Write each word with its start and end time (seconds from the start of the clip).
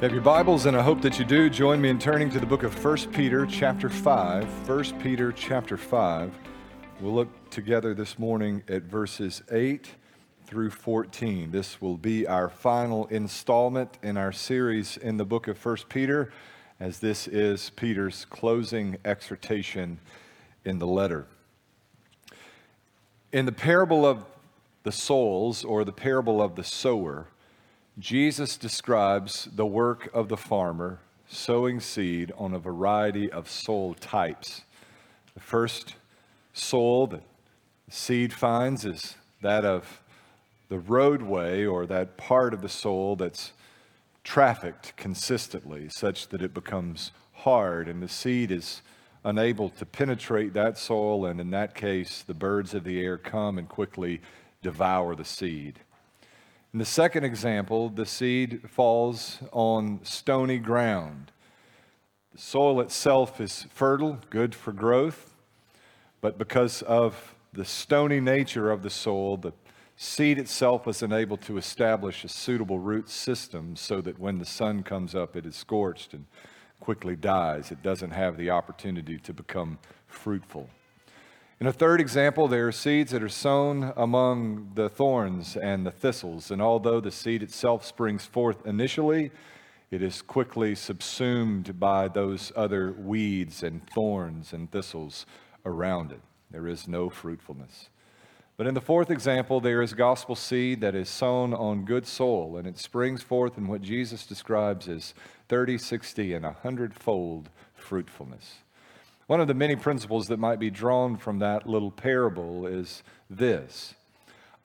you 0.00 0.04
have 0.04 0.14
your 0.14 0.22
Bibles, 0.22 0.64
and 0.64 0.74
I 0.74 0.80
hope 0.80 1.02
that 1.02 1.18
you 1.18 1.26
do, 1.26 1.50
join 1.50 1.78
me 1.78 1.90
in 1.90 1.98
turning 1.98 2.30
to 2.30 2.40
the 2.40 2.46
book 2.46 2.62
of 2.62 2.82
1 2.82 3.12
Peter, 3.12 3.44
chapter 3.44 3.90
5. 3.90 4.66
1 4.66 4.98
Peter, 4.98 5.30
chapter 5.30 5.76
5. 5.76 6.32
We'll 7.02 7.12
look 7.12 7.50
together 7.50 7.92
this 7.92 8.18
morning 8.18 8.62
at 8.66 8.84
verses 8.84 9.42
8 9.52 9.90
through 10.46 10.70
14. 10.70 11.50
This 11.50 11.82
will 11.82 11.98
be 11.98 12.26
our 12.26 12.48
final 12.48 13.08
installment 13.08 13.98
in 14.02 14.16
our 14.16 14.32
series 14.32 14.96
in 14.96 15.18
the 15.18 15.26
book 15.26 15.48
of 15.48 15.62
1 15.62 15.76
Peter, 15.90 16.32
as 16.80 17.00
this 17.00 17.28
is 17.28 17.68
Peter's 17.76 18.24
closing 18.24 18.96
exhortation 19.04 19.98
in 20.64 20.78
the 20.78 20.86
letter. 20.86 21.26
In 23.32 23.44
the 23.44 23.52
parable 23.52 24.06
of 24.06 24.24
the 24.82 24.92
souls, 24.92 25.62
or 25.62 25.84
the 25.84 25.92
parable 25.92 26.40
of 26.40 26.56
the 26.56 26.64
sower, 26.64 27.26
Jesus 27.98 28.56
describes 28.56 29.48
the 29.52 29.66
work 29.66 30.08
of 30.14 30.28
the 30.28 30.36
farmer 30.36 31.00
sowing 31.28 31.80
seed 31.80 32.32
on 32.36 32.54
a 32.54 32.58
variety 32.58 33.30
of 33.30 33.50
soil 33.50 33.94
types. 33.94 34.62
The 35.34 35.40
first 35.40 35.94
soil 36.52 37.06
that 37.08 37.22
seed 37.88 38.32
finds 38.32 38.84
is 38.84 39.16
that 39.42 39.64
of 39.64 40.02
the 40.68 40.78
roadway 40.78 41.64
or 41.64 41.86
that 41.86 42.16
part 42.16 42.54
of 42.54 42.62
the 42.62 42.68
soil 42.68 43.16
that's 43.16 43.52
trafficked 44.24 44.96
consistently, 44.96 45.88
such 45.88 46.28
that 46.28 46.42
it 46.42 46.54
becomes 46.54 47.10
hard 47.32 47.88
and 47.88 48.02
the 48.02 48.08
seed 48.08 48.50
is 48.50 48.82
unable 49.24 49.68
to 49.68 49.84
penetrate 49.84 50.54
that 50.54 50.78
soil, 50.78 51.26
and 51.26 51.40
in 51.40 51.50
that 51.50 51.74
case, 51.74 52.22
the 52.22 52.34
birds 52.34 52.72
of 52.72 52.84
the 52.84 53.00
air 53.00 53.18
come 53.18 53.58
and 53.58 53.68
quickly 53.68 54.20
devour 54.62 55.14
the 55.14 55.24
seed. 55.24 55.80
In 56.72 56.78
the 56.78 56.84
second 56.84 57.24
example, 57.24 57.88
the 57.88 58.06
seed 58.06 58.60
falls 58.70 59.38
on 59.50 59.98
stony 60.04 60.58
ground. 60.58 61.32
The 62.32 62.38
soil 62.38 62.80
itself 62.80 63.40
is 63.40 63.66
fertile, 63.70 64.20
good 64.30 64.54
for 64.54 64.72
growth, 64.72 65.34
but 66.20 66.38
because 66.38 66.82
of 66.82 67.34
the 67.52 67.64
stony 67.64 68.20
nature 68.20 68.70
of 68.70 68.84
the 68.84 68.90
soil, 68.90 69.36
the 69.36 69.52
seed 69.96 70.38
itself 70.38 70.86
was 70.86 71.02
unable 71.02 71.36
to 71.38 71.58
establish 71.58 72.22
a 72.22 72.28
suitable 72.28 72.78
root 72.78 73.08
system 73.08 73.74
so 73.74 74.00
that 74.02 74.20
when 74.20 74.38
the 74.38 74.46
sun 74.46 74.84
comes 74.84 75.12
up, 75.12 75.34
it 75.34 75.44
is 75.44 75.56
scorched 75.56 76.14
and 76.14 76.26
quickly 76.78 77.16
dies. 77.16 77.72
It 77.72 77.82
doesn't 77.82 78.12
have 78.12 78.36
the 78.36 78.50
opportunity 78.50 79.18
to 79.18 79.32
become 79.32 79.80
fruitful. 80.06 80.70
In 81.60 81.66
a 81.66 81.72
third 81.74 82.00
example, 82.00 82.48
there 82.48 82.68
are 82.68 82.72
seeds 82.72 83.12
that 83.12 83.22
are 83.22 83.28
sown 83.28 83.92
among 83.94 84.70
the 84.76 84.88
thorns 84.88 85.58
and 85.58 85.84
the 85.84 85.90
thistles, 85.90 86.50
and 86.50 86.62
although 86.62 87.00
the 87.00 87.10
seed 87.10 87.42
itself 87.42 87.84
springs 87.84 88.24
forth 88.24 88.64
initially, 88.66 89.30
it 89.90 90.02
is 90.02 90.22
quickly 90.22 90.74
subsumed 90.74 91.78
by 91.78 92.08
those 92.08 92.50
other 92.56 92.92
weeds 92.92 93.62
and 93.62 93.86
thorns 93.90 94.54
and 94.54 94.70
thistles 94.70 95.26
around 95.66 96.12
it. 96.12 96.22
There 96.50 96.66
is 96.66 96.88
no 96.88 97.10
fruitfulness. 97.10 97.90
But 98.56 98.66
in 98.66 98.72
the 98.72 98.80
fourth 98.80 99.10
example, 99.10 99.60
there 99.60 99.82
is 99.82 99.92
gospel 99.92 100.36
seed 100.36 100.80
that 100.80 100.94
is 100.94 101.10
sown 101.10 101.52
on 101.52 101.84
good 101.84 102.06
soil, 102.06 102.56
and 102.56 102.66
it 102.66 102.78
springs 102.78 103.22
forth 103.22 103.58
in 103.58 103.66
what 103.66 103.82
Jesus 103.82 104.24
describes 104.24 104.88
as 104.88 105.12
30, 105.50 105.76
60, 105.76 106.32
and 106.32 106.46
100 106.46 106.94
fold 106.94 107.50
fruitfulness. 107.74 108.60
One 109.30 109.40
of 109.40 109.46
the 109.46 109.54
many 109.54 109.76
principles 109.76 110.26
that 110.26 110.40
might 110.40 110.58
be 110.58 110.70
drawn 110.70 111.16
from 111.16 111.38
that 111.38 111.64
little 111.64 111.92
parable 111.92 112.66
is 112.66 113.04
this 113.30 113.94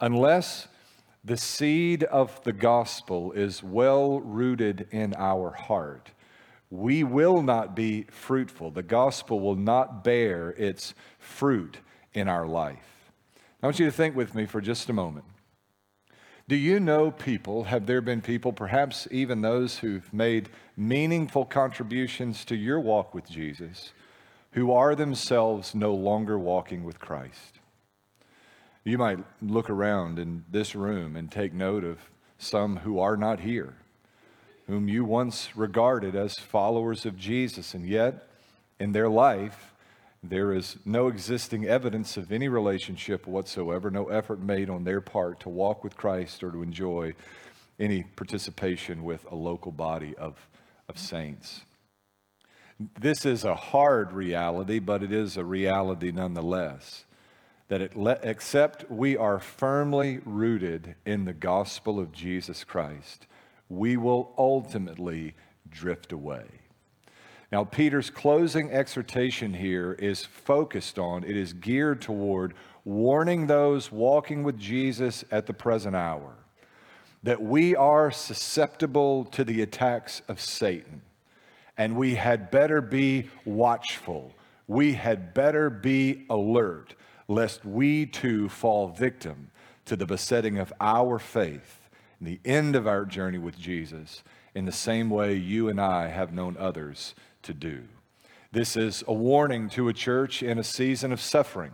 unless 0.01 0.67
the 1.23 1.37
seed 1.37 2.03
of 2.05 2.43
the 2.43 2.51
gospel 2.51 3.31
is 3.33 3.61
well 3.61 4.19
rooted 4.21 4.87
in 4.89 5.13
our 5.19 5.51
heart, 5.51 6.09
we 6.71 7.03
will 7.03 7.43
not 7.43 7.75
be 7.75 8.07
fruitful. 8.09 8.71
The 8.71 8.81
gospel 8.81 9.39
will 9.39 9.55
not 9.55 10.03
bear 10.03 10.49
its 10.57 10.95
fruit 11.19 11.77
in 12.15 12.27
our 12.27 12.47
life. 12.47 13.11
I 13.61 13.67
want 13.67 13.77
you 13.77 13.85
to 13.85 13.91
think 13.91 14.15
with 14.15 14.33
me 14.33 14.47
for 14.47 14.61
just 14.61 14.89
a 14.89 14.93
moment. 14.93 15.25
Do 16.47 16.55
you 16.55 16.79
know 16.79 17.11
people, 17.11 17.65
have 17.65 17.85
there 17.85 18.01
been 18.01 18.21
people, 18.21 18.51
perhaps 18.51 19.07
even 19.11 19.41
those 19.41 19.77
who've 19.77 20.11
made 20.11 20.49
meaningful 20.75 21.45
contributions 21.45 22.43
to 22.45 22.55
your 22.55 22.79
walk 22.79 23.13
with 23.13 23.29
Jesus? 23.29 23.91
Who 24.55 24.71
are 24.71 24.95
themselves 24.95 25.75
no 25.75 25.93
longer 25.93 26.39
walking 26.39 26.85
with 26.85 26.97
Christ. 26.97 27.59
You 28.85 28.97
might 28.97 29.19
look 29.41 29.69
around 29.69 30.17
in 30.17 30.45
this 30.49 30.75
room 30.75 31.17
and 31.17 31.29
take 31.29 31.53
note 31.53 31.83
of 31.83 31.99
some 32.37 32.77
who 32.77 32.97
are 32.99 33.17
not 33.17 33.41
here, 33.41 33.73
whom 34.67 34.87
you 34.87 35.03
once 35.03 35.57
regarded 35.57 36.15
as 36.15 36.35
followers 36.35 37.05
of 37.05 37.17
Jesus, 37.17 37.73
and 37.73 37.85
yet 37.85 38.29
in 38.79 38.93
their 38.93 39.09
life, 39.09 39.73
there 40.23 40.53
is 40.53 40.77
no 40.85 41.09
existing 41.09 41.65
evidence 41.65 42.15
of 42.15 42.31
any 42.31 42.47
relationship 42.47 43.27
whatsoever, 43.27 43.91
no 43.91 44.07
effort 44.07 44.39
made 44.39 44.69
on 44.69 44.85
their 44.85 45.01
part 45.01 45.41
to 45.41 45.49
walk 45.49 45.83
with 45.83 45.97
Christ 45.97 46.43
or 46.43 46.51
to 46.51 46.63
enjoy 46.63 47.13
any 47.77 48.03
participation 48.03 49.03
with 49.03 49.29
a 49.29 49.35
local 49.35 49.73
body 49.73 50.15
of, 50.15 50.47
of 50.87 50.97
saints. 50.97 51.65
This 52.99 53.25
is 53.25 53.45
a 53.45 53.55
hard 53.55 54.11
reality, 54.11 54.79
but 54.79 55.01
it 55.01 55.11
is 55.11 55.37
a 55.37 55.45
reality 55.45 56.11
nonetheless. 56.11 57.05
That 57.69 57.95
le- 57.95 58.19
except 58.21 58.91
we 58.91 59.15
are 59.15 59.39
firmly 59.39 60.19
rooted 60.25 60.95
in 61.05 61.25
the 61.25 61.33
gospel 61.33 61.99
of 61.99 62.11
Jesus 62.11 62.63
Christ, 62.63 63.27
we 63.69 63.97
will 63.97 64.33
ultimately 64.37 65.33
drift 65.69 66.11
away. 66.11 66.45
Now, 67.51 67.63
Peter's 67.63 68.09
closing 68.09 68.71
exhortation 68.71 69.53
here 69.53 69.93
is 69.93 70.25
focused 70.25 70.99
on, 70.99 71.23
it 71.23 71.37
is 71.37 71.53
geared 71.53 72.01
toward 72.01 72.53
warning 72.83 73.47
those 73.47 73.91
walking 73.91 74.43
with 74.43 74.59
Jesus 74.59 75.23
at 75.31 75.45
the 75.45 75.53
present 75.53 75.95
hour 75.95 76.35
that 77.23 77.41
we 77.41 77.75
are 77.75 78.11
susceptible 78.11 79.25
to 79.25 79.43
the 79.43 79.61
attacks 79.61 80.21
of 80.27 80.39
Satan 80.39 81.01
and 81.77 81.95
we 81.95 82.15
had 82.15 82.51
better 82.51 82.81
be 82.81 83.29
watchful. 83.43 84.33
We 84.67 84.93
had 84.93 85.33
better 85.33 85.69
be 85.69 86.25
alert, 86.29 86.95
lest 87.27 87.65
we 87.65 88.05
too 88.05 88.49
fall 88.49 88.87
victim 88.87 89.51
to 89.85 89.95
the 89.95 90.05
besetting 90.05 90.57
of 90.57 90.73
our 90.79 91.19
faith 91.19 91.89
and 92.19 92.27
the 92.27 92.39
end 92.45 92.75
of 92.75 92.87
our 92.87 93.05
journey 93.05 93.37
with 93.37 93.57
Jesus 93.57 94.23
in 94.53 94.65
the 94.65 94.71
same 94.71 95.09
way 95.09 95.35
you 95.35 95.69
and 95.69 95.79
I 95.79 96.07
have 96.07 96.33
known 96.33 96.55
others 96.57 97.13
to 97.43 97.53
do. 97.53 97.83
This 98.51 98.77
is 98.77 99.03
a 99.07 99.13
warning 99.13 99.69
to 99.71 99.89
a 99.89 99.93
church 99.93 100.41
in 100.41 100.57
a 100.57 100.63
season 100.63 101.11
of 101.11 101.19
suffering 101.19 101.73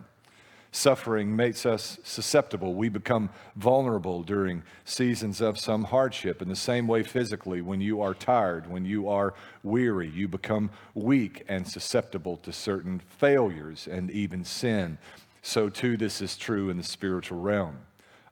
Suffering 0.74 1.36
makes 1.36 1.66
us 1.66 1.98
susceptible. 2.02 2.72
We 2.74 2.88
become 2.88 3.28
vulnerable 3.56 4.22
during 4.22 4.62
seasons 4.86 5.42
of 5.42 5.58
some 5.58 5.84
hardship. 5.84 6.40
In 6.40 6.48
the 6.48 6.56
same 6.56 6.86
way, 6.86 7.02
physically, 7.02 7.60
when 7.60 7.82
you 7.82 8.00
are 8.00 8.14
tired, 8.14 8.70
when 8.70 8.86
you 8.86 9.06
are 9.06 9.34
weary, 9.62 10.08
you 10.08 10.28
become 10.28 10.70
weak 10.94 11.44
and 11.46 11.68
susceptible 11.68 12.38
to 12.38 12.54
certain 12.54 13.00
failures 13.00 13.86
and 13.86 14.10
even 14.10 14.44
sin. 14.44 14.96
So, 15.42 15.68
too, 15.68 15.98
this 15.98 16.22
is 16.22 16.38
true 16.38 16.70
in 16.70 16.78
the 16.78 16.82
spiritual 16.82 17.40
realm. 17.40 17.76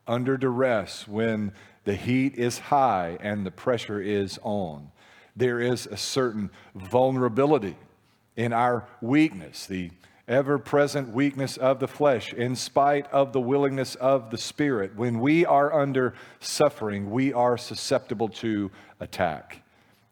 Under 0.06 0.38
duress, 0.38 1.06
when 1.06 1.52
the 1.84 1.94
heat 1.94 2.36
is 2.36 2.58
high 2.58 3.18
and 3.20 3.44
the 3.44 3.50
pressure 3.50 4.00
is 4.00 4.38
on, 4.42 4.90
there 5.36 5.60
is 5.60 5.86
a 5.86 5.98
certain 5.98 6.48
vulnerability 6.74 7.76
in 8.34 8.54
our 8.54 8.88
weakness. 9.02 9.66
The 9.66 9.90
ever 10.30 10.58
present 10.58 11.08
weakness 11.12 11.56
of 11.56 11.80
the 11.80 11.88
flesh, 11.88 12.32
in 12.32 12.54
spite 12.54 13.10
of 13.10 13.32
the 13.32 13.40
willingness 13.40 13.96
of 13.96 14.30
the 14.30 14.38
Spirit. 14.38 14.94
When 14.94 15.18
we 15.18 15.44
are 15.44 15.74
under 15.74 16.14
suffering, 16.38 17.10
we 17.10 17.32
are 17.32 17.58
susceptible 17.58 18.28
to 18.28 18.70
attack. 19.00 19.62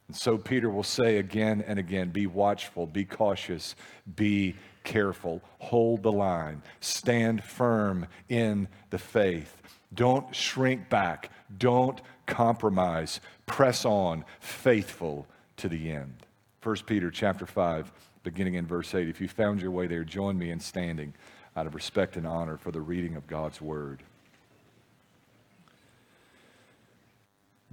And 0.09 0.17
so 0.17 0.37
Peter 0.37 0.69
will 0.69 0.83
say 0.83 1.19
again 1.19 1.63
and 1.67 1.79
again 1.79 2.11
be 2.11 2.27
watchful, 2.27 2.87
be 2.87 3.05
cautious, 3.05 3.77
be 4.17 4.57
careful, 4.83 5.41
hold 5.61 6.03
the 6.03 6.13
line, 6.13 6.63
stand 6.81 7.45
firm 7.45 8.07
in 8.29 8.67
the 8.91 8.99
faith. 8.99 9.63
Don't 9.95 10.35
shrink 10.35 10.89
back, 10.89 11.31
don't 11.59 12.01
compromise, 12.27 13.21
press 13.47 13.85
on, 13.85 14.25
faithful 14.41 15.27
to 15.59 15.69
the 15.69 15.93
end. 15.93 16.15
1 16.63 16.77
Peter 16.87 17.11
chapter 17.11 17.47
5 17.47 17.93
beginning 18.23 18.55
in 18.55 18.67
verse 18.67 18.95
8. 18.95 19.09
If 19.09 19.21
you 19.21 19.29
found 19.29 19.61
your 19.61 19.71
way 19.71 19.87
there, 19.87 20.05
join 20.05 20.39
me 20.39 20.51
in 20.51 20.61
standing 20.61 21.15
out 21.57 21.67
of 21.67 21.75
respect 21.75 22.17
and 22.17 22.27
honor 22.27 22.57
for 22.57 22.71
the 22.71 22.81
reading 22.81 23.17
of 23.17 23.27
God's 23.27 23.61
word. 23.61 24.03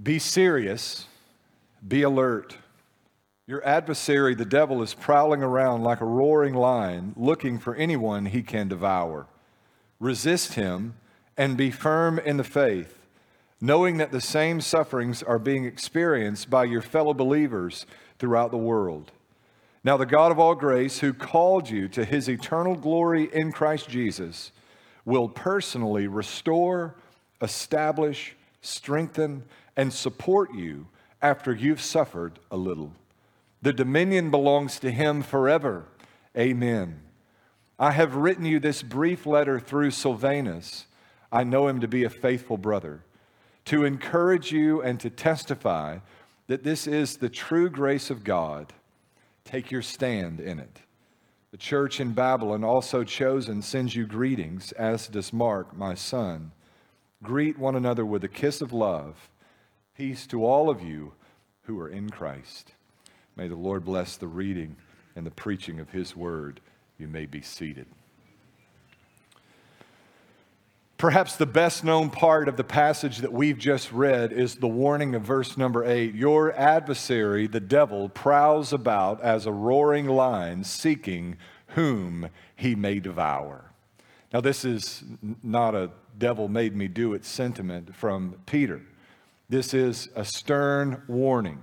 Be 0.01 0.19
serious, 0.19 1.07
be 1.87 2.01
alert. 2.01 2.57
Your 3.47 3.65
adversary, 3.65 4.33
the 4.33 4.43
devil, 4.43 4.81
is 4.81 4.93
prowling 4.93 5.43
around 5.43 5.83
like 5.83 6.01
a 6.01 6.05
roaring 6.05 6.55
lion, 6.55 7.13
looking 7.15 7.59
for 7.59 7.75
anyone 7.75 8.25
he 8.25 8.41
can 8.41 8.67
devour. 8.67 9.27
Resist 9.99 10.55
him 10.55 10.95
and 11.37 11.55
be 11.55 11.69
firm 11.69 12.17
in 12.17 12.37
the 12.37 12.43
faith, 12.43 12.97
knowing 13.61 13.97
that 13.97 14.11
the 14.11 14.19
same 14.19 14.61
sufferings 14.61 15.21
are 15.21 15.39
being 15.39 15.65
experienced 15.65 16.49
by 16.49 16.63
your 16.63 16.81
fellow 16.81 17.13
believers 17.13 17.85
throughout 18.17 18.51
the 18.51 18.57
world. 18.57 19.11
Now, 19.85 19.97
the 19.97 20.07
God 20.07 20.31
of 20.31 20.39
all 20.39 20.55
grace, 20.55 20.97
who 20.97 21.13
called 21.13 21.69
you 21.69 21.87
to 21.89 22.03
his 22.03 22.27
eternal 22.27 22.75
glory 22.75 23.29
in 23.31 23.51
Christ 23.51 23.87
Jesus, 23.87 24.51
will 25.05 25.29
personally 25.29 26.07
restore, 26.07 26.95
establish, 27.39 28.35
strengthen, 28.61 29.43
and 29.77 29.93
support 29.93 30.55
you 30.55 30.87
after 31.21 31.53
you've 31.53 31.81
suffered 31.81 32.39
a 32.49 32.57
little. 32.57 32.93
The 33.61 33.73
dominion 33.73 34.31
belongs 34.31 34.79
to 34.79 34.89
him 34.89 35.21
forever. 35.21 35.85
Amen. 36.35 37.01
I 37.77 37.91
have 37.91 38.15
written 38.15 38.45
you 38.45 38.59
this 38.59 38.81
brief 38.81 39.27
letter 39.27 39.59
through 39.59 39.91
Silvanus. 39.91 40.87
I 41.31 41.43
know 41.43 41.67
him 41.67 41.79
to 41.81 41.87
be 41.87 42.03
a 42.03 42.09
faithful 42.09 42.57
brother, 42.57 43.03
to 43.65 43.85
encourage 43.85 44.51
you 44.51 44.81
and 44.81 44.99
to 45.01 45.11
testify 45.11 45.99
that 46.47 46.63
this 46.63 46.87
is 46.87 47.17
the 47.17 47.29
true 47.29 47.69
grace 47.69 48.09
of 48.09 48.23
God. 48.23 48.73
Take 49.45 49.71
your 49.71 49.81
stand 49.81 50.39
in 50.39 50.59
it. 50.59 50.81
The 51.51 51.57
church 51.57 52.01
in 52.01 52.11
Babylon, 52.11 52.63
also 52.63 53.03
chosen, 53.03 53.61
sends 53.61 53.95
you 53.95 54.05
greetings, 54.05 54.73
as 54.73 55.07
does 55.07 55.31
Mark, 55.31 55.77
my 55.77 55.93
son. 55.93 56.51
Greet 57.23 57.57
one 57.57 57.75
another 57.75 58.05
with 58.05 58.23
a 58.23 58.27
kiss 58.27 58.59
of 58.59 58.73
love. 58.73 59.29
Peace 59.95 60.27
to 60.27 60.43
all 60.43 60.69
of 60.69 60.81
you 60.81 61.13
who 61.61 61.79
are 61.79 61.87
in 61.87 62.09
Christ. 62.09 62.73
May 63.35 63.47
the 63.47 63.55
Lord 63.55 63.85
bless 63.85 64.17
the 64.17 64.27
reading 64.27 64.75
and 65.15 65.25
the 65.25 65.31
preaching 65.31 65.79
of 65.79 65.91
his 65.91 66.15
word. 66.15 66.59
You 66.97 67.07
may 67.07 67.25
be 67.25 67.41
seated. 67.41 67.87
Perhaps 71.05 71.35
the 71.35 71.45
best 71.45 71.83
known 71.83 72.09
part 72.09 72.49
of 72.49 72.57
the 72.57 72.63
passage 72.63 73.19
that 73.19 73.31
we've 73.31 73.59
just 73.59 73.91
read 73.91 74.33
is 74.33 74.55
the 74.55 74.67
warning 74.67 75.13
of 75.13 75.21
verse 75.21 75.55
number 75.55 75.85
eight. 75.85 76.15
Your 76.15 76.51
adversary, 76.53 77.45
the 77.45 77.59
devil, 77.59 78.09
prowls 78.09 78.73
about 78.73 79.21
as 79.21 79.45
a 79.45 79.51
roaring 79.51 80.07
lion, 80.07 80.63
seeking 80.63 81.37
whom 81.67 82.29
he 82.55 82.73
may 82.73 82.99
devour. 82.99 83.71
Now, 84.33 84.41
this 84.41 84.65
is 84.65 85.03
not 85.43 85.75
a 85.75 85.91
devil 86.17 86.47
made 86.47 86.75
me 86.75 86.87
do 86.87 87.13
it 87.13 87.23
sentiment 87.23 87.95
from 87.95 88.37
Peter. 88.47 88.81
This 89.47 89.75
is 89.75 90.09
a 90.15 90.25
stern 90.25 91.03
warning 91.07 91.61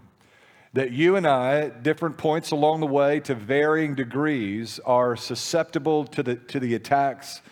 that 0.72 0.92
you 0.92 1.16
and 1.16 1.26
I, 1.26 1.62
at 1.62 1.82
different 1.82 2.16
points 2.16 2.52
along 2.52 2.78
the 2.78 2.86
way, 2.86 3.18
to 3.18 3.34
varying 3.34 3.96
degrees, 3.96 4.78
are 4.86 5.16
susceptible 5.16 6.04
to 6.04 6.22
the, 6.22 6.36
to 6.36 6.60
the 6.60 6.76
attacks 6.76 7.42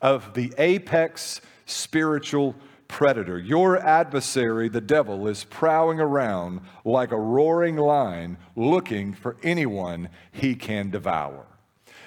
of 0.00 0.34
the 0.34 0.52
apex 0.58 1.40
spiritual 1.66 2.54
predator. 2.88 3.38
Your 3.38 3.78
adversary, 3.78 4.68
the 4.68 4.80
devil, 4.80 5.26
is 5.26 5.44
prowling 5.44 6.00
around 6.00 6.60
like 6.84 7.12
a 7.12 7.18
roaring 7.18 7.76
lion 7.76 8.36
looking 8.54 9.12
for 9.12 9.36
anyone 9.42 10.08
he 10.32 10.54
can 10.54 10.90
devour. 10.90 11.46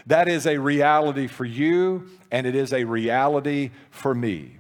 That 0.06 0.28
is 0.28 0.48
a 0.48 0.58
reality 0.58 1.28
for 1.28 1.46
you, 1.46 2.08
and 2.32 2.48
it 2.48 2.56
is 2.56 2.74
a 2.74 2.84
reality 2.84 3.72
for 3.92 4.16
me. 4.16 4.58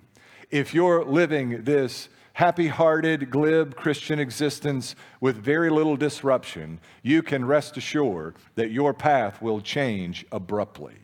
If 0.51 0.73
you're 0.73 1.05
living 1.05 1.63
this 1.63 2.09
happy 2.33 2.67
hearted, 2.67 3.29
glib 3.29 3.75
Christian 3.75 4.19
existence 4.19 4.95
with 5.19 5.35
very 5.35 5.69
little 5.69 5.97
disruption, 5.97 6.79
you 7.03 7.21
can 7.21 7.45
rest 7.45 7.77
assured 7.77 8.35
that 8.55 8.71
your 8.71 8.93
path 8.93 9.41
will 9.41 9.61
change 9.61 10.25
abruptly. 10.31 10.95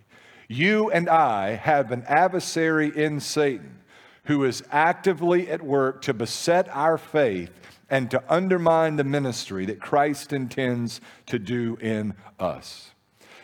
You 0.47 0.91
and 0.91 1.09
I 1.09 1.55
have 1.55 1.91
an 1.91 2.03
adversary 2.07 2.91
in 2.95 3.19
Satan 3.19 3.79
who 4.25 4.43
is 4.43 4.63
actively 4.71 5.49
at 5.49 5.61
work 5.61 6.01
to 6.03 6.13
beset 6.13 6.67
our 6.71 6.97
faith 6.97 7.51
and 7.89 8.09
to 8.11 8.23
undermine 8.27 8.95
the 8.95 9.03
ministry 9.03 9.65
that 9.65 9.79
Christ 9.79 10.33
intends 10.33 10.99
to 11.27 11.39
do 11.39 11.77
in 11.79 12.13
us. 12.39 12.91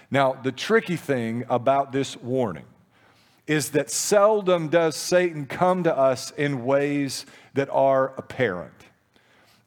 Now, 0.10 0.34
the 0.34 0.52
tricky 0.52 0.96
thing 0.96 1.46
about 1.50 1.92
this 1.92 2.18
warning 2.18 2.66
is 3.48 3.70
that 3.72 3.90
seldom 3.90 4.68
does 4.70 4.96
Satan 4.96 5.46
come 5.46 5.84
to 5.84 5.96
us 5.96 6.32
in 6.32 6.66
ways 6.66 7.26
that 7.54 7.70
are 7.70 8.14
apparent. 8.18 8.74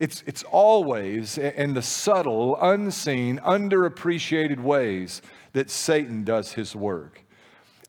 It's, 0.00 0.22
it's 0.26 0.42
always 0.42 1.38
in 1.38 1.74
the 1.74 1.82
subtle, 1.82 2.58
unseen, 2.60 3.38
underappreciated 3.38 4.60
ways 4.60 5.22
that 5.52 5.70
Satan 5.70 6.24
does 6.24 6.52
his 6.52 6.74
work. 6.74 7.23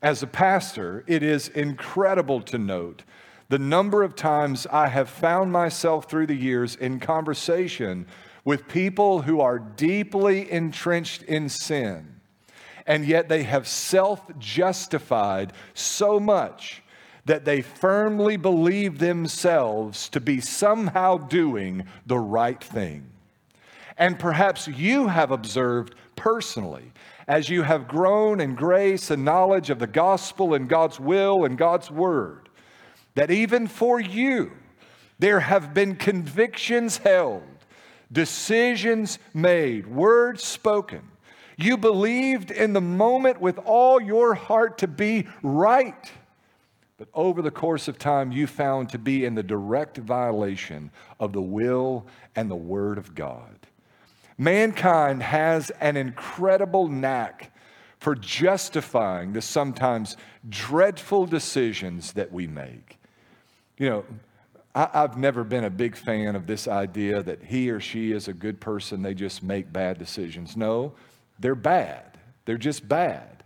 As 0.02 0.22
a 0.22 0.26
pastor, 0.26 1.04
it 1.06 1.22
is 1.22 1.48
incredible 1.48 2.42
to 2.42 2.58
note 2.58 3.02
the 3.48 3.58
number 3.58 4.02
of 4.02 4.16
times 4.16 4.66
I 4.66 4.88
have 4.88 5.08
found 5.08 5.52
myself 5.52 6.10
through 6.10 6.26
the 6.26 6.34
years 6.34 6.74
in 6.74 6.98
conversation 6.98 8.06
with 8.44 8.68
people 8.68 9.22
who 9.22 9.40
are 9.40 9.58
deeply 9.58 10.50
entrenched 10.50 11.22
in 11.22 11.48
sin, 11.48 12.20
and 12.86 13.06
yet 13.06 13.28
they 13.28 13.44
have 13.44 13.68
self 13.68 14.22
justified 14.38 15.52
so 15.74 16.18
much 16.18 16.82
that 17.24 17.44
they 17.44 17.60
firmly 17.60 18.36
believe 18.36 18.98
themselves 18.98 20.08
to 20.10 20.20
be 20.20 20.40
somehow 20.40 21.16
doing 21.16 21.84
the 22.04 22.18
right 22.18 22.62
thing. 22.62 23.10
And 23.98 24.18
perhaps 24.18 24.68
you 24.68 25.08
have 25.08 25.30
observed 25.30 25.94
personally 26.14 26.92
as 27.28 27.48
you 27.48 27.62
have 27.62 27.88
grown 27.88 28.40
in 28.40 28.54
grace 28.54 29.10
and 29.10 29.24
knowledge 29.24 29.70
of 29.70 29.78
the 29.78 29.86
gospel 29.86 30.54
and 30.54 30.68
God's 30.68 31.00
will 31.00 31.44
and 31.44 31.58
God's 31.58 31.90
word, 31.90 32.48
that 33.14 33.30
even 33.30 33.66
for 33.66 33.98
you, 34.00 34.52
there 35.18 35.40
have 35.40 35.74
been 35.74 35.96
convictions 35.96 36.98
held, 36.98 37.42
decisions 38.12 39.18
made, 39.34 39.86
words 39.86 40.44
spoken. 40.44 41.02
You 41.56 41.76
believed 41.76 42.50
in 42.50 42.74
the 42.74 42.80
moment 42.80 43.40
with 43.40 43.58
all 43.58 44.00
your 44.00 44.34
heart 44.34 44.78
to 44.78 44.86
be 44.86 45.26
right 45.42 46.12
but 46.98 47.08
over 47.12 47.42
the 47.42 47.50
course 47.50 47.88
of 47.88 47.98
time, 47.98 48.32
you 48.32 48.46
found 48.46 48.88
to 48.90 48.98
be 48.98 49.26
in 49.26 49.34
the 49.34 49.42
direct 49.42 49.98
violation 49.98 50.90
of 51.20 51.32
the 51.32 51.42
will 51.42 52.06
and 52.34 52.50
the 52.50 52.56
word 52.56 52.96
of 52.96 53.14
God. 53.14 53.55
Mankind 54.38 55.22
has 55.22 55.70
an 55.80 55.96
incredible 55.96 56.88
knack 56.88 57.50
for 57.98 58.14
justifying 58.14 59.32
the 59.32 59.40
sometimes 59.40 60.16
dreadful 60.48 61.26
decisions 61.26 62.12
that 62.12 62.30
we 62.30 62.46
make. 62.46 62.98
You 63.78 63.90
know, 63.90 64.04
I, 64.74 64.88
have 64.92 65.16
never 65.16 65.42
been 65.42 65.64
a 65.64 65.70
big 65.70 65.96
fan 65.96 66.36
of 66.36 66.46
this 66.46 66.68
idea 66.68 67.22
that 67.22 67.42
he 67.44 67.70
or 67.70 67.80
she 67.80 68.12
is 68.12 68.28
a 68.28 68.34
good 68.34 68.60
person, 68.60 69.02
they 69.02 69.14
just 69.14 69.42
make 69.42 69.72
bad 69.72 69.98
decisions. 69.98 70.56
No, 70.56 70.92
they're 71.38 71.54
bad. 71.54 72.18
They're 72.44 72.58
just 72.58 72.86
bad. 72.86 73.42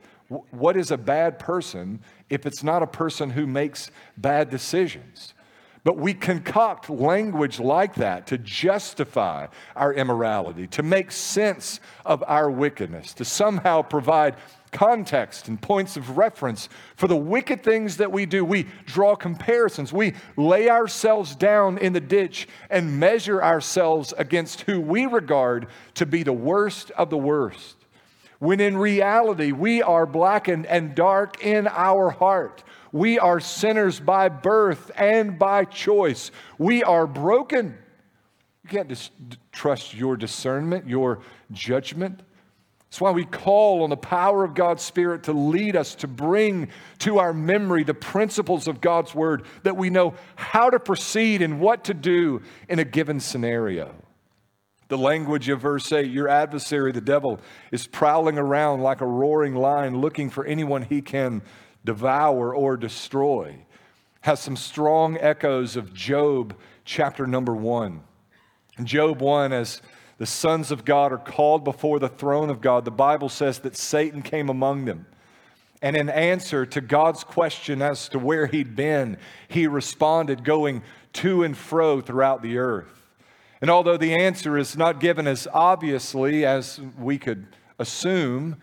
What 0.50 0.76
is 0.76 0.90
a 0.90 0.98
bad 0.98 1.38
person 1.38 2.00
if 2.28 2.46
it's 2.46 2.62
not 2.62 2.82
a 2.82 2.86
person 2.86 3.30
who 3.30 3.46
makes 3.46 3.90
bad 4.16 4.50
decisions? 4.50 5.34
But 5.82 5.96
we 5.96 6.12
concoct 6.12 6.90
language 6.90 7.58
like 7.58 7.94
that 7.94 8.26
to 8.28 8.38
justify 8.38 9.46
our 9.74 9.94
immorality, 9.94 10.66
to 10.68 10.82
make 10.82 11.10
sense 11.10 11.80
of 12.04 12.22
our 12.26 12.50
wickedness, 12.50 13.14
to 13.14 13.24
somehow 13.24 13.82
provide 13.82 14.36
context 14.72 15.48
and 15.48 15.60
points 15.60 15.96
of 15.96 16.16
reference 16.16 16.68
for 16.96 17.08
the 17.08 17.16
wicked 17.16 17.62
things 17.62 17.96
that 17.96 18.12
we 18.12 18.26
do. 18.26 18.44
We 18.44 18.66
draw 18.84 19.16
comparisons. 19.16 19.92
We 19.92 20.14
lay 20.36 20.68
ourselves 20.68 21.34
down 21.34 21.78
in 21.78 21.92
the 21.92 22.00
ditch 22.00 22.46
and 22.68 23.00
measure 23.00 23.42
ourselves 23.42 24.12
against 24.16 24.62
who 24.62 24.80
we 24.80 25.06
regard 25.06 25.66
to 25.94 26.06
be 26.06 26.22
the 26.22 26.32
worst 26.32 26.90
of 26.92 27.10
the 27.10 27.18
worst 27.18 27.76
when 28.40 28.58
in 28.58 28.76
reality 28.76 29.52
we 29.52 29.82
are 29.82 30.06
blackened 30.06 30.64
and 30.64 30.94
dark 30.94 31.44
in 31.44 31.68
our 31.68 32.08
heart. 32.10 32.64
We 32.92 33.18
are 33.18 33.40
sinners 33.40 34.00
by 34.00 34.28
birth 34.28 34.90
and 34.96 35.38
by 35.38 35.64
choice. 35.64 36.30
We 36.58 36.82
are 36.82 37.06
broken. 37.06 37.76
You 38.64 38.70
can't 38.70 38.88
just 38.88 39.12
trust 39.52 39.94
your 39.94 40.16
discernment, 40.16 40.88
your 40.88 41.20
judgment. 41.52 42.22
That's 42.90 43.00
why 43.00 43.12
we 43.12 43.24
call 43.24 43.84
on 43.84 43.90
the 43.90 43.96
power 43.96 44.42
of 44.42 44.54
God's 44.54 44.82
Spirit 44.82 45.24
to 45.24 45.32
lead 45.32 45.76
us, 45.76 45.94
to 45.96 46.08
bring 46.08 46.70
to 46.98 47.18
our 47.20 47.32
memory 47.32 47.84
the 47.84 47.94
principles 47.94 48.66
of 48.66 48.80
God's 48.80 49.14
Word, 49.14 49.44
that 49.62 49.76
we 49.76 49.90
know 49.90 50.14
how 50.34 50.70
to 50.70 50.80
proceed 50.80 51.40
and 51.40 51.60
what 51.60 51.84
to 51.84 51.94
do 51.94 52.42
in 52.68 52.80
a 52.80 52.84
given 52.84 53.20
scenario. 53.20 53.94
The 54.88 54.98
language 54.98 55.48
of 55.48 55.60
verse 55.60 55.92
8 55.92 56.10
your 56.10 56.28
adversary, 56.28 56.90
the 56.90 57.00
devil, 57.00 57.38
is 57.70 57.86
prowling 57.86 58.38
around 58.38 58.80
like 58.80 59.00
a 59.00 59.06
roaring 59.06 59.54
lion 59.54 60.00
looking 60.00 60.28
for 60.28 60.44
anyone 60.44 60.82
he 60.82 61.00
can 61.00 61.42
devour 61.84 62.54
or 62.54 62.76
destroy. 62.76 63.56
Has 64.22 64.40
some 64.40 64.56
strong 64.56 65.16
echoes 65.18 65.76
of 65.76 65.94
Job 65.94 66.54
chapter 66.84 67.26
number 67.26 67.54
1. 67.54 68.02
In 68.78 68.86
Job 68.86 69.20
1, 69.20 69.52
as 69.52 69.80
the 70.18 70.26
sons 70.26 70.70
of 70.70 70.84
God 70.84 71.12
are 71.12 71.18
called 71.18 71.64
before 71.64 71.98
the 71.98 72.08
throne 72.08 72.50
of 72.50 72.60
God, 72.60 72.84
the 72.84 72.90
Bible 72.90 73.30
says 73.30 73.60
that 73.60 73.76
Satan 73.76 74.20
came 74.22 74.48
among 74.50 74.84
them 74.84 75.06
And 75.82 75.96
in 75.96 76.10
answer 76.10 76.66
to 76.66 76.80
God's 76.80 77.24
question 77.24 77.80
as 77.80 78.08
to 78.10 78.18
where 78.18 78.46
he'd 78.46 78.76
been, 78.76 79.16
he 79.48 79.66
responded, 79.66 80.44
going 80.44 80.82
to 81.14 81.42
and 81.42 81.56
fro 81.56 82.00
throughout 82.00 82.42
the 82.42 82.58
earth. 82.58 83.00
And 83.62 83.70
although 83.70 83.96
the 83.96 84.14
answer 84.14 84.58
is 84.58 84.76
not 84.76 85.00
given 85.00 85.26
as 85.26 85.48
obviously 85.52 86.44
as 86.44 86.80
we 86.98 87.18
could 87.18 87.46
assume, 87.78 88.56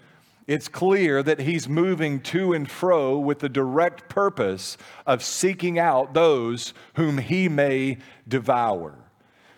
it's 0.47 0.69
clear 0.69 1.21
that 1.21 1.41
he's 1.41 1.67
moving 1.67 2.21
to 2.21 2.53
and 2.53 2.69
fro 2.71 3.19
with 3.19 3.39
the 3.39 3.49
direct 3.49 4.07
purpose 4.07 4.77
of 5.05 5.21
seeking 5.21 5.77
out 5.77 6.13
those 6.13 6.73
whom 6.95 7.17
he 7.17 7.49
may 7.49 7.97
devour. 8.27 8.95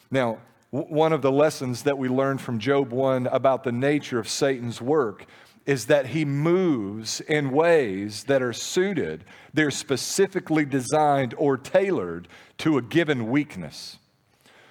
Now, 0.09 0.39
one 0.71 1.13
of 1.13 1.21
the 1.21 1.31
lessons 1.31 1.83
that 1.83 1.97
we 1.97 2.09
learned 2.09 2.41
from 2.41 2.59
Job 2.59 2.91
1 2.91 3.27
about 3.27 3.63
the 3.63 3.71
nature 3.71 4.19
of 4.19 4.27
Satan's 4.27 4.81
work 4.81 5.25
is 5.65 5.85
that 5.85 6.07
he 6.07 6.25
moves 6.25 7.21
in 7.21 7.51
ways 7.51 8.23
that 8.23 8.41
are 8.41 8.53
suited, 8.53 9.23
they're 9.53 9.69
specifically 9.69 10.65
designed 10.65 11.35
or 11.37 11.57
tailored 11.57 12.27
to 12.57 12.77
a 12.77 12.81
given 12.81 13.29
weakness. 13.29 13.97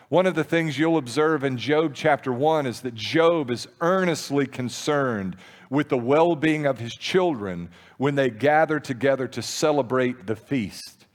One 0.09 0.27
of 0.27 0.35
the 0.35 0.45
things 0.45 0.79
you'll 0.79 0.97
observe 0.97 1.45
in 1.45 1.59
Job 1.59 1.95
chapter 1.95 2.33
1 2.33 2.67
is 2.67 2.81
that 2.81 2.95
Job 2.95 3.51
is 3.51 3.69
earnestly 3.81 4.47
concerned 4.47 5.37
with 5.71 5.89
the 5.89 5.99
well 5.99 6.35
being 6.35 6.67
of 6.67 6.79
his 6.79 6.95
children 6.95 7.71
when 7.97 8.15
they 8.15 8.31
gather 8.31 8.81
together 8.81 9.29
to 9.29 9.43
celebrate 9.43 10.27
the 10.27 10.37
feast. 10.37 11.07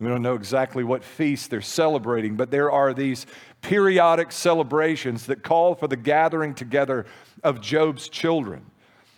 We 0.00 0.08
don't 0.08 0.22
know 0.22 0.34
exactly 0.34 0.82
what 0.82 1.04
feast 1.04 1.50
they're 1.50 1.60
celebrating, 1.60 2.34
but 2.34 2.50
there 2.50 2.70
are 2.70 2.94
these 2.94 3.26
periodic 3.60 4.32
celebrations 4.32 5.26
that 5.26 5.42
call 5.42 5.74
for 5.74 5.88
the 5.88 5.96
gathering 5.96 6.54
together 6.54 7.04
of 7.44 7.60
Job's 7.60 8.08
children. 8.08 8.64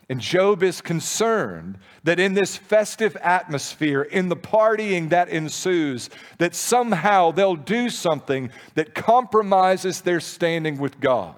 And 0.09 0.21
Job 0.21 0.65
is 0.65 0.81
concerned 0.81 1.79
that 2.03 2.19
in 2.19 2.35
this 2.35 2.57
festive 2.57 3.17
atmosphere, 3.23 4.03
in 4.03 4.29
the 4.29 4.37
partying 4.37 5.11
that 5.11 5.29
ensues, 5.29 6.11
that 6.39 6.55
somehow 6.57 7.31
they'll 7.31 7.55
do 7.55 7.89
something 7.89 8.51
that 8.75 8.95
compromises 8.95 10.01
their 10.01 10.21
standing 10.21 10.79
with 10.79 10.99
God. 10.99 11.37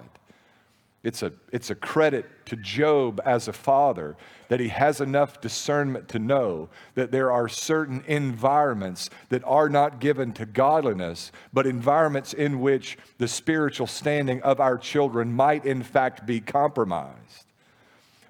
It's 1.03 1.23
a, 1.23 1.33
it's 1.53 1.69
a 1.69 1.75
credit 1.75 2.25
to 2.47 2.57
Job 2.57 3.21
as 3.25 3.49
a 3.49 3.53
father 3.53 4.17
that 4.49 4.61
he 4.61 4.69
has 4.69 5.01
enough 5.01 5.41
discernment 5.41 6.09
to 6.09 6.19
know 6.19 6.69
that 6.95 7.11
there 7.11 7.33
are 7.33 7.49
certain 7.49 8.05
environments 8.07 9.11
that 9.29 9.43
are 9.45 9.69
not 9.69 10.01
given 10.01 10.33
to 10.35 10.47
godliness, 10.47 11.33
but 11.53 11.67
environments 11.67 12.33
in 12.33 12.61
which 12.61 12.99
the 13.19 13.29
spiritual 13.29 13.87
standing 13.87 14.43
of 14.43 14.61
our 14.61 14.79
children 14.79 15.33
might 15.33 15.65
in 15.65 15.83
fact 15.83 16.27
be 16.27 16.41
compromised. 16.41 17.47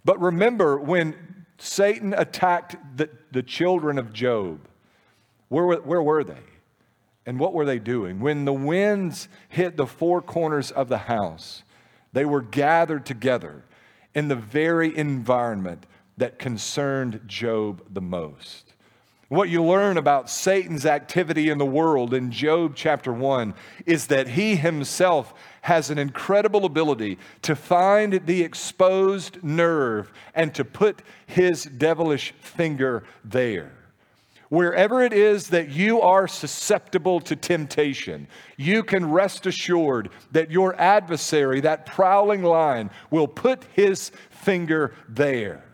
But 0.04 0.21
remember, 0.21 0.78
when 0.78 1.14
Satan 1.59 2.14
attacked 2.14 2.76
the, 2.97 3.11
the 3.33 3.42
children 3.42 3.99
of 3.99 4.12
Job, 4.12 4.61
where, 5.49 5.76
where 5.78 6.02
were 6.02 6.25
they? 6.25 6.42
And 7.26 7.40
what 7.40 7.54
were 7.54 7.64
they 7.64 7.78
doing? 7.78 8.21
When 8.21 8.44
the 8.44 8.52
winds 8.52 9.28
hit 9.49 9.76
the 9.76 9.87
four 9.87 10.21
corners 10.21 10.71
of 10.71 10.88
the 10.88 10.99
house, 10.99 11.62
they 12.12 12.25
were 12.25 12.42
gathered 12.42 13.06
together 13.06 13.62
in 14.14 14.28
the 14.28 14.37
very 14.37 14.97
environment 14.97 15.87
that 16.16 16.38
concerned 16.38 17.21
Job 17.26 17.83
the 17.92 18.00
most. 18.00 18.75
What 19.28 19.49
you 19.49 19.64
learn 19.64 19.97
about 19.97 20.30
Satan's 20.30 20.87
activity 20.87 21.49
in 21.49 21.59
the 21.59 21.66
world 21.66 22.14
in 22.14 22.30
Job 22.30 22.75
chapter 22.76 23.12
1 23.12 23.54
is 23.87 24.06
that 24.09 24.28
he 24.28 24.54
himself 24.54 25.35
has 25.62 25.90
an 25.90 25.99
incredible 25.99 26.64
ability 26.64 27.18
to 27.42 27.56
find 27.56 28.25
the 28.26 28.42
exposed 28.42 29.42
nerve 29.42 30.12
and 30.35 30.54
to 30.54 30.64
put 30.64 31.02
his 31.26 31.64
devilish 31.64 32.33
finger 32.38 33.02
there. 33.25 33.73
Wherever 34.48 35.02
it 35.02 35.12
is 35.12 35.48
that 35.48 35.70
you 35.70 36.00
are 36.00 36.28
susceptible 36.28 37.20
to 37.20 37.34
temptation, 37.34 38.28
you 38.56 38.82
can 38.82 39.10
rest 39.10 39.46
assured 39.46 40.10
that 40.32 40.50
your 40.50 40.78
adversary, 40.80 41.60
that 41.60 41.86
prowling 41.86 42.42
lion, 42.42 42.90
will 43.10 43.28
put 43.28 43.64
his 43.72 44.12
finger 44.30 44.94
there. 45.08 45.64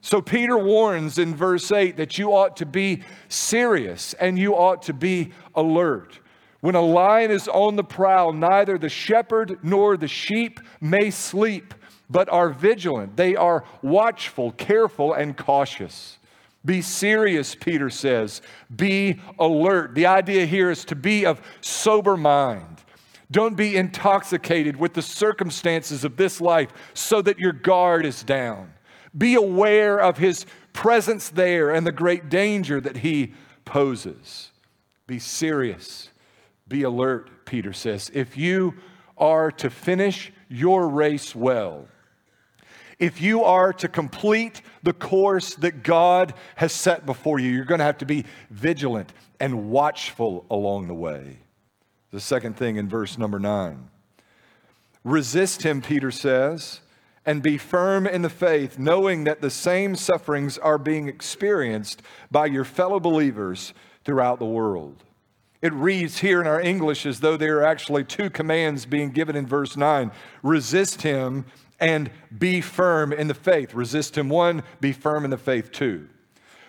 So 0.00 0.22
Peter 0.22 0.56
warns 0.56 1.18
in 1.18 1.34
verse 1.34 1.70
8 1.70 1.98
that 1.98 2.16
you 2.16 2.32
ought 2.32 2.56
to 2.56 2.66
be 2.66 3.02
serious 3.28 4.14
and 4.14 4.38
you 4.38 4.54
ought 4.54 4.82
to 4.84 4.94
be 4.94 5.32
alert. 5.54 6.18
When 6.60 6.74
a 6.74 6.80
lion 6.80 7.30
is 7.30 7.48
on 7.48 7.76
the 7.76 7.84
prowl, 7.84 8.32
neither 8.32 8.78
the 8.78 8.88
shepherd 8.88 9.58
nor 9.62 9.96
the 9.96 10.08
sheep 10.08 10.60
may 10.80 11.10
sleep, 11.10 11.74
but 12.08 12.28
are 12.30 12.50
vigilant. 12.50 13.16
They 13.16 13.36
are 13.36 13.64
watchful, 13.82 14.52
careful, 14.52 15.12
and 15.12 15.36
cautious. 15.36 16.18
Be 16.64 16.82
serious, 16.82 17.54
Peter 17.54 17.88
says. 17.88 18.42
Be 18.74 19.20
alert. 19.38 19.94
The 19.94 20.06
idea 20.06 20.44
here 20.44 20.70
is 20.70 20.84
to 20.86 20.94
be 20.94 21.24
of 21.24 21.40
sober 21.60 22.16
mind. 22.16 22.82
Don't 23.30 23.56
be 23.56 23.76
intoxicated 23.76 24.76
with 24.76 24.92
the 24.92 25.02
circumstances 25.02 26.04
of 26.04 26.16
this 26.16 26.40
life 26.40 26.70
so 26.94 27.22
that 27.22 27.38
your 27.38 27.52
guard 27.52 28.04
is 28.04 28.22
down. 28.22 28.72
Be 29.16 29.34
aware 29.36 29.98
of 29.98 30.18
his 30.18 30.46
presence 30.72 31.30
there 31.30 31.70
and 31.70 31.86
the 31.86 31.92
great 31.92 32.28
danger 32.28 32.80
that 32.80 32.98
he 32.98 33.34
poses. 33.64 34.50
Be 35.06 35.18
serious. 35.18 36.10
Be 36.68 36.82
alert, 36.82 37.46
Peter 37.46 37.72
says. 37.72 38.10
If 38.12 38.36
you 38.36 38.74
are 39.16 39.50
to 39.52 39.70
finish 39.70 40.32
your 40.48 40.88
race 40.88 41.34
well, 41.34 41.88
if 43.00 43.20
you 43.20 43.42
are 43.42 43.72
to 43.72 43.88
complete 43.88 44.60
the 44.82 44.92
course 44.92 45.54
that 45.56 45.82
God 45.82 46.34
has 46.56 46.72
set 46.72 47.06
before 47.06 47.40
you, 47.40 47.50
you're 47.50 47.64
going 47.64 47.78
to 47.78 47.84
have 47.84 47.98
to 47.98 48.06
be 48.06 48.26
vigilant 48.50 49.12
and 49.40 49.70
watchful 49.70 50.44
along 50.50 50.86
the 50.86 50.94
way. 50.94 51.38
The 52.12 52.20
second 52.20 52.56
thing 52.56 52.76
in 52.76 52.88
verse 52.88 53.18
number 53.18 53.40
nine 53.40 53.88
resist 55.02 55.62
him, 55.62 55.80
Peter 55.80 56.10
says, 56.10 56.80
and 57.24 57.42
be 57.42 57.56
firm 57.56 58.06
in 58.06 58.20
the 58.20 58.28
faith, 58.30 58.78
knowing 58.78 59.24
that 59.24 59.40
the 59.40 59.50
same 59.50 59.96
sufferings 59.96 60.58
are 60.58 60.78
being 60.78 61.08
experienced 61.08 62.02
by 62.30 62.46
your 62.46 62.64
fellow 62.64 63.00
believers 63.00 63.72
throughout 64.04 64.38
the 64.38 64.44
world. 64.44 65.04
It 65.62 65.72
reads 65.72 66.18
here 66.18 66.40
in 66.40 66.46
our 66.46 66.60
English 66.60 67.06
as 67.06 67.20
though 67.20 67.36
there 67.36 67.58
are 67.58 67.66
actually 67.66 68.04
two 68.04 68.30
commands 68.30 68.86
being 68.86 69.10
given 69.10 69.36
in 69.36 69.46
verse 69.46 69.76
9 69.76 70.10
resist 70.42 71.02
him 71.02 71.44
and 71.80 72.10
be 72.36 72.60
firm 72.60 73.12
in 73.12 73.28
the 73.28 73.34
faith. 73.34 73.74
Resist 73.74 74.16
him, 74.16 74.28
one, 74.28 74.62
be 74.80 74.92
firm 74.92 75.24
in 75.24 75.30
the 75.30 75.38
faith, 75.38 75.72
two. 75.72 76.08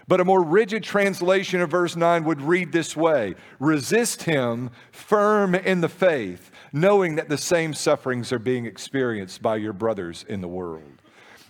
But 0.07 0.19
a 0.19 0.25
more 0.25 0.43
rigid 0.43 0.83
translation 0.83 1.61
of 1.61 1.69
verse 1.69 1.95
9 1.95 2.23
would 2.25 2.41
read 2.41 2.71
this 2.71 2.97
way 2.97 3.35
Resist 3.59 4.23
him, 4.23 4.71
firm 4.91 5.55
in 5.55 5.81
the 5.81 5.89
faith, 5.89 6.51
knowing 6.73 7.15
that 7.15 7.29
the 7.29 7.37
same 7.37 7.73
sufferings 7.73 8.33
are 8.33 8.39
being 8.39 8.65
experienced 8.65 9.41
by 9.41 9.57
your 9.57 9.73
brothers 9.73 10.25
in 10.27 10.41
the 10.41 10.47
world. 10.47 11.01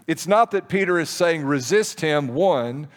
It's 0.07 0.27
not 0.27 0.51
that 0.51 0.67
Peter 0.67 0.99
is 0.99 1.09
saying 1.09 1.43
resist 1.43 2.01
him, 2.01 2.29
one, 2.29 2.87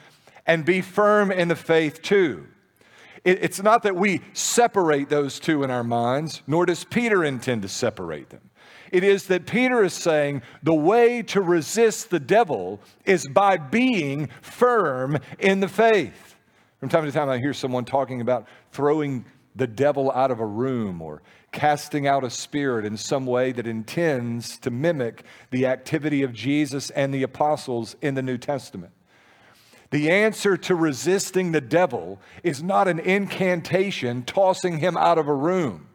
and 0.47 0.65
be 0.65 0.81
firm 0.81 1.31
in 1.31 1.49
the 1.49 1.57
faith, 1.57 2.03
two. 2.03 2.47
It's 3.25 3.63
not 3.63 3.85
that 3.85 3.97
we 3.97 4.21
separate 4.35 5.09
those 5.09 5.41
two 5.41 5.63
in 5.63 5.71
our 5.71 5.85
minds, 5.85 6.43
nor 6.47 6.67
does 6.67 6.85
Peter 6.85 7.25
intend 7.25 7.63
to 7.63 7.69
separate 7.69 8.29
them. 8.29 8.51
It 8.95 9.03
is 9.03 9.25
that 9.25 9.45
Peter 9.45 9.83
is 9.83 9.93
saying 9.93 10.43
the 10.63 10.73
way 10.73 11.21
to 11.23 11.41
resist 11.41 12.11
the 12.11 12.21
devil 12.21 12.81
is 13.05 13.27
by 13.27 13.57
being 13.57 14.29
firm 14.41 15.19
in 15.41 15.59
the 15.59 15.67
faith. 15.67 16.37
From 16.79 16.91
time 16.91 17.05
to 17.05 17.11
time, 17.11 17.29
I 17.29 17.39
hear 17.39 17.55
someone 17.55 17.87
talking 17.87 18.21
about 18.21 18.47
throwing 18.71 19.25
the 19.57 19.67
devil 19.67 20.13
out 20.13 20.31
of 20.31 20.39
a 20.39 20.47
room 20.47 21.03
or 21.03 21.23
casting 21.51 22.07
out 22.07 22.23
a 22.23 22.31
spirit 22.31 22.85
in 22.85 22.97
some 22.97 23.27
way 23.27 23.51
that 23.51 23.67
intends 23.67 24.59
to 24.61 24.71
mimic 24.71 25.25
the 25.51 25.67
activity 25.67 26.23
of 26.23 26.33
Jesus 26.33 26.91
and 26.91 27.13
the 27.13 27.25
apostles 27.25 27.97
in 28.01 28.15
the 28.15 28.23
New 28.23 28.39
Testament. 28.39 28.93
The 29.91 30.09
answer 30.09 30.57
to 30.57 30.77
resisting 30.77 31.51
the 31.51 31.61
devil 31.61 32.21
is 32.45 32.63
not 32.63 32.87
an 32.87 33.01
incantation 33.01 34.23
tossing 34.23 34.79
him 34.79 34.97
out 34.97 35.19
of 35.19 35.27
a 35.27 35.35
room 35.35 35.89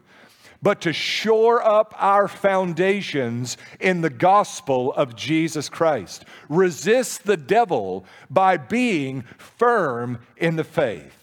but 0.62 0.80
to 0.82 0.92
shore 0.92 1.62
up 1.62 1.94
our 1.98 2.28
foundations 2.28 3.56
in 3.78 4.00
the 4.00 4.10
gospel 4.10 4.92
of 4.92 5.16
Jesus 5.16 5.68
Christ. 5.68 6.24
Resist 6.48 7.24
the 7.24 7.36
devil 7.36 8.04
by 8.28 8.56
being 8.56 9.24
firm 9.38 10.18
in 10.36 10.56
the 10.56 10.64
faith. 10.64 11.16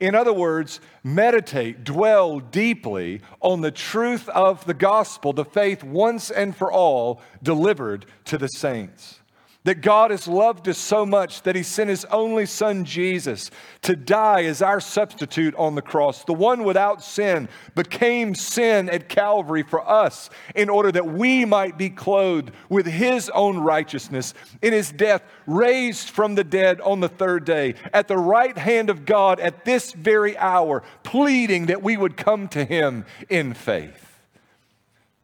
In 0.00 0.14
other 0.14 0.32
words, 0.32 0.80
meditate, 1.02 1.82
dwell 1.82 2.40
deeply 2.40 3.20
on 3.40 3.62
the 3.62 3.70
truth 3.70 4.28
of 4.28 4.64
the 4.66 4.74
gospel, 4.74 5.32
the 5.32 5.44
faith 5.44 5.82
once 5.82 6.30
and 6.30 6.54
for 6.54 6.70
all 6.70 7.20
delivered 7.42 8.06
to 8.26 8.38
the 8.38 8.48
saints. 8.48 9.20
That 9.64 9.82
God 9.82 10.12
has 10.12 10.28
loved 10.28 10.68
us 10.68 10.78
so 10.78 11.04
much 11.04 11.42
that 11.42 11.56
he 11.56 11.62
sent 11.62 11.90
his 11.90 12.04
only 12.06 12.46
son 12.46 12.84
Jesus 12.84 13.50
to 13.82 13.96
die 13.96 14.44
as 14.44 14.62
our 14.62 14.80
substitute 14.80 15.54
on 15.56 15.74
the 15.74 15.82
cross. 15.82 16.24
The 16.24 16.32
one 16.32 16.64
without 16.64 17.02
sin 17.02 17.48
became 17.74 18.34
sin 18.34 18.88
at 18.88 19.08
Calvary 19.08 19.64
for 19.64 19.86
us 19.86 20.30
in 20.54 20.70
order 20.70 20.92
that 20.92 21.08
we 21.08 21.44
might 21.44 21.76
be 21.76 21.90
clothed 21.90 22.52
with 22.68 22.86
his 22.86 23.28
own 23.30 23.58
righteousness 23.58 24.32
in 24.62 24.72
his 24.72 24.92
death, 24.92 25.22
raised 25.46 26.08
from 26.08 26.34
the 26.34 26.44
dead 26.44 26.80
on 26.80 27.00
the 27.00 27.08
third 27.08 27.44
day, 27.44 27.74
at 27.92 28.08
the 28.08 28.16
right 28.16 28.56
hand 28.56 28.88
of 28.88 29.04
God 29.04 29.40
at 29.40 29.64
this 29.64 29.92
very 29.92 30.38
hour, 30.38 30.82
pleading 31.02 31.66
that 31.66 31.82
we 31.82 31.96
would 31.96 32.16
come 32.16 32.48
to 32.48 32.64
him 32.64 33.04
in 33.28 33.54
faith. 33.54 34.22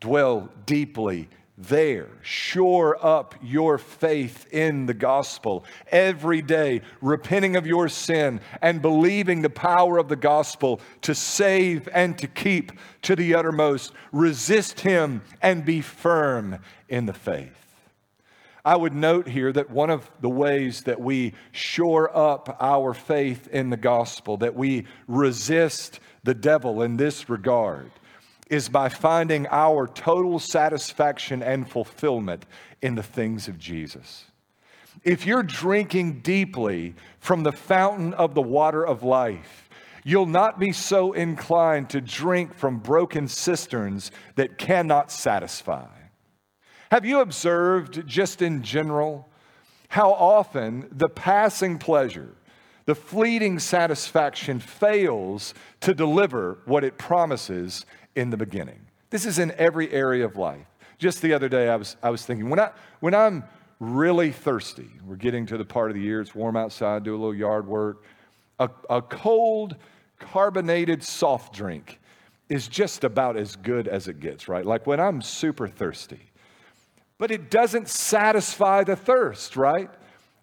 Dwell 0.01 0.51
deeply 0.67 1.29
there. 1.57 2.09
Shore 2.23 2.99
up 3.05 3.35
your 3.43 3.79
faith 3.79 4.47
in 4.53 4.87
the 4.87 4.95
gospel 4.95 5.65
every 5.89 6.43
day, 6.43 6.83
repenting 7.01 7.57
of 7.57 7.67
your 7.67 7.89
sin 7.89 8.41
and 8.61 8.83
believing 8.83 9.43
the 9.43 9.51
power 9.51 9.99
of 9.99 10.09
the 10.09 10.17
gospel 10.17 10.81
to 11.03 11.15
save 11.15 11.89
and 11.93 12.19
to 12.19 12.27
keep 12.27 12.73
to 13.03 13.15
the 13.15 13.35
uttermost. 13.35 13.93
Resist 14.13 14.81
him 14.81 15.23
and 15.41 15.65
be 15.65 15.81
firm 15.81 16.59
in 16.89 17.07
the 17.07 17.13
faith. 17.13 17.53
I 18.65 18.77
would 18.77 18.95
note 18.95 19.29
here 19.29 19.53
that 19.53 19.71
one 19.71 19.91
of 19.91 20.11
the 20.23 20.31
ways 20.31 20.85
that 20.85 20.99
we 20.99 21.35
shore 21.53 22.17
up 22.17 22.57
our 22.61 22.95
faith 22.95 23.47
in 23.49 23.69
the 23.69 23.77
gospel, 23.77 24.39
that 24.39 24.55
we 24.55 24.87
resist 25.07 26.01
the 26.25 26.35
devil 26.35 26.81
in 26.81 26.97
this 26.97 27.29
regard, 27.29 27.91
is 28.55 28.69
by 28.69 28.89
finding 28.89 29.49
our 29.51 29.89
total 29.89 30.39
satisfaction 30.39 31.43
and 31.43 31.69
fulfillment 31.69 32.47
in 32.81 32.95
the 32.95 33.03
things 33.03 33.49
of 33.49 33.59
Jesus. 33.59 34.27
If 35.03 35.27
you're 35.27 35.43
drinking 35.43 36.21
deeply 36.21 36.95
from 37.19 37.43
the 37.43 37.51
fountain 37.51 38.15
of 38.15 38.35
the 38.35 38.43
water 38.43 38.87
of 38.87 39.03
life, 39.03 39.69
you'll 40.05 40.27
not 40.27 40.61
be 40.61 40.71
so 40.71 41.13
inclined 41.13 41.91
to 41.91 42.01
drink 42.01 42.55
from 42.55 42.79
broken 42.79 43.27
cisterns 43.27 44.13
that 44.37 44.57
cannot 44.57 45.11
satisfy. 45.11 45.89
Have 46.93 47.05
you 47.05 47.21
observed, 47.21 48.07
just 48.07 48.41
in 48.41 48.63
general, 48.63 49.29
how 49.89 50.13
often 50.13 50.89
the 50.93 51.09
passing 51.09 51.79
pleasure, 51.79 52.37
the 52.87 52.95
fleeting 52.95 53.59
satisfaction 53.59 54.61
fails 54.61 55.55
to 55.81 55.93
deliver 55.93 56.59
what 56.67 56.85
it 56.85 56.99
promises 56.99 57.85
in 58.17 58.31
the 58.31 58.37
beginning. 58.37 58.81
This 59.11 59.27
is 59.27 59.39
in 59.39 59.53
every 59.53 59.91
area 59.93 60.25
of 60.25 60.37
life. 60.37 60.67
Just 60.99 61.23
the 61.23 61.33
other 61.33 61.49
day, 61.49 61.69
I 61.69 61.77
was, 61.77 61.97
I 62.03 62.11
was 62.11 62.25
thinking, 62.25 62.49
when, 62.51 62.61
I, 62.61 62.71
when 63.01 63.15
I'm 63.15 63.45
really 63.81 64.31
thirsty, 64.31 64.91
we're 65.05 65.17
getting 65.17 65.47
to 65.47 65.59
the 65.59 65.65
part 65.65 65.91
of 65.91 65.97
the 65.97 66.03
year, 66.03 66.21
it's 66.21 66.35
warm 66.35 66.57
outside, 66.57 67.05
do 67.05 67.13
a 67.13 67.19
little 67.19 67.35
yard 67.35 67.67
work, 67.67 68.05
a, 68.59 68.71
a 68.89 69.03
cold, 69.03 69.77
carbonated 70.19 71.03
soft 71.03 71.55
drink 71.55 72.01
is 72.49 72.69
just 72.69 73.05
about 73.05 73.37
as 73.37 73.57
good 73.57 73.89
as 73.89 74.09
it 74.09 74.21
gets, 74.21 74.49
right? 74.49 74.65
Like 74.65 74.87
when 74.87 75.01
I'm 75.01 75.23
super 75.23 75.67
thirsty. 75.67 76.31
But 77.19 77.31
it 77.31 77.51
doesn't 77.51 77.89
satisfy 77.89 78.85
the 78.85 78.97
thirst, 78.97 79.57
right? 79.57 79.91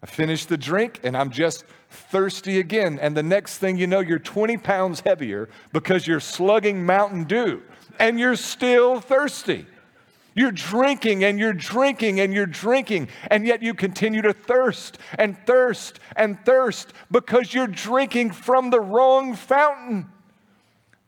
I 0.01 0.05
finish 0.05 0.45
the 0.45 0.57
drink 0.57 0.99
and 1.03 1.15
I'm 1.15 1.29
just 1.29 1.63
thirsty 1.91 2.59
again. 2.59 2.97
And 2.99 3.15
the 3.15 3.23
next 3.23 3.57
thing 3.57 3.77
you 3.77 3.87
know, 3.87 3.99
you're 3.99 4.19
20 4.19 4.57
pounds 4.57 5.01
heavier 5.01 5.49
because 5.73 6.07
you're 6.07 6.19
slugging 6.19 6.85
Mountain 6.85 7.25
Dew 7.25 7.61
and 7.99 8.19
you're 8.19 8.35
still 8.35 8.99
thirsty. 8.99 9.65
You're 10.33 10.51
drinking 10.51 11.23
and 11.23 11.37
you're 11.37 11.53
drinking 11.53 12.21
and 12.21 12.33
you're 12.33 12.45
drinking, 12.45 13.09
and 13.29 13.45
yet 13.45 13.61
you 13.61 13.73
continue 13.73 14.21
to 14.21 14.31
thirst 14.31 14.97
and 15.19 15.37
thirst 15.45 15.99
and 16.15 16.39
thirst 16.45 16.93
because 17.11 17.53
you're 17.53 17.67
drinking 17.67 18.31
from 18.31 18.69
the 18.69 18.79
wrong 18.79 19.35
fountain. 19.35 20.09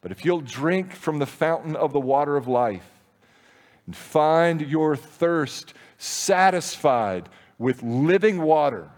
But 0.02 0.12
if 0.12 0.26
you'll 0.26 0.42
drink 0.42 0.92
from 0.92 1.20
the 1.20 1.26
fountain 1.26 1.78
of 1.78 1.94
the 1.94 2.02
water 2.02 2.36
of 2.36 2.50
life 2.50 2.86
and 3.86 3.96
find 3.96 4.62
your 4.62 4.98
thirst 4.98 5.74
satisfied 5.98 7.30
with 7.58 7.82
living 7.82 8.42
water, 8.42 8.90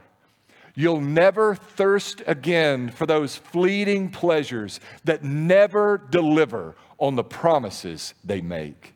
You'll 0.75 1.01
never 1.01 1.55
thirst 1.55 2.21
again 2.27 2.89
for 2.89 3.05
those 3.05 3.37
fleeting 3.37 4.09
pleasures 4.11 4.81
that 5.05 5.23
never 5.23 5.97
deliver 5.97 6.75
on 6.97 7.15
the 7.15 7.23
promises 7.23 8.13
they 8.23 8.41
make. 8.41 8.93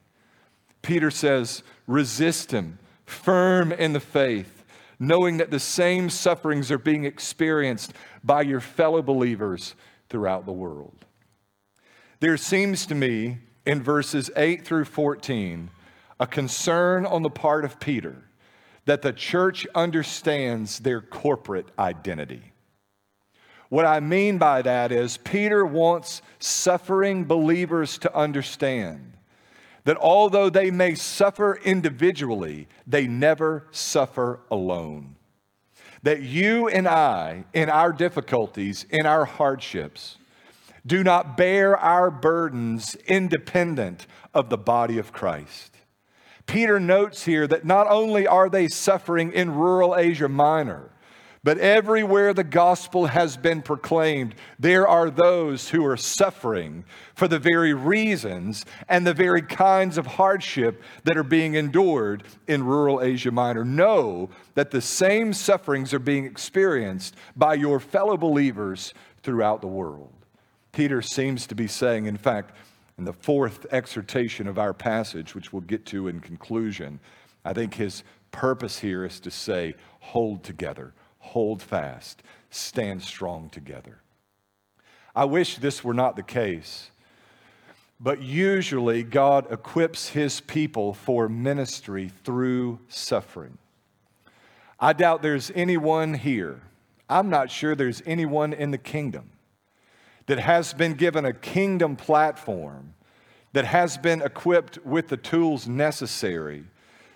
Peter 0.81 1.09
says, 1.09 1.63
resist 1.87 2.51
him, 2.51 2.79
firm 3.05 3.71
in 3.71 3.93
the 3.93 3.99
faith, 3.99 4.65
knowing 4.99 5.37
that 5.37 5.51
the 5.51 5.59
same 5.59 6.09
sufferings 6.09 6.69
are 6.69 6.77
being 6.77 7.05
experienced 7.05 7.93
by 8.23 8.41
your 8.41 8.59
fellow 8.59 9.01
believers 9.01 9.75
throughout 10.09 10.45
the 10.45 10.51
world. 10.51 11.05
There 12.19 12.37
seems 12.37 12.85
to 12.87 12.95
me 12.95 13.37
in 13.65 13.81
verses 13.81 14.29
8 14.35 14.65
through 14.65 14.85
14 14.85 15.69
a 16.19 16.27
concern 16.27 17.05
on 17.05 17.23
the 17.23 17.29
part 17.29 17.63
of 17.63 17.79
Peter 17.79 18.23
that 18.89 19.03
the 19.03 19.13
church 19.13 19.67
understands 19.75 20.79
their 20.79 20.99
corporate 20.99 21.67
identity. 21.77 22.41
What 23.69 23.85
I 23.85 23.99
mean 23.99 24.39
by 24.39 24.63
that 24.63 24.91
is, 24.91 25.17
Peter 25.17 25.63
wants 25.63 26.23
suffering 26.39 27.25
believers 27.25 27.99
to 27.99 28.15
understand 28.15 29.13
that 29.83 29.97
although 29.97 30.49
they 30.49 30.71
may 30.71 30.95
suffer 30.95 31.59
individually, 31.63 32.67
they 32.87 33.05
never 33.05 33.67
suffer 33.69 34.39
alone. 34.49 35.17
That 36.01 36.23
you 36.23 36.67
and 36.67 36.87
I, 36.87 37.45
in 37.53 37.69
our 37.69 37.93
difficulties, 37.93 38.87
in 38.89 39.05
our 39.05 39.25
hardships, 39.25 40.17
do 40.83 41.03
not 41.03 41.37
bear 41.37 41.77
our 41.77 42.09
burdens 42.09 42.95
independent 43.05 44.07
of 44.33 44.49
the 44.49 44.57
body 44.57 44.97
of 44.97 45.13
Christ. 45.13 45.75
Peter 46.49 46.79
notes 46.79 47.25
here 47.25 47.45
that 47.45 47.63
not 47.63 47.85
only 47.91 48.25
are 48.25 48.49
they 48.49 48.67
suffering 48.67 49.31
in 49.31 49.53
rural 49.53 49.95
Asia 49.95 50.27
Minor, 50.27 50.89
but 51.43 51.59
everywhere 51.59 52.33
the 52.33 52.43
gospel 52.43 53.05
has 53.05 53.37
been 53.37 53.61
proclaimed, 53.61 54.33
there 54.57 54.87
are 54.87 55.11
those 55.11 55.69
who 55.69 55.85
are 55.85 55.95
suffering 55.95 56.85
for 57.13 57.27
the 57.27 57.37
very 57.37 57.75
reasons 57.75 58.65
and 58.89 59.05
the 59.05 59.13
very 59.13 59.43
kinds 59.43 59.99
of 59.99 60.07
hardship 60.07 60.81
that 61.03 61.17
are 61.17 61.23
being 61.23 61.53
endured 61.53 62.23
in 62.47 62.65
rural 62.65 62.99
Asia 62.99 63.29
Minor. 63.29 63.63
Know 63.63 64.31
that 64.55 64.71
the 64.71 64.81
same 64.81 65.33
sufferings 65.33 65.93
are 65.93 65.99
being 65.99 66.25
experienced 66.25 67.15
by 67.35 67.53
your 67.53 67.79
fellow 67.79 68.17
believers 68.17 68.95
throughout 69.21 69.61
the 69.61 69.67
world. 69.67 70.11
Peter 70.71 71.03
seems 71.03 71.45
to 71.45 71.53
be 71.53 71.67
saying, 71.67 72.07
in 72.07 72.17
fact, 72.17 72.55
and 72.99 73.07
the 73.07 73.13
fourth 73.13 73.65
exhortation 73.71 74.45
of 74.45 74.59
our 74.59 74.73
passage, 74.73 75.33
which 75.33 75.53
we'll 75.53 75.61
get 75.61 75.85
to 75.85 76.09
in 76.09 76.19
conclusion, 76.19 76.99
I 77.45 77.53
think 77.53 77.75
his 77.75 78.03
purpose 78.31 78.79
here 78.79 79.05
is 79.05 79.21
to 79.21 79.31
say, 79.31 79.75
hold 80.01 80.43
together, 80.43 80.93
hold 81.19 81.61
fast, 81.61 82.21
stand 82.49 83.01
strong 83.01 83.49
together. 83.51 84.01
I 85.15 85.23
wish 85.23 85.55
this 85.55 85.81
were 85.81 85.93
not 85.93 86.17
the 86.17 86.23
case, 86.23 86.91
but 88.01 88.21
usually 88.21 89.03
God 89.03 89.49
equips 89.49 90.09
his 90.09 90.41
people 90.41 90.93
for 90.93 91.29
ministry 91.29 92.11
through 92.25 92.79
suffering. 92.89 93.57
I 94.77 94.91
doubt 94.91 95.21
there's 95.21 95.53
anyone 95.55 96.15
here, 96.15 96.63
I'm 97.09 97.29
not 97.29 97.49
sure 97.49 97.75
there's 97.75 98.03
anyone 98.05 98.51
in 98.51 98.71
the 98.71 98.77
kingdom 98.77 99.31
that 100.29 100.37
has 100.37 100.75
been 100.75 100.93
given 100.93 101.25
a 101.25 101.33
kingdom 101.33 101.95
platform, 101.95 102.93
that 103.53 103.65
has 103.65 103.97
been 103.97 104.21
equipped 104.21 104.77
with 104.85 105.07
the 105.07 105.17
tools 105.17 105.67
necessary 105.67 106.63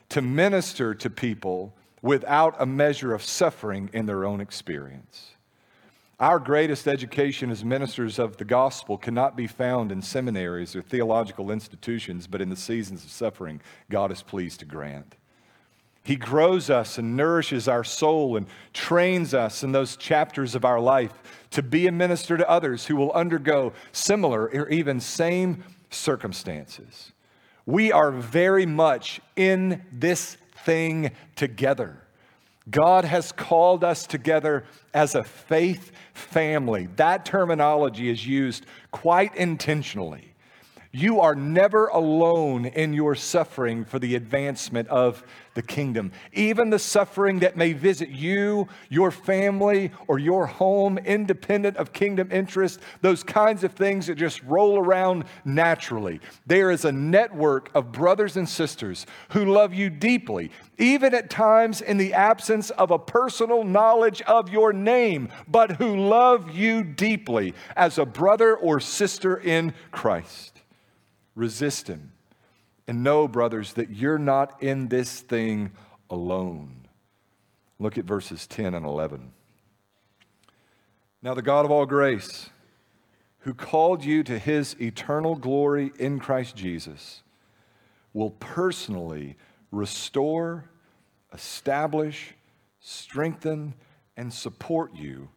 to 0.09 0.19
minister 0.19 0.95
to 0.95 1.11
people 1.11 1.75
without 2.01 2.55
a 2.57 2.65
measure 2.65 3.13
of 3.13 3.21
suffering 3.21 3.87
in 3.93 4.07
their 4.07 4.25
own 4.25 4.41
experience. 4.41 5.35
Our 6.19 6.39
greatest 6.39 6.87
education 6.87 7.51
as 7.51 7.63
ministers 7.63 8.17
of 8.17 8.37
the 8.37 8.45
gospel 8.45 8.97
cannot 8.97 9.37
be 9.37 9.45
found 9.45 9.91
in 9.91 10.01
seminaries 10.01 10.75
or 10.75 10.81
theological 10.81 11.51
institutions, 11.51 12.25
but 12.25 12.41
in 12.41 12.49
the 12.49 12.55
seasons 12.55 13.03
of 13.03 13.11
suffering 13.11 13.61
God 13.91 14.11
is 14.11 14.23
pleased 14.23 14.61
to 14.61 14.65
grant. 14.65 15.17
He 16.03 16.17
grows 16.17 16.69
us 16.69 16.97
and 16.97 17.15
nourishes 17.15 17.67
our 17.67 17.83
soul 17.83 18.35
and 18.35 18.45
trains 18.73 19.33
us 19.33 19.63
in 19.63 19.71
those 19.71 19.95
chapters 19.95 20.53
of 20.53 20.65
our 20.65 20.79
life 20.79 21.13
to 21.51 21.63
be 21.63 21.87
a 21.87 21.91
minister 21.91 22.35
to 22.35 22.49
others 22.49 22.85
who 22.85 22.95
will 22.97 23.11
undergo 23.13 23.71
similar 23.93 24.49
or 24.49 24.69
even 24.69 24.99
same 24.99 25.63
circumstances. 25.89 27.13
We 27.65 27.91
are 27.93 28.11
very 28.11 28.65
much 28.65 29.21
in 29.37 29.83
this 29.91 30.35
thing 30.65 31.11
together. 31.37 31.99
God 32.69 33.05
has 33.05 33.31
called 33.31 33.83
us 33.83 34.05
together 34.05 34.65
as 34.93 35.15
a 35.15 35.23
faith 35.23 35.91
family. 36.13 36.87
That 36.97 37.25
terminology 37.25 38.09
is 38.09 38.25
used 38.25 38.65
quite 38.91 39.35
intentionally. 39.35 40.32
You 40.95 41.21
are 41.21 41.33
never 41.33 41.87
alone 41.87 42.67
in 42.67 42.93
your 42.93 43.15
suffering 43.15 43.83
for 43.83 43.97
the 43.97 44.13
advancement 44.13 44.87
of 44.89 45.23
the 45.55 45.63
kingdom. 45.63 46.11
Even 46.33 46.69
the 46.69 46.77
suffering 46.77 47.39
that 47.39 47.57
may 47.57 47.73
visit 47.73 48.09
you, 48.09 48.67
your 48.89 49.09
family, 49.09 49.89
or 50.07 50.19
your 50.19 50.45
home, 50.45 50.99
independent 50.99 51.77
of 51.77 51.93
kingdom 51.93 52.31
interest, 52.31 52.79
those 53.01 53.23
kinds 53.23 53.63
of 53.63 53.71
things 53.73 54.05
that 54.05 54.19
just 54.19 54.43
roll 54.43 54.77
around 54.77 55.23
naturally. 55.45 56.19
There 56.45 56.69
is 56.69 56.85
a 56.85 56.91
network 56.91 57.71
of 57.73 57.91
brothers 57.91 58.37
and 58.37 58.47
sisters 58.47 59.07
who 59.29 59.45
love 59.45 59.73
you 59.73 59.89
deeply, 59.89 60.51
even 60.77 61.15
at 61.15 61.31
times 61.31 61.81
in 61.81 61.97
the 61.97 62.13
absence 62.13 62.69
of 62.69 62.91
a 62.91 62.99
personal 62.99 63.63
knowledge 63.63 64.21
of 64.21 64.49
your 64.49 64.71
name, 64.71 65.29
but 65.47 65.77
who 65.77 66.07
love 66.07 66.51
you 66.51 66.83
deeply 66.83 67.55
as 67.75 67.97
a 67.97 68.05
brother 68.05 68.55
or 68.55 68.79
sister 68.79 69.37
in 69.37 69.73
Christ. 69.91 70.52
Resist 71.35 71.87
him. 71.87 72.11
And 72.87 73.03
know, 73.03 73.27
brothers, 73.27 73.73
that 73.73 73.89
you're 73.89 74.17
not 74.17 74.61
in 74.61 74.89
this 74.89 75.21
thing 75.21 75.71
alone. 76.09 76.87
Look 77.79 77.97
at 77.97 78.05
verses 78.05 78.45
10 78.47 78.73
and 78.73 78.85
11. 78.85 79.31
Now, 81.21 81.33
the 81.33 81.41
God 81.41 81.65
of 81.65 81.71
all 81.71 81.85
grace, 81.85 82.49
who 83.39 83.53
called 83.53 84.03
you 84.03 84.23
to 84.23 84.37
his 84.37 84.75
eternal 84.81 85.35
glory 85.35 85.91
in 85.97 86.19
Christ 86.19 86.55
Jesus, 86.55 87.23
will 88.13 88.31
personally 88.31 89.37
restore, 89.71 90.69
establish, 91.33 92.35
strengthen, 92.79 93.73
and 94.15 94.31
support 94.31 94.93
you 94.95 95.29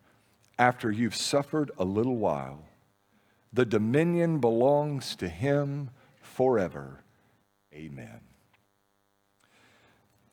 after 0.58 0.90
you've 0.90 1.16
suffered 1.16 1.70
a 1.78 1.84
little 1.84 2.16
while. 2.16 2.64
The 3.56 3.64
dominion 3.64 4.38
belongs 4.38 5.16
to 5.16 5.28
him 5.28 5.88
forever. 6.20 7.00
Amen. 7.72 8.20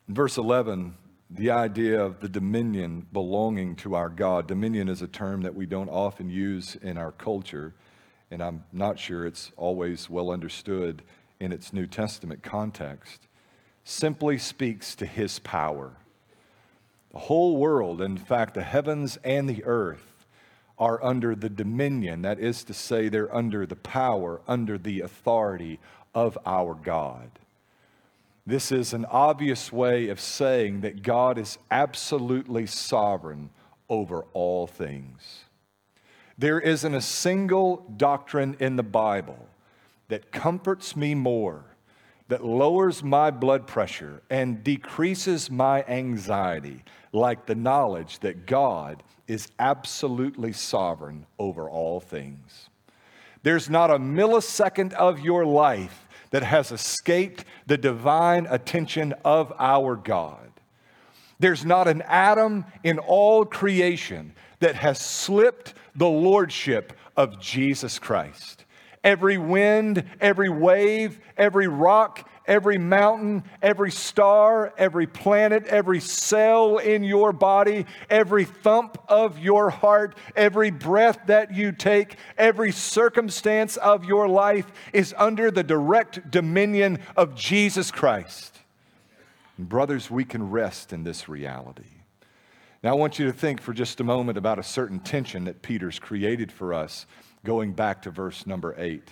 In 0.09 0.13
verse 0.13 0.37
11, 0.37 0.93
the 1.29 1.49
idea 1.49 2.03
of 2.03 2.19
the 2.19 2.27
dominion 2.27 3.07
belonging 3.13 3.77
to 3.77 3.95
our 3.95 4.09
God. 4.09 4.45
Dominion 4.45 4.89
is 4.89 5.01
a 5.01 5.07
term 5.07 5.41
that 5.43 5.55
we 5.55 5.65
don't 5.65 5.87
often 5.87 6.29
use 6.29 6.75
in 6.81 6.97
our 6.97 7.13
culture, 7.13 7.73
and 8.29 8.43
I'm 8.43 8.65
not 8.73 8.99
sure 8.99 9.25
it's 9.25 9.53
always 9.55 10.09
well 10.09 10.29
understood 10.29 11.01
in 11.39 11.53
its 11.53 11.71
New 11.71 11.87
Testament 11.87 12.43
context. 12.43 13.29
Simply 13.85 14.37
speaks 14.37 14.95
to 14.95 15.05
his 15.05 15.39
power. 15.39 15.93
The 17.13 17.19
whole 17.19 17.55
world, 17.55 18.01
in 18.01 18.17
fact, 18.17 18.53
the 18.53 18.63
heavens 18.63 19.17
and 19.23 19.49
the 19.49 19.63
earth, 19.63 20.12
are 20.83 21.01
under 21.01 21.33
the 21.33 21.47
dominion, 21.47 22.23
that 22.23 22.37
is 22.37 22.61
to 22.65 22.73
say, 22.73 23.07
they're 23.07 23.33
under 23.33 23.65
the 23.65 23.73
power, 23.73 24.41
under 24.49 24.77
the 24.77 24.99
authority 24.99 25.79
of 26.13 26.37
our 26.45 26.73
God. 26.73 27.29
This 28.45 28.69
is 28.69 28.91
an 28.91 29.05
obvious 29.05 29.71
way 29.71 30.09
of 30.09 30.19
saying 30.19 30.81
that 30.81 31.01
God 31.01 31.37
is 31.37 31.57
absolutely 31.71 32.65
sovereign 32.65 33.49
over 33.87 34.25
all 34.33 34.67
things. 34.67 35.45
There 36.37 36.59
isn't 36.59 36.93
a 36.93 36.99
single 36.99 37.85
doctrine 37.95 38.57
in 38.59 38.75
the 38.75 38.83
Bible 38.83 39.47
that 40.09 40.33
comforts 40.33 40.97
me 40.97 41.15
more, 41.15 41.63
that 42.27 42.43
lowers 42.43 43.01
my 43.01 43.31
blood 43.31 43.67
pressure, 43.67 44.21
and 44.29 44.65
decreases 44.65 45.49
my 45.49 45.85
anxiety 45.85 46.83
like 47.13 47.45
the 47.45 47.55
knowledge 47.55 48.19
that 48.19 48.45
God 48.45 49.01
is 49.27 49.49
absolutely 49.59 50.53
sovereign 50.53 51.25
over 51.39 51.69
all 51.69 51.99
things. 51.99 52.69
There's 53.43 53.69
not 53.69 53.91
a 53.91 53.99
millisecond 53.99 54.93
of 54.93 55.19
your 55.19 55.45
life 55.45 56.07
that 56.31 56.43
has 56.43 56.71
escaped 56.71 57.45
the 57.67 57.77
divine 57.77 58.47
attention 58.49 59.13
of 59.23 59.53
our 59.59 59.95
God. 59.95 60.51
There's 61.39 61.65
not 61.65 61.87
an 61.87 62.01
atom 62.03 62.65
in 62.83 62.99
all 62.99 63.45
creation 63.45 64.33
that 64.59 64.75
has 64.75 64.99
slipped 64.99 65.73
the 65.95 66.07
lordship 66.07 66.93
of 67.17 67.39
Jesus 67.39 67.99
Christ. 67.99 68.65
Every 69.03 69.37
wind, 69.37 70.05
every 70.21 70.49
wave, 70.49 71.19
every 71.37 71.67
rock, 71.67 72.29
every 72.45 72.77
mountain, 72.77 73.43
every 73.61 73.91
star, 73.91 74.73
every 74.77 75.07
planet, 75.07 75.65
every 75.67 75.99
cell 75.99 76.77
in 76.77 77.03
your 77.03 77.31
body, 77.31 77.85
every 78.09 78.45
thump 78.45 78.97
of 79.07 79.39
your 79.39 79.69
heart, 79.69 80.17
every 80.35 80.71
breath 80.71 81.19
that 81.27 81.53
you 81.53 81.71
take, 81.71 82.17
every 82.37 82.71
circumstance 82.71 83.77
of 83.77 84.05
your 84.05 84.27
life 84.27 84.67
is 84.91 85.13
under 85.17 85.51
the 85.51 85.63
direct 85.63 86.29
dominion 86.31 86.99
of 87.15 87.35
Jesus 87.35 87.91
Christ. 87.91 88.59
And 89.57 89.69
brothers, 89.69 90.09
we 90.09 90.25
can 90.25 90.49
rest 90.49 90.93
in 90.93 91.03
this 91.03 91.29
reality. 91.29 91.83
Now, 92.83 92.91
I 92.91 92.95
want 92.95 93.17
you 93.17 93.25
to 93.27 93.33
think 93.33 93.61
for 93.61 93.71
just 93.71 94.01
a 94.01 94.03
moment 94.03 94.37
about 94.37 94.59
a 94.59 94.63
certain 94.63 94.99
tension 94.99 95.45
that 95.45 95.61
Peter's 95.61 95.99
created 95.99 96.51
for 96.51 96.73
us, 96.73 97.05
going 97.45 97.71
back 97.71 98.01
to 98.01 98.11
verse 98.11 98.45
number 98.45 98.75
eight. 98.77 99.09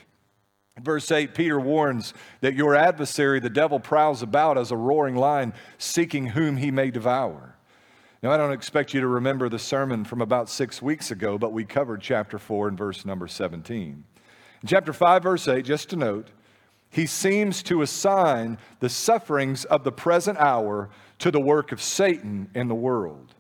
Verse 0.80 1.12
8, 1.12 1.36
Peter 1.36 1.60
warns 1.60 2.14
that 2.40 2.56
your 2.56 2.76
adversary, 2.76 3.40
the 3.40 3.50
devil, 3.50 3.80
prowls 3.80 4.22
about 4.22 4.58
as 4.58 4.72
a 4.72 4.78
roaring 4.78 5.16
lion, 5.16 5.54
seeking 5.78 6.28
whom 6.28 6.58
he 6.58 6.72
may 6.72 6.90
devour. 6.90 7.56
Now, 8.24 8.32
I 8.32 8.38
don't 8.38 8.54
expect 8.54 8.94
you 8.94 9.02
to 9.02 9.08
remember 9.08 9.50
the 9.50 9.60
sermon 9.60 10.06
from 10.06 10.22
about 10.22 10.48
six 10.48 10.82
weeks 10.82 11.12
ago, 11.12 11.38
but 11.38 11.52
we 11.52 11.66
covered 11.66 12.02
chapter 12.02 12.38
4 12.38 12.70
and 12.70 12.78
verse 12.78 13.04
number 13.04 13.28
17. 13.28 14.04
In 14.62 14.68
chapter 14.68 14.94
5, 14.94 15.24
verse 15.24 15.48
8, 15.48 15.66
just 15.66 15.90
to 15.90 15.96
note, 15.96 16.30
he 16.90 17.06
seems 17.06 17.64
to 17.64 17.82
assign 17.82 18.58
the 18.80 18.90
sufferings 18.90 19.66
of 19.66 19.84
the 19.84 19.92
present 19.92 20.38
hour 20.38 20.90
to 21.20 21.32
the 21.32 21.40
work 21.40 21.72
of 21.72 21.82
Satan 21.82 22.50
in 22.54 22.68
the 22.68 22.76
world. 22.76 23.34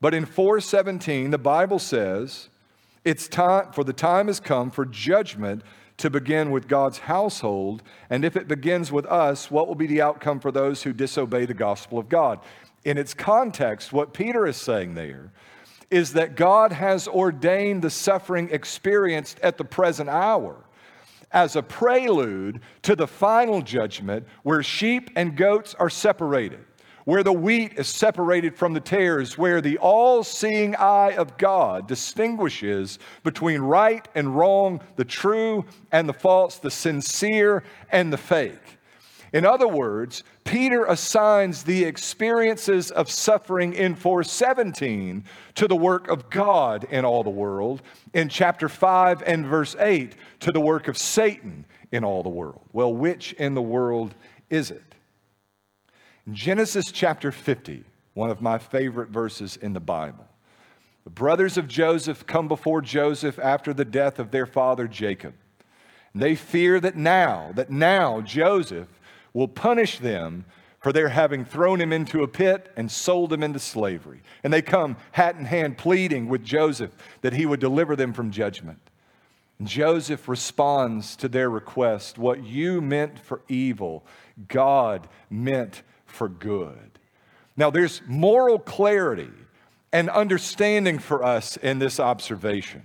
But 0.00 0.14
in 0.14 0.24
417, 0.24 1.30
the 1.30 1.38
Bible 1.38 1.78
says, 1.78 2.48
it's 3.04 3.28
time, 3.28 3.72
for 3.72 3.84
the 3.84 3.92
time 3.92 4.28
has 4.28 4.40
come 4.40 4.70
for 4.70 4.84
judgment 4.84 5.62
to 5.98 6.10
begin 6.10 6.50
with 6.50 6.68
God's 6.68 6.98
household. 6.98 7.82
And 8.10 8.24
if 8.24 8.36
it 8.36 8.48
begins 8.48 8.90
with 8.90 9.06
us, 9.06 9.50
what 9.50 9.68
will 9.68 9.74
be 9.74 9.86
the 9.86 10.02
outcome 10.02 10.40
for 10.40 10.50
those 10.50 10.82
who 10.82 10.92
disobey 10.92 11.44
the 11.44 11.54
gospel 11.54 11.98
of 11.98 12.08
God? 12.08 12.40
In 12.84 12.98
its 12.98 13.14
context, 13.14 13.92
what 13.92 14.12
Peter 14.12 14.46
is 14.46 14.56
saying 14.56 14.94
there 14.94 15.32
is 15.90 16.14
that 16.14 16.36
God 16.36 16.72
has 16.72 17.06
ordained 17.06 17.82
the 17.82 17.90
suffering 17.90 18.48
experienced 18.50 19.38
at 19.40 19.58
the 19.58 19.64
present 19.64 20.08
hour 20.08 20.56
as 21.30 21.56
a 21.56 21.62
prelude 21.62 22.60
to 22.82 22.96
the 22.96 23.06
final 23.06 23.62
judgment 23.62 24.26
where 24.42 24.62
sheep 24.62 25.10
and 25.16 25.36
goats 25.36 25.74
are 25.74 25.90
separated 25.90 26.64
where 27.04 27.22
the 27.22 27.32
wheat 27.32 27.74
is 27.78 27.88
separated 27.88 28.56
from 28.56 28.72
the 28.72 28.80
tares, 28.80 29.36
where 29.36 29.60
the 29.60 29.78
all 29.78 30.22
seeing 30.22 30.76
eye 30.76 31.14
of 31.16 31.36
God 31.36 31.88
distinguishes 31.88 32.98
between 33.24 33.60
right 33.60 34.06
and 34.14 34.36
wrong, 34.36 34.80
the 34.96 35.04
true 35.04 35.64
and 35.90 36.08
the 36.08 36.12
false, 36.12 36.58
the 36.58 36.70
sincere 36.70 37.64
and 37.90 38.12
the 38.12 38.18
fake. 38.18 38.78
In 39.32 39.46
other 39.46 39.66
words, 39.66 40.24
Peter 40.44 40.84
assigns 40.84 41.62
the 41.62 41.84
experiences 41.84 42.90
of 42.90 43.10
suffering 43.10 43.72
in 43.72 43.94
417 43.94 45.24
to 45.54 45.66
the 45.66 45.76
work 45.76 46.08
of 46.08 46.28
God 46.28 46.84
in 46.90 47.06
all 47.06 47.24
the 47.24 47.30
world, 47.30 47.80
in 48.12 48.28
chapter 48.28 48.68
5 48.68 49.22
and 49.22 49.46
verse 49.46 49.74
8 49.78 50.14
to 50.40 50.52
the 50.52 50.60
work 50.60 50.86
of 50.86 50.98
Satan 50.98 51.64
in 51.92 52.04
all 52.04 52.22
the 52.22 52.28
world. 52.28 52.60
Well, 52.72 52.92
which 52.92 53.32
in 53.34 53.54
the 53.54 53.62
world 53.62 54.14
is 54.50 54.70
it? 54.70 54.91
Genesis 56.30 56.92
chapter 56.92 57.32
50, 57.32 57.82
one 58.14 58.30
of 58.30 58.40
my 58.40 58.56
favorite 58.56 59.08
verses 59.08 59.56
in 59.56 59.72
the 59.72 59.80
Bible. 59.80 60.24
The 61.02 61.10
brothers 61.10 61.56
of 61.56 61.66
Joseph 61.66 62.26
come 62.26 62.46
before 62.46 62.80
Joseph 62.80 63.40
after 63.40 63.74
the 63.74 63.84
death 63.84 64.20
of 64.20 64.30
their 64.30 64.46
father 64.46 64.86
Jacob. 64.86 65.34
They 66.14 66.36
fear 66.36 66.78
that 66.78 66.96
now, 66.96 67.50
that 67.56 67.70
now 67.70 68.20
Joseph 68.20 68.86
will 69.32 69.48
punish 69.48 69.98
them 69.98 70.44
for 70.78 70.92
their 70.92 71.08
having 71.08 71.44
thrown 71.44 71.80
him 71.80 71.92
into 71.92 72.22
a 72.22 72.28
pit 72.28 72.70
and 72.76 72.90
sold 72.90 73.32
him 73.32 73.42
into 73.42 73.58
slavery. 73.58 74.20
And 74.44 74.52
they 74.52 74.62
come 74.62 74.98
hat 75.12 75.36
in 75.36 75.46
hand 75.46 75.76
pleading 75.76 76.28
with 76.28 76.44
Joseph 76.44 76.92
that 77.22 77.32
he 77.32 77.46
would 77.46 77.60
deliver 77.60 77.96
them 77.96 78.12
from 78.12 78.30
judgment. 78.30 78.78
And 79.58 79.66
Joseph 79.66 80.28
responds 80.28 81.16
to 81.16 81.28
their 81.28 81.50
request 81.50 82.16
what 82.16 82.44
you 82.44 82.80
meant 82.80 83.18
for 83.18 83.42
evil, 83.48 84.04
God 84.46 85.08
meant 85.28 85.82
for 86.12 86.28
good. 86.28 86.98
Now, 87.56 87.70
there's 87.70 88.02
moral 88.06 88.58
clarity 88.58 89.30
and 89.92 90.08
understanding 90.10 90.98
for 90.98 91.22
us 91.24 91.56
in 91.56 91.78
this 91.78 92.00
observation. 92.00 92.82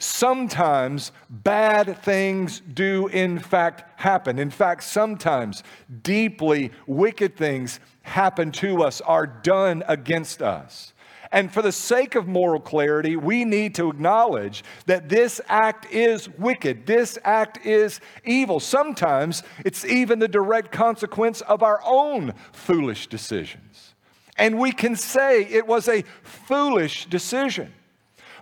Sometimes 0.00 1.10
bad 1.28 1.98
things 2.02 2.60
do, 2.60 3.08
in 3.08 3.38
fact, 3.38 4.00
happen. 4.00 4.38
In 4.38 4.50
fact, 4.50 4.84
sometimes 4.84 5.64
deeply 6.02 6.70
wicked 6.86 7.36
things 7.36 7.80
happen 8.02 8.52
to 8.52 8.82
us, 8.82 9.00
are 9.00 9.26
done 9.26 9.82
against 9.88 10.40
us. 10.40 10.92
And 11.30 11.52
for 11.52 11.60
the 11.60 11.72
sake 11.72 12.14
of 12.14 12.26
moral 12.26 12.60
clarity, 12.60 13.16
we 13.16 13.44
need 13.44 13.74
to 13.74 13.90
acknowledge 13.90 14.64
that 14.86 15.08
this 15.08 15.40
act 15.48 15.90
is 15.92 16.28
wicked. 16.28 16.86
This 16.86 17.18
act 17.22 17.66
is 17.66 18.00
evil. 18.24 18.60
Sometimes 18.60 19.42
it's 19.64 19.84
even 19.84 20.20
the 20.20 20.28
direct 20.28 20.72
consequence 20.72 21.40
of 21.42 21.62
our 21.62 21.82
own 21.84 22.32
foolish 22.52 23.08
decisions. 23.08 23.94
And 24.36 24.58
we 24.58 24.72
can 24.72 24.96
say 24.96 25.44
it 25.44 25.66
was 25.66 25.88
a 25.88 26.04
foolish 26.22 27.06
decision. 27.06 27.74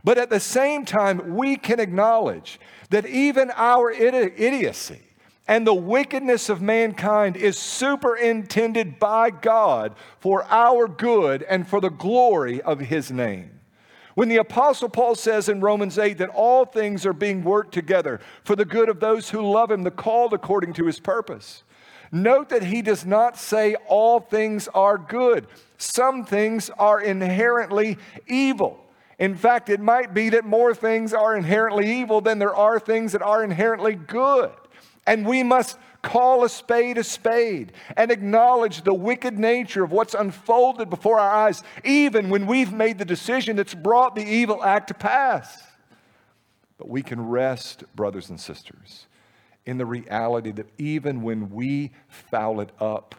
But 0.05 0.18
at 0.18 0.31
the 0.31 0.40
same 0.40 0.85
time, 0.85 1.35
we 1.35 1.57
can 1.57 1.81
acknowledge 1.81 2.61
that 2.90 3.07
even 3.07 3.51
our 3.57 3.90
idiocy 3.90 5.06
and 5.49 5.67
the 5.67 5.75
wickedness 5.75 6.49
of 6.49 6.61
mankind 6.61 7.37
is 7.37 7.59
superintended 7.59 8.99
by 8.99 9.31
God 9.31 9.95
for 10.19 10.45
our 10.51 10.89
good 10.89 11.43
and 11.45 11.67
for 11.67 11.81
the 11.81 11.91
glory 11.91 12.61
of 12.63 12.81
his 12.81 13.11
name. 13.13 13.61
When 14.15 14.29
the 14.29 14.39
Apostle 14.39 14.89
Paul 14.89 15.15
says 15.15 15.49
in 15.49 15.61
Romans 15.61 15.99
8 15.99 16.19
that 16.19 16.31
all 16.31 16.65
things 16.65 17.05
are 17.05 17.13
being 17.13 17.45
worked 17.45 17.75
together 17.75 18.21
for 18.45 18.57
the 18.57 18.65
good 18.65 18.89
of 18.89 18.99
those 18.99 19.29
who 19.31 19.43
love 19.43 19.71
him, 19.71 19.83
the 19.83 19.91
called 19.91 20.33
according 20.33 20.73
to 20.75 20.87
his 20.87 20.99
purpose, 20.99 21.63
note 22.11 22.49
that 22.49 22.65
he 22.65 22.81
does 22.81 23.05
not 23.05 23.37
say 23.37 23.77
all 23.87 24.19
things 24.19 24.69
are 24.69 24.97
good. 24.97 25.47
Some 25.77 26.25
things 26.25 26.71
are 26.79 27.01
inherently 27.01 27.99
evil. 28.27 28.83
In 29.19 29.35
fact, 29.35 29.69
it 29.69 29.81
might 29.81 30.13
be 30.13 30.31
that 30.31 30.45
more 30.45 30.75
things 30.75 31.13
are 31.13 31.37
inherently 31.37 32.01
evil 32.01 32.21
than 32.21 32.39
there 32.39 32.57
are 32.57 32.81
things 32.81 33.13
that 33.13 33.23
are 33.23 33.45
inherently 33.45 33.95
good. 33.95 34.51
And 35.07 35.27
we 35.27 35.42
must 35.42 35.79
call 36.03 36.45
a 36.45 36.49
spade 36.49 36.99
a 36.99 37.05
spade 37.05 37.73
and 37.97 38.11
acknowledge 38.11 38.83
the 38.83 38.95
wicked 38.95 39.38
nature 39.38 39.83
of 39.83 39.90
what's 39.90 40.14
unfolded 40.14 40.88
before 40.88 41.19
our 41.19 41.47
eyes, 41.47 41.62
even 41.85 42.29
when 42.29 42.47
we've 42.47 42.73
made 42.73 42.99
the 42.99 43.05
decision 43.05 43.57
that's 43.57 43.75
brought 43.75 44.14
the 44.14 44.25
evil 44.25 44.62
act 44.62 44.88
to 44.88 44.95
pass. 44.95 45.62
But 46.79 46.88
we 46.88 47.03
can 47.03 47.27
rest, 47.27 47.85
brothers 47.95 48.31
and 48.31 48.40
sisters, 48.40 49.07
in 49.64 49.79
the 49.79 49.87
reality 49.87 50.53
that 50.53 50.71
even 50.79 51.23
when 51.23 51.51
we 51.51 51.90
foul 52.09 52.61
it 52.61 52.71
up, 52.81 53.14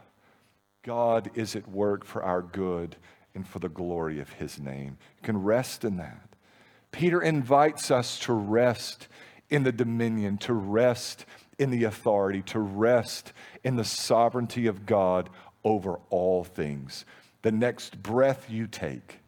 God 0.84 1.30
is 1.36 1.56
at 1.56 1.68
work 1.68 2.06
for 2.06 2.24
our 2.24 2.42
good 2.42 2.96
and 3.36 3.46
for 3.46 3.60
the 3.60 3.70
glory 3.70 4.20
of 4.22 4.34
his 4.34 4.60
name. 4.60 4.98
You 5.18 5.24
can 5.24 5.44
rest 5.44 5.84
in 5.84 5.98
that. 5.98 6.30
Peter 6.92 7.22
invites 7.22 7.92
us 7.92 8.18
to 8.20 8.34
rest 8.34 9.08
in 9.50 9.64
the 9.64 9.72
dominion, 9.72 10.38
to 10.38 10.54
rest 10.54 11.26
in 11.60 11.70
the 11.70 11.86
authority, 11.86 12.42
to 12.44 12.60
rest 12.60 13.34
in 13.64 13.76
the 13.76 13.84
sovereignty 13.84 14.68
of 14.68 14.86
God 14.86 15.30
over 15.64 16.00
all 16.10 16.44
things. 16.44 17.06
The 17.42 17.52
next 17.52 18.02
breath 18.02 18.50
you 18.50 18.68
take 18.68 19.20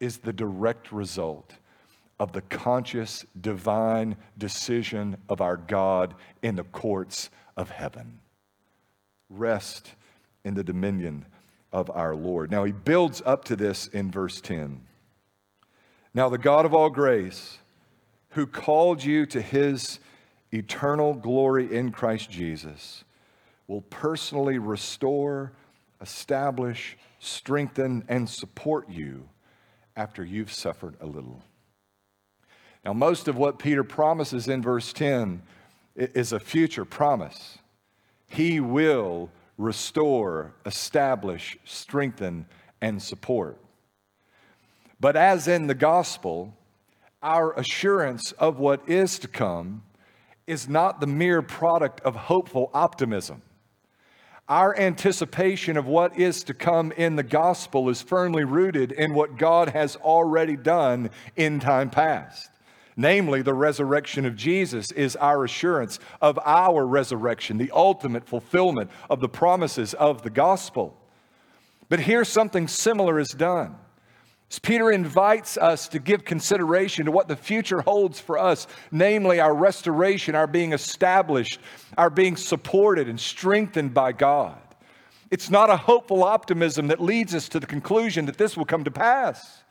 is 0.00 0.18
the 0.18 0.32
direct 0.32 0.92
result 0.92 1.54
of 2.20 2.32
the 2.32 2.42
conscious 2.42 3.24
divine 3.40 4.16
decision 4.36 5.16
of 5.28 5.40
our 5.40 5.56
God 5.56 6.14
in 6.42 6.56
the 6.56 6.64
courts 6.64 7.30
of 7.56 7.70
heaven. 7.70 8.20
Rest 9.30 9.94
in 10.44 10.54
the 10.54 10.64
dominion 10.64 11.26
of 11.72 11.90
our 11.90 12.14
Lord. 12.14 12.50
Now, 12.50 12.64
he 12.64 12.72
builds 12.72 13.22
up 13.24 13.44
to 13.46 13.56
this 13.56 13.86
in 13.88 14.10
verse 14.10 14.40
10. 14.40 14.80
Now, 16.14 16.28
the 16.28 16.38
God 16.38 16.64
of 16.64 16.74
all 16.74 16.90
grace, 16.90 17.58
who 18.30 18.46
called 18.46 19.04
you 19.04 19.26
to 19.26 19.40
his 19.40 20.00
eternal 20.52 21.14
glory 21.14 21.74
in 21.74 21.90
Christ 21.90 22.30
Jesus 22.30 23.04
will 23.66 23.82
personally 23.82 24.58
restore, 24.58 25.52
establish, 26.00 26.96
strengthen, 27.18 28.04
and 28.08 28.28
support 28.28 28.88
you 28.88 29.28
after 29.96 30.24
you've 30.24 30.52
suffered 30.52 30.96
a 31.00 31.06
little. 31.06 31.42
Now, 32.84 32.92
most 32.92 33.28
of 33.28 33.36
what 33.36 33.58
Peter 33.58 33.84
promises 33.84 34.48
in 34.48 34.62
verse 34.62 34.92
10 34.92 35.42
is 35.96 36.32
a 36.32 36.40
future 36.40 36.84
promise. 36.84 37.58
He 38.28 38.60
will 38.60 39.30
restore, 39.58 40.54
establish, 40.64 41.58
strengthen, 41.64 42.46
and 42.80 43.02
support. 43.02 43.58
But 45.00 45.16
as 45.16 45.48
in 45.48 45.66
the 45.66 45.74
gospel, 45.74 46.54
our 47.22 47.52
assurance 47.58 48.32
of 48.32 48.58
what 48.58 48.88
is 48.88 49.18
to 49.18 49.28
come 49.28 49.82
is 50.48 50.68
not 50.68 51.00
the 51.00 51.06
mere 51.06 51.42
product 51.42 52.00
of 52.00 52.16
hopeful 52.16 52.70
optimism. 52.74 53.42
Our 54.48 54.76
anticipation 54.78 55.76
of 55.76 55.86
what 55.86 56.18
is 56.18 56.42
to 56.44 56.54
come 56.54 56.90
in 56.92 57.16
the 57.16 57.22
gospel 57.22 57.90
is 57.90 58.00
firmly 58.00 58.44
rooted 58.44 58.92
in 58.92 59.12
what 59.12 59.36
God 59.36 59.68
has 59.68 59.94
already 59.96 60.56
done 60.56 61.10
in 61.36 61.60
time 61.60 61.90
past. 61.90 62.50
Namely, 62.96 63.42
the 63.42 63.54
resurrection 63.54 64.24
of 64.24 64.34
Jesus 64.34 64.90
is 64.90 65.16
our 65.16 65.44
assurance 65.44 66.00
of 66.20 66.38
our 66.44 66.84
resurrection, 66.84 67.58
the 67.58 67.70
ultimate 67.72 68.26
fulfillment 68.26 68.90
of 69.10 69.20
the 69.20 69.28
promises 69.28 69.92
of 69.94 70.22
the 70.22 70.30
gospel. 70.30 70.98
But 71.88 72.00
here 72.00 72.24
something 72.24 72.68
similar 72.68 73.20
is 73.20 73.28
done. 73.28 73.76
As 74.50 74.58
Peter 74.58 74.90
invites 74.90 75.58
us 75.58 75.88
to 75.88 75.98
give 75.98 76.24
consideration 76.24 77.04
to 77.04 77.12
what 77.12 77.28
the 77.28 77.36
future 77.36 77.82
holds 77.82 78.18
for 78.18 78.38
us, 78.38 78.66
namely 78.90 79.40
our 79.40 79.54
restoration, 79.54 80.34
our 80.34 80.46
being 80.46 80.72
established, 80.72 81.60
our 81.98 82.08
being 82.08 82.34
supported 82.34 83.08
and 83.08 83.20
strengthened 83.20 83.92
by 83.92 84.12
God. 84.12 84.58
It's 85.30 85.50
not 85.50 85.68
a 85.68 85.76
hopeful 85.76 86.24
optimism 86.24 86.86
that 86.86 87.00
leads 87.00 87.34
us 87.34 87.50
to 87.50 87.60
the 87.60 87.66
conclusion 87.66 88.24
that 88.24 88.38
this 88.38 88.56
will 88.56 88.64
come 88.64 88.84
to 88.84 88.90
pass, 88.90 89.64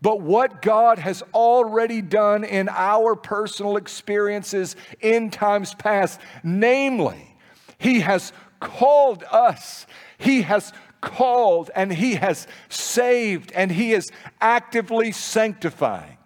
but 0.00 0.20
what 0.20 0.62
God 0.62 1.00
has 1.00 1.22
already 1.34 2.00
done 2.00 2.44
in 2.44 2.68
our 2.68 3.16
personal 3.16 3.76
experiences 3.76 4.76
in 5.00 5.30
times 5.30 5.74
past, 5.74 6.20
namely, 6.44 7.34
He 7.78 8.00
has 8.00 8.32
called 8.60 9.24
us, 9.32 9.86
He 10.18 10.42
has 10.42 10.72
called 11.02 11.70
and 11.74 11.92
He 11.92 12.14
has 12.14 12.46
saved 12.70 13.52
and 13.52 13.70
He 13.70 13.92
is 13.92 14.10
actively 14.40 15.12
sanctifying. 15.12 16.16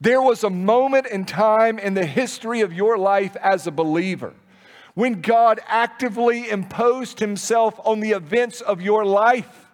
There 0.00 0.22
was 0.22 0.44
a 0.44 0.50
moment 0.50 1.06
in 1.06 1.24
time 1.24 1.80
in 1.80 1.94
the 1.94 2.06
history 2.06 2.60
of 2.60 2.72
your 2.72 2.96
life 2.96 3.34
as 3.36 3.66
a 3.66 3.72
believer 3.72 4.34
when 4.94 5.20
God 5.20 5.60
actively 5.66 6.48
imposed 6.48 7.18
Himself 7.18 7.80
on 7.84 8.00
the 8.00 8.10
events 8.10 8.60
of 8.60 8.80
your 8.80 9.04
life. 9.04 9.66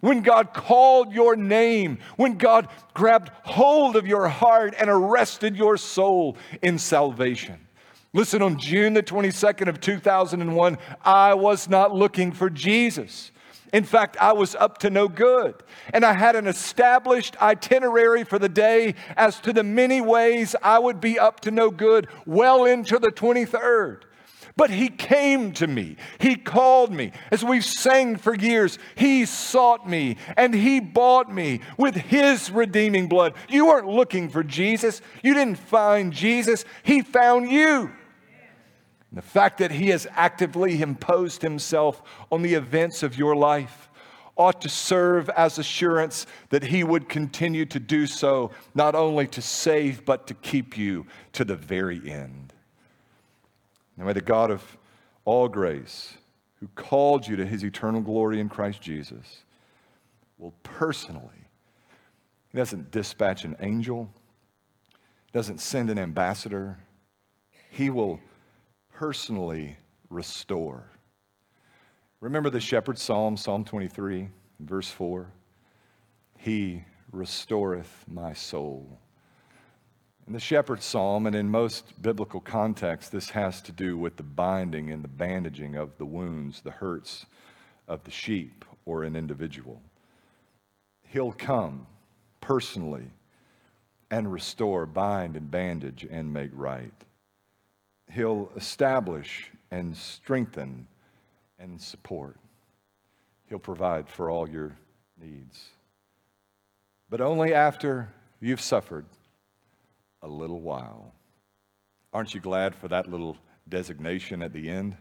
When 0.00 0.20
God 0.20 0.52
called 0.52 1.12
your 1.12 1.36
name, 1.36 1.98
when 2.16 2.36
God 2.36 2.68
grabbed 2.94 3.30
hold 3.44 3.96
of 3.96 4.06
your 4.06 4.28
heart 4.28 4.74
and 4.78 4.90
arrested 4.90 5.56
your 5.56 5.76
soul 5.78 6.36
in 6.60 6.78
salvation. 6.78 7.66
Listen, 8.12 8.42
on 8.42 8.58
June 8.58 8.94
the 8.94 9.02
22nd 9.02 9.68
of 9.68 9.80
2001, 9.80 10.78
I 11.04 11.34
was 11.34 11.68
not 11.68 11.94
looking 11.94 12.30
for 12.32 12.50
Jesus. 12.50 13.30
In 13.72 13.84
fact, 13.84 14.16
I 14.20 14.32
was 14.32 14.54
up 14.54 14.78
to 14.78 14.90
no 14.90 15.08
good. 15.08 15.54
And 15.92 16.04
I 16.04 16.12
had 16.12 16.36
an 16.36 16.46
established 16.46 17.40
itinerary 17.42 18.24
for 18.24 18.38
the 18.38 18.48
day 18.48 18.94
as 19.16 19.40
to 19.40 19.52
the 19.52 19.64
many 19.64 20.00
ways 20.00 20.54
I 20.62 20.78
would 20.78 21.00
be 21.00 21.18
up 21.18 21.40
to 21.40 21.50
no 21.50 21.70
good 21.70 22.08
well 22.24 22.64
into 22.64 22.98
the 22.98 23.10
23rd. 23.10 24.02
But 24.56 24.70
he 24.70 24.88
came 24.88 25.52
to 25.54 25.66
me. 25.66 25.96
He 26.18 26.34
called 26.34 26.90
me. 26.90 27.12
As 27.30 27.44
we've 27.44 27.64
sang 27.64 28.16
for 28.16 28.34
years, 28.34 28.78
he 28.94 29.26
sought 29.26 29.88
me 29.88 30.16
and 30.34 30.54
he 30.54 30.80
bought 30.80 31.32
me 31.32 31.60
with 31.76 31.94
his 31.94 32.50
redeeming 32.50 33.06
blood. 33.06 33.34
You 33.50 33.66
weren't 33.66 33.86
looking 33.88 34.30
for 34.30 34.42
Jesus. 34.42 35.02
You 35.22 35.34
didn't 35.34 35.58
find 35.58 36.10
Jesus. 36.10 36.64
He 36.82 37.02
found 37.02 37.50
you. 37.50 37.92
The 39.16 39.22
fact 39.22 39.56
that 39.58 39.72
He 39.72 39.88
has 39.88 40.06
actively 40.12 40.82
imposed 40.82 41.40
Himself 41.40 42.02
on 42.30 42.42
the 42.42 42.52
events 42.52 43.02
of 43.02 43.16
your 43.16 43.34
life 43.34 43.88
ought 44.36 44.60
to 44.60 44.68
serve 44.68 45.30
as 45.30 45.58
assurance 45.58 46.26
that 46.50 46.64
He 46.64 46.84
would 46.84 47.08
continue 47.08 47.64
to 47.64 47.80
do 47.80 48.06
so, 48.06 48.50
not 48.74 48.94
only 48.94 49.26
to 49.28 49.40
save, 49.40 50.04
but 50.04 50.26
to 50.26 50.34
keep 50.34 50.76
you 50.76 51.06
to 51.32 51.46
the 51.46 51.56
very 51.56 52.10
end. 52.10 52.52
Now, 53.96 54.04
may 54.04 54.12
the 54.12 54.20
God 54.20 54.50
of 54.50 54.76
all 55.24 55.48
grace, 55.48 56.18
who 56.60 56.68
called 56.74 57.26
you 57.26 57.36
to 57.36 57.46
His 57.46 57.64
eternal 57.64 58.02
glory 58.02 58.38
in 58.38 58.50
Christ 58.50 58.82
Jesus, 58.82 59.44
will 60.36 60.52
personally, 60.62 61.48
He 62.50 62.58
doesn't 62.58 62.90
dispatch 62.90 63.46
an 63.46 63.56
angel, 63.60 64.10
doesn't 65.32 65.62
send 65.62 65.88
an 65.88 65.98
ambassador, 65.98 66.76
He 67.70 67.88
will 67.88 68.20
personally 68.96 69.76
restore. 70.08 70.90
Remember 72.20 72.48
the 72.48 72.60
shepherd's 72.60 73.02
psalm, 73.02 73.36
Psalm 73.36 73.62
23, 73.62 74.26
verse 74.60 74.88
4? 74.88 75.30
He 76.38 76.82
restoreth 77.12 78.06
my 78.08 78.32
soul. 78.32 78.98
In 80.26 80.32
the 80.32 80.40
shepherd's 80.40 80.86
psalm, 80.86 81.26
and 81.26 81.36
in 81.36 81.50
most 81.50 82.00
biblical 82.00 82.40
contexts, 82.40 83.10
this 83.10 83.28
has 83.30 83.60
to 83.62 83.72
do 83.72 83.98
with 83.98 84.16
the 84.16 84.22
binding 84.22 84.90
and 84.90 85.04
the 85.04 85.08
bandaging 85.08 85.74
of 85.74 85.98
the 85.98 86.06
wounds, 86.06 86.62
the 86.62 86.70
hurts 86.70 87.26
of 87.86 88.02
the 88.04 88.10
sheep 88.10 88.64
or 88.86 89.04
an 89.04 89.14
individual. 89.14 89.82
He'll 91.02 91.32
come 91.32 91.86
personally 92.40 93.10
and 94.10 94.32
restore, 94.32 94.86
bind 94.86 95.36
and 95.36 95.50
bandage 95.50 96.06
and 96.10 96.32
make 96.32 96.50
right. 96.54 96.94
He'll 98.10 98.50
establish 98.56 99.50
and 99.70 99.96
strengthen 99.96 100.86
and 101.58 101.80
support. 101.80 102.36
He'll 103.48 103.58
provide 103.58 104.08
for 104.08 104.30
all 104.30 104.48
your 104.48 104.76
needs. 105.20 105.70
But 107.08 107.20
only 107.20 107.54
after 107.54 108.12
you've 108.40 108.60
suffered 108.60 109.06
a 110.22 110.28
little 110.28 110.60
while. 110.60 111.12
Aren't 112.12 112.34
you 112.34 112.40
glad 112.40 112.74
for 112.74 112.88
that 112.88 113.10
little 113.10 113.36
designation 113.68 114.42
at 114.42 114.52
the 114.52 114.68
end? 114.68 114.96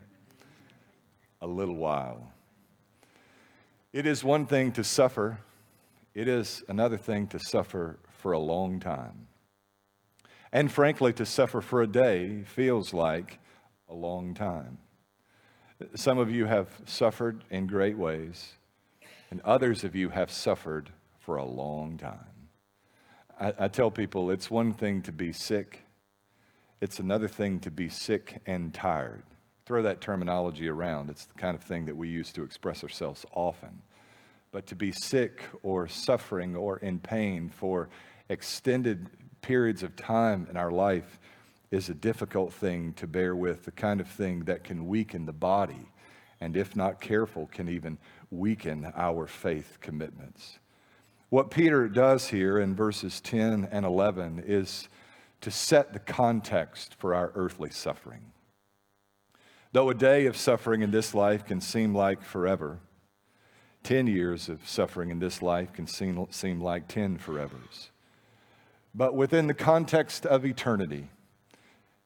A 1.42 1.48
little 1.48 1.76
while. 1.76 2.32
It 3.94 4.06
is 4.06 4.24
one 4.24 4.46
thing 4.46 4.72
to 4.74 4.84
suffer, 4.84 5.40
it 6.14 6.28
is 6.28 6.64
another 6.68 6.98
thing 6.98 7.28
to 7.28 7.40
suffer 7.40 7.98
for 8.10 8.34
a 8.34 8.40
long 8.40 8.80
time. 8.80 9.28
And 10.56 10.72
frankly, 10.72 11.12
to 11.12 11.26
suffer 11.26 11.60
for 11.60 11.82
a 11.82 11.88
day 11.88 12.44
feels 12.46 12.94
like 12.94 13.40
a 13.90 13.94
long 13.94 14.34
time. 14.34 14.78
Some 15.96 16.18
of 16.18 16.32
you 16.32 16.46
have 16.46 16.70
suffered 16.86 17.44
in 17.50 17.68
great 17.68 17.98
ways, 17.98 18.54
and 19.30 19.42
others 19.42 19.84
of 19.84 19.98
you 19.98 20.08
have 20.08 20.32
suffered 20.32 20.92
for 21.20 21.36
a 21.36 21.44
long 21.44 21.98
time. 21.98 22.48
I, 23.38 23.54
I, 23.60 23.68
tell 23.68 23.92
people 23.92 24.32
it's 24.32 24.50
one 24.50 24.72
thing 24.72 25.02
to 25.02 25.12
be 25.12 25.34
sick, 25.34 25.82
it's 26.80 27.00
another 27.00 27.28
thing 27.28 27.60
to 27.60 27.70
be 27.70 27.90
sick 27.90 28.42
and 28.46 28.74
tired. 28.74 29.24
Throw 29.66 29.82
that 29.82 30.00
terminology 30.00 30.70
around. 30.70 31.10
It's 31.10 31.26
the 31.26 31.34
kind 31.34 31.58
of 31.58 31.64
thing 31.64 31.84
that 31.88 31.98
we 31.98 32.08
use 32.08 32.32
to 32.32 32.44
express 32.44 32.82
ourselves 32.82 33.26
often. 33.34 33.82
But 34.54 34.68
to 34.68 34.76
be 34.76 34.94
sick 34.94 35.44
or 35.64 35.90
suffering 35.90 36.56
or 36.56 36.78
in 36.78 37.00
pain 37.00 37.50
for 37.50 37.90
extended 38.30 39.10
periods 39.46 39.84
of 39.84 39.96
time 39.96 40.48
in 40.50 40.58
our 40.58 40.72
life 40.72 41.20
is 41.70 41.88
a 41.88 41.94
difficult 41.94 42.52
thing 42.52 42.94
to 42.94 43.06
bear 43.06 43.36
with, 43.36 43.64
the 43.66 43.72
kind 43.72 44.02
of 44.02 44.08
thing 44.08 44.40
that 44.46 44.64
can 44.64 44.88
weaken 44.88 45.28
the 45.28 45.34
body, 45.34 45.88
and 46.42 46.58
if 46.58 46.76
not 46.76 47.00
careful, 47.00 47.46
can 47.52 47.70
even 47.70 48.00
weaken 48.32 48.92
our 48.96 49.28
faith 49.28 49.78
commitments. 49.82 50.58
What 51.30 51.52
Peter 51.52 51.88
does 51.88 52.30
here 52.30 52.58
in 52.58 52.76
verses 52.76 53.22
10 53.22 53.68
and 53.72 53.86
11 53.86 54.44
is 54.48 54.90
to 55.42 55.52
set 55.52 55.94
the 55.94 56.00
context 56.00 56.96
for 56.96 57.14
our 57.14 57.32
earthly 57.36 57.70
suffering. 57.70 58.32
Though 59.74 59.92
a 59.92 59.94
day 59.94 60.26
of 60.26 60.36
suffering 60.36 60.82
in 60.82 60.90
this 60.90 61.14
life 61.14 61.46
can 61.46 61.62
seem 61.62 61.94
like 61.94 62.24
forever, 62.24 62.80
10 63.84 64.08
years 64.08 64.50
of 64.50 64.68
suffering 64.68 65.12
in 65.12 65.20
this 65.20 65.44
life 65.44 65.72
can 65.72 65.86
seem, 65.86 66.26
seem 66.32 66.60
like 66.62 66.88
10 66.88 67.20
forevers. 67.20 67.90
But 68.98 69.14
within 69.14 69.48
the 69.48 69.54
context 69.54 70.26
of 70.26 70.46
eternity, 70.46 71.10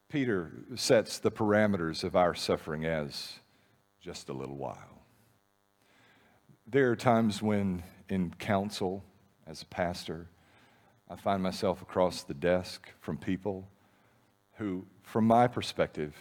Peter 0.08 0.50
sets 0.74 1.20
the 1.20 1.30
parameters 1.30 2.02
of 2.02 2.16
our 2.16 2.34
suffering 2.34 2.84
as 2.84 3.34
just 4.00 4.28
a 4.28 4.32
little 4.32 4.56
while. 4.56 5.04
There 6.66 6.90
are 6.90 6.96
times 6.96 7.40
when, 7.40 7.84
in 8.08 8.34
counsel 8.40 9.04
as 9.46 9.62
a 9.62 9.66
pastor, 9.66 10.26
I 11.08 11.14
find 11.14 11.40
myself 11.40 11.80
across 11.80 12.24
the 12.24 12.34
desk 12.34 12.88
from 13.00 13.18
people 13.18 13.68
who, 14.54 14.84
from 15.04 15.26
my 15.26 15.46
perspective, 15.46 16.16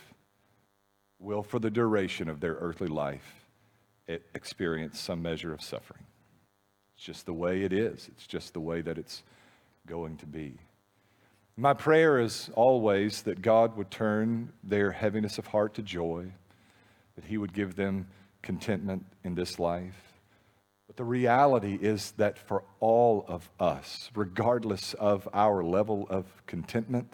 will, 1.18 1.42
for 1.42 1.58
the 1.58 1.72
duration 1.72 2.30
of 2.30 2.42
their 2.42 2.54
earthly 2.54 2.88
life, 2.88 3.48
experience 4.08 5.00
some 5.00 5.24
measure 5.24 5.52
of 5.52 5.64
suffering. 5.64 6.06
It's 6.96 7.06
just 7.06 7.26
the 7.26 7.34
way 7.34 7.64
it 7.64 7.74
is, 7.74 8.08
it's 8.08 8.28
just 8.28 8.54
the 8.54 8.60
way 8.60 8.82
that 8.82 9.00
it's 9.00 9.24
going 9.90 10.18
to 10.18 10.26
be. 10.26 10.58
My 11.58 11.74
prayer 11.74 12.20
is 12.20 12.50
always 12.54 13.24
that 13.24 13.42
God 13.42 13.76
would 13.76 13.92
turn 13.92 14.54
their 14.64 14.92
heaviness 14.92 15.38
of 15.38 15.48
heart 15.48 15.74
to 15.74 15.82
joy, 15.82 16.32
that 17.16 17.26
He 17.26 17.38
would 17.38 17.52
give 17.52 17.76
them 17.76 18.08
contentment 18.42 19.06
in 19.26 19.36
this 19.36 19.60
life. 19.60 20.14
But 20.88 20.96
the 20.96 21.04
reality 21.04 21.78
is 21.82 22.12
that 22.12 22.38
for 22.38 22.64
all 22.80 23.26
of 23.28 23.50
us, 23.60 24.10
regardless 24.16 24.94
of 24.94 25.28
our 25.34 25.64
level 25.64 26.08
of 26.10 26.26
contentment, 26.46 27.12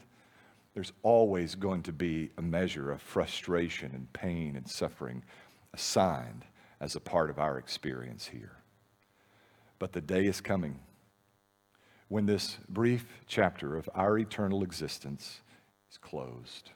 there's 0.76 0.94
always 1.02 1.56
going 1.56 1.84
to 1.84 1.94
be 1.94 2.30
a 2.38 2.42
measure 2.42 2.92
of 2.92 3.02
frustration 3.02 3.92
and 3.96 4.12
pain 4.14 4.56
and 4.56 4.70
suffering 4.70 5.24
assigned 5.74 6.46
as 6.80 6.96
a 6.96 7.00
part 7.00 7.30
of 7.30 7.40
our 7.40 7.58
experience 7.58 8.28
here. 8.28 8.58
But 9.80 9.94
the 9.94 10.02
day 10.02 10.26
is 10.26 10.42
coming 10.42 10.80
when 12.08 12.26
this 12.26 12.58
brief 12.70 13.06
chapter 13.28 13.76
of 13.76 13.90
our 13.96 14.18
eternal 14.18 14.64
existence 14.64 15.42
is 15.90 15.98
closed. 15.98 16.72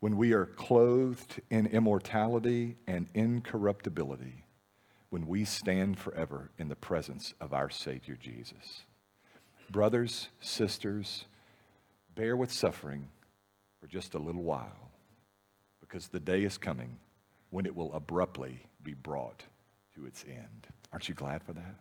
When 0.00 0.16
we 0.16 0.32
are 0.32 0.46
clothed 0.46 1.40
in 1.50 1.66
immortality 1.66 2.76
and 2.86 3.08
incorruptibility, 3.14 4.44
when 5.10 5.26
we 5.26 5.44
stand 5.44 5.98
forever 5.98 6.50
in 6.58 6.68
the 6.68 6.76
presence 6.76 7.34
of 7.40 7.52
our 7.52 7.68
Savior 7.68 8.16
Jesus. 8.20 8.84
Brothers, 9.70 10.28
sisters, 10.40 11.26
bear 12.14 12.36
with 12.36 12.50
suffering 12.50 13.08
for 13.80 13.86
just 13.86 14.14
a 14.14 14.18
little 14.18 14.42
while, 14.42 14.90
because 15.80 16.08
the 16.08 16.20
day 16.20 16.44
is 16.44 16.56
coming 16.56 16.98
when 17.50 17.66
it 17.66 17.76
will 17.76 17.92
abruptly 17.92 18.60
be 18.82 18.94
brought 18.94 19.42
to 19.94 20.06
its 20.06 20.24
end. 20.26 20.66
Aren't 20.92 21.08
you 21.08 21.14
glad 21.14 21.42
for 21.42 21.52
that? 21.52 21.74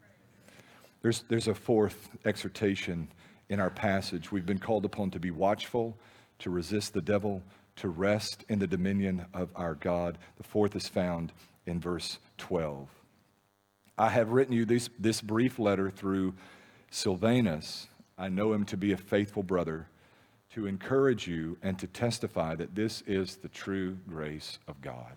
There's, 1.02 1.24
there's 1.30 1.48
a 1.48 1.56
fourth 1.56 2.10
exhortation 2.26 3.08
in 3.50 3.60
our 3.60 3.70
passage. 3.70 4.32
We've 4.32 4.46
been 4.46 4.60
called 4.60 4.86
upon 4.86 5.12
to 5.12 5.20
be 5.20 5.32
watchful, 5.32 5.98
to 6.40 6.50
resist 6.50 6.94
the 6.94 7.02
devil, 7.02 7.42
to 7.78 7.90
rest 7.90 8.46
in 8.50 8.60
the 8.60 8.68
dominion 8.68 9.26
of 9.34 9.50
our 9.56 9.76
God. 9.76 10.18
The 10.38 10.44
fourth 10.44 10.76
is 10.76 10.88
found 10.88 11.32
in 11.66 11.80
verse 11.80 12.20
12. 12.38 12.88
I 13.98 14.10
have 14.10 14.30
written 14.30 14.54
you 14.54 14.66
this, 14.66 14.90
this 15.00 15.22
brief 15.22 15.60
letter 15.60 15.90
through 15.90 16.34
Silvanus. 16.92 17.88
I 18.18 18.30
know 18.30 18.54
him 18.54 18.66
to 18.66 18.78
be 18.78 18.92
a 18.92 18.98
faithful 18.98 19.44
brother, 19.44 19.88
to 20.54 20.68
encourage 20.68 21.28
you 21.28 21.58
and 21.62 21.80
to 21.80 21.88
testify 21.88 22.56
that 22.56 22.76
this 22.76 23.02
is 23.08 23.38
the 23.38 23.50
true 23.50 23.98
grace 24.08 24.60
of 24.68 24.82
God. 24.82 25.16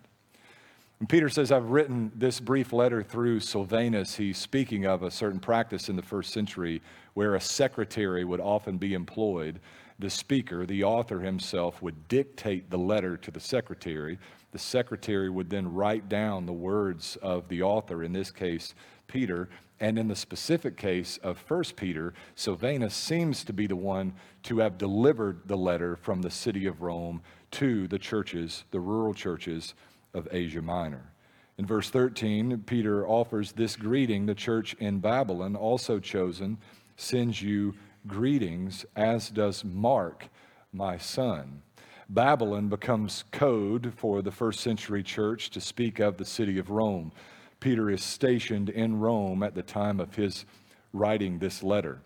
And 1.04 1.08
Peter 1.10 1.28
says, 1.28 1.52
I've 1.52 1.68
written 1.68 2.10
this 2.14 2.40
brief 2.40 2.72
letter 2.72 3.02
through 3.02 3.40
Silvanus. 3.40 4.16
He's 4.16 4.38
speaking 4.38 4.86
of 4.86 5.02
a 5.02 5.10
certain 5.10 5.38
practice 5.38 5.90
in 5.90 5.96
the 5.96 6.02
first 6.02 6.32
century 6.32 6.80
where 7.12 7.34
a 7.34 7.42
secretary 7.42 8.24
would 8.24 8.40
often 8.40 8.78
be 8.78 8.94
employed. 8.94 9.60
The 9.98 10.08
speaker, 10.08 10.64
the 10.64 10.82
author 10.82 11.20
himself, 11.20 11.82
would 11.82 12.08
dictate 12.08 12.70
the 12.70 12.78
letter 12.78 13.18
to 13.18 13.30
the 13.30 13.38
secretary. 13.38 14.18
The 14.52 14.58
secretary 14.58 15.28
would 15.28 15.50
then 15.50 15.74
write 15.74 16.08
down 16.08 16.46
the 16.46 16.54
words 16.54 17.16
of 17.20 17.48
the 17.48 17.60
author, 17.60 18.02
in 18.02 18.14
this 18.14 18.30
case, 18.30 18.74
Peter. 19.06 19.50
And 19.80 19.98
in 19.98 20.08
the 20.08 20.16
specific 20.16 20.78
case 20.78 21.18
of 21.18 21.38
1 21.50 21.64
Peter, 21.76 22.14
Silvanus 22.34 22.94
seems 22.94 23.44
to 23.44 23.52
be 23.52 23.66
the 23.66 23.76
one 23.76 24.14
to 24.44 24.60
have 24.60 24.78
delivered 24.78 25.42
the 25.48 25.58
letter 25.58 25.96
from 25.96 26.22
the 26.22 26.30
city 26.30 26.64
of 26.64 26.80
Rome 26.80 27.20
to 27.50 27.86
the 27.88 27.98
churches, 27.98 28.64
the 28.70 28.80
rural 28.80 29.12
churches 29.12 29.74
of 30.14 30.28
Asia 30.30 30.62
Minor. 30.62 31.12
In 31.58 31.66
verse 31.66 31.90
13, 31.90 32.64
Peter 32.66 33.06
offers 33.06 33.52
this 33.52 33.76
greeting. 33.76 34.26
The 34.26 34.34
church 34.34 34.74
in 34.80 34.98
Babylon, 34.98 35.54
also 35.54 36.00
chosen, 36.00 36.58
sends 36.96 37.42
you 37.42 37.74
greetings, 38.06 38.84
as 38.96 39.30
does 39.30 39.64
Mark, 39.64 40.28
my 40.72 40.98
son. 40.98 41.62
Babylon 42.08 42.68
becomes 42.68 43.24
code 43.32 43.92
for 43.96 44.20
the 44.20 44.32
first 44.32 44.60
century 44.60 45.02
church 45.02 45.50
to 45.50 45.60
speak 45.60 46.00
of 46.00 46.16
the 46.16 46.24
city 46.24 46.58
of 46.58 46.70
Rome. 46.70 47.12
Peter 47.60 47.90
is 47.90 48.02
stationed 48.02 48.68
in 48.68 48.98
Rome 48.98 49.42
at 49.42 49.54
the 49.54 49.62
time 49.62 50.00
of 50.00 50.14
his 50.14 50.44
writing 50.92 51.38
this 51.38 51.62
letter. 51.62 52.00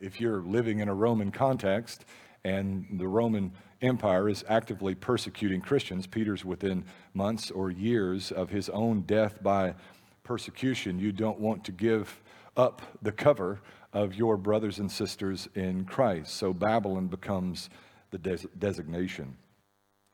If 0.00 0.20
you're 0.20 0.42
living 0.42 0.80
in 0.80 0.88
a 0.88 0.94
Roman 0.94 1.30
context 1.30 2.04
and 2.44 2.86
the 2.98 3.08
Roman 3.08 3.52
Empire 3.82 4.28
is 4.28 4.44
actively 4.48 4.94
persecuting 4.94 5.60
Christians. 5.60 6.06
Peter's 6.06 6.44
within 6.44 6.84
months 7.14 7.50
or 7.50 7.70
years 7.70 8.30
of 8.30 8.50
his 8.50 8.68
own 8.70 9.02
death 9.02 9.42
by 9.42 9.74
persecution. 10.22 10.98
You 10.98 11.12
don't 11.12 11.40
want 11.40 11.64
to 11.64 11.72
give 11.72 12.22
up 12.56 12.82
the 13.02 13.12
cover 13.12 13.60
of 13.92 14.14
your 14.14 14.36
brothers 14.36 14.78
and 14.78 14.90
sisters 14.90 15.48
in 15.54 15.84
Christ. 15.84 16.34
So 16.34 16.52
Babylon 16.52 17.08
becomes 17.08 17.70
the 18.10 18.18
des- 18.18 18.48
designation. 18.58 19.36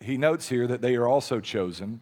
He 0.00 0.16
notes 0.16 0.48
here 0.48 0.66
that 0.66 0.82
they 0.82 0.94
are 0.96 1.08
also 1.08 1.40
chosen. 1.40 2.00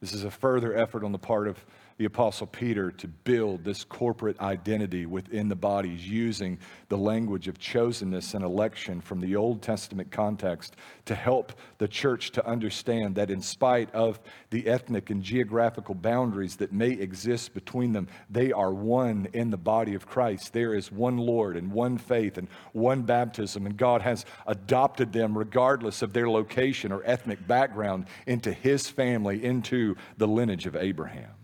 This 0.00 0.12
is 0.12 0.24
a 0.24 0.30
further 0.30 0.76
effort 0.76 1.04
on 1.04 1.12
the 1.12 1.18
part 1.18 1.48
of 1.48 1.64
the 1.98 2.04
Apostle 2.04 2.46
Peter 2.46 2.90
to 2.90 3.08
build 3.08 3.64
this 3.64 3.82
corporate 3.82 4.38
identity 4.40 5.06
within 5.06 5.48
the 5.48 5.56
bodies 5.56 6.06
using 6.06 6.58
the 6.88 6.98
language 6.98 7.48
of 7.48 7.58
chosenness 7.58 8.34
and 8.34 8.44
election 8.44 9.00
from 9.00 9.20
the 9.20 9.34
Old 9.34 9.62
Testament 9.62 10.10
context 10.10 10.76
to 11.06 11.14
help 11.14 11.54
the 11.78 11.88
church 11.88 12.32
to 12.32 12.46
understand 12.46 13.14
that, 13.14 13.30
in 13.30 13.40
spite 13.40 13.92
of 13.94 14.20
the 14.50 14.66
ethnic 14.66 15.08
and 15.08 15.22
geographical 15.22 15.94
boundaries 15.94 16.56
that 16.56 16.72
may 16.72 16.90
exist 16.90 17.54
between 17.54 17.92
them, 17.92 18.08
they 18.28 18.52
are 18.52 18.74
one 18.74 19.26
in 19.32 19.50
the 19.50 19.56
body 19.56 19.94
of 19.94 20.06
Christ. 20.06 20.52
There 20.52 20.74
is 20.74 20.92
one 20.92 21.16
Lord 21.16 21.56
and 21.56 21.72
one 21.72 21.96
faith 21.96 22.36
and 22.36 22.48
one 22.72 23.02
baptism, 23.02 23.64
and 23.64 23.76
God 23.76 24.02
has 24.02 24.26
adopted 24.46 25.12
them 25.14 25.36
regardless 25.36 26.02
of 26.02 26.12
their 26.12 26.28
location 26.28 26.92
or 26.92 27.02
ethnic 27.06 27.46
background 27.46 28.06
into 28.26 28.52
His 28.52 28.88
family, 28.88 29.42
into 29.42 29.96
the 30.18 30.28
lineage 30.28 30.66
of 30.66 30.76
Abraham 30.76 31.35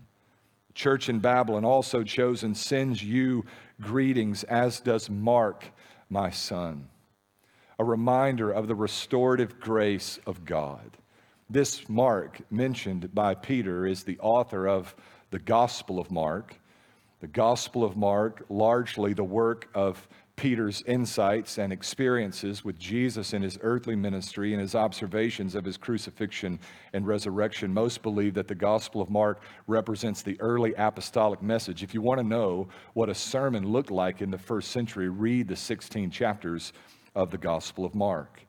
church 0.73 1.09
in 1.09 1.19
Babylon, 1.19 1.65
also 1.65 2.03
chosen, 2.03 2.55
sends 2.55 3.03
you 3.03 3.45
greetings, 3.81 4.43
as 4.45 4.79
does 4.79 5.09
Mark, 5.09 5.65
my 6.09 6.29
son. 6.29 6.87
A 7.79 7.83
reminder 7.83 8.51
of 8.51 8.67
the 8.67 8.75
restorative 8.75 9.59
grace 9.59 10.19
of 10.25 10.45
God. 10.45 10.97
This 11.49 11.87
Mark, 11.89 12.39
mentioned 12.51 13.13
by 13.13 13.35
Peter, 13.35 13.85
is 13.85 14.03
the 14.03 14.19
author 14.19 14.67
of 14.67 14.95
the 15.31 15.39
Gospel 15.39 15.99
of 15.99 16.11
Mark. 16.11 16.59
The 17.19 17.27
Gospel 17.27 17.83
of 17.83 17.95
Mark, 17.95 18.45
largely 18.49 19.13
the 19.13 19.23
work 19.23 19.69
of 19.73 20.07
Peter's 20.35 20.81
insights 20.87 21.57
and 21.57 21.71
experiences 21.71 22.65
with 22.65 22.77
Jesus 22.79 23.33
in 23.33 23.41
his 23.41 23.59
earthly 23.61 23.95
ministry 23.95 24.51
and 24.51 24.61
his 24.61 24.73
observations 24.73 25.53
of 25.53 25.63
his 25.63 25.77
crucifixion 25.77 26.59
and 26.91 27.05
resurrection. 27.05 27.73
Most 27.73 28.01
believe 28.01 28.33
that 28.33 28.47
the 28.47 28.55
Gospel 28.55 29.01
of 29.01 29.09
Mark 29.09 29.41
represents 29.67 30.21
the 30.21 30.39
early 30.41 30.73
apostolic 30.73 31.41
message. 31.41 31.83
If 31.83 31.93
you 31.93 32.01
want 32.01 32.19
to 32.19 32.27
know 32.27 32.67
what 32.93 33.09
a 33.09 33.15
sermon 33.15 33.71
looked 33.71 33.91
like 33.91 34.21
in 34.21 34.31
the 34.31 34.37
first 34.37 34.71
century, 34.71 35.07
read 35.07 35.47
the 35.47 35.55
16 35.55 36.09
chapters 36.09 36.73
of 37.15 37.29
the 37.29 37.37
Gospel 37.37 37.85
of 37.85 37.93
Mark. 37.93 38.41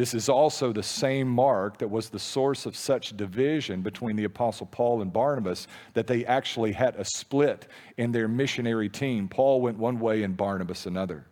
This 0.00 0.14
is 0.14 0.30
also 0.30 0.72
the 0.72 0.82
same 0.82 1.28
Mark 1.28 1.76
that 1.76 1.88
was 1.88 2.08
the 2.08 2.18
source 2.18 2.64
of 2.64 2.74
such 2.74 3.14
division 3.18 3.82
between 3.82 4.16
the 4.16 4.24
Apostle 4.24 4.64
Paul 4.64 5.02
and 5.02 5.12
Barnabas 5.12 5.66
that 5.92 6.06
they 6.06 6.24
actually 6.24 6.72
had 6.72 6.96
a 6.96 7.04
split 7.04 7.68
in 7.98 8.10
their 8.10 8.26
missionary 8.26 8.88
team. 8.88 9.28
Paul 9.28 9.60
went 9.60 9.76
one 9.76 10.00
way 10.00 10.22
and 10.22 10.38
Barnabas 10.38 10.86
another. 10.86 11.26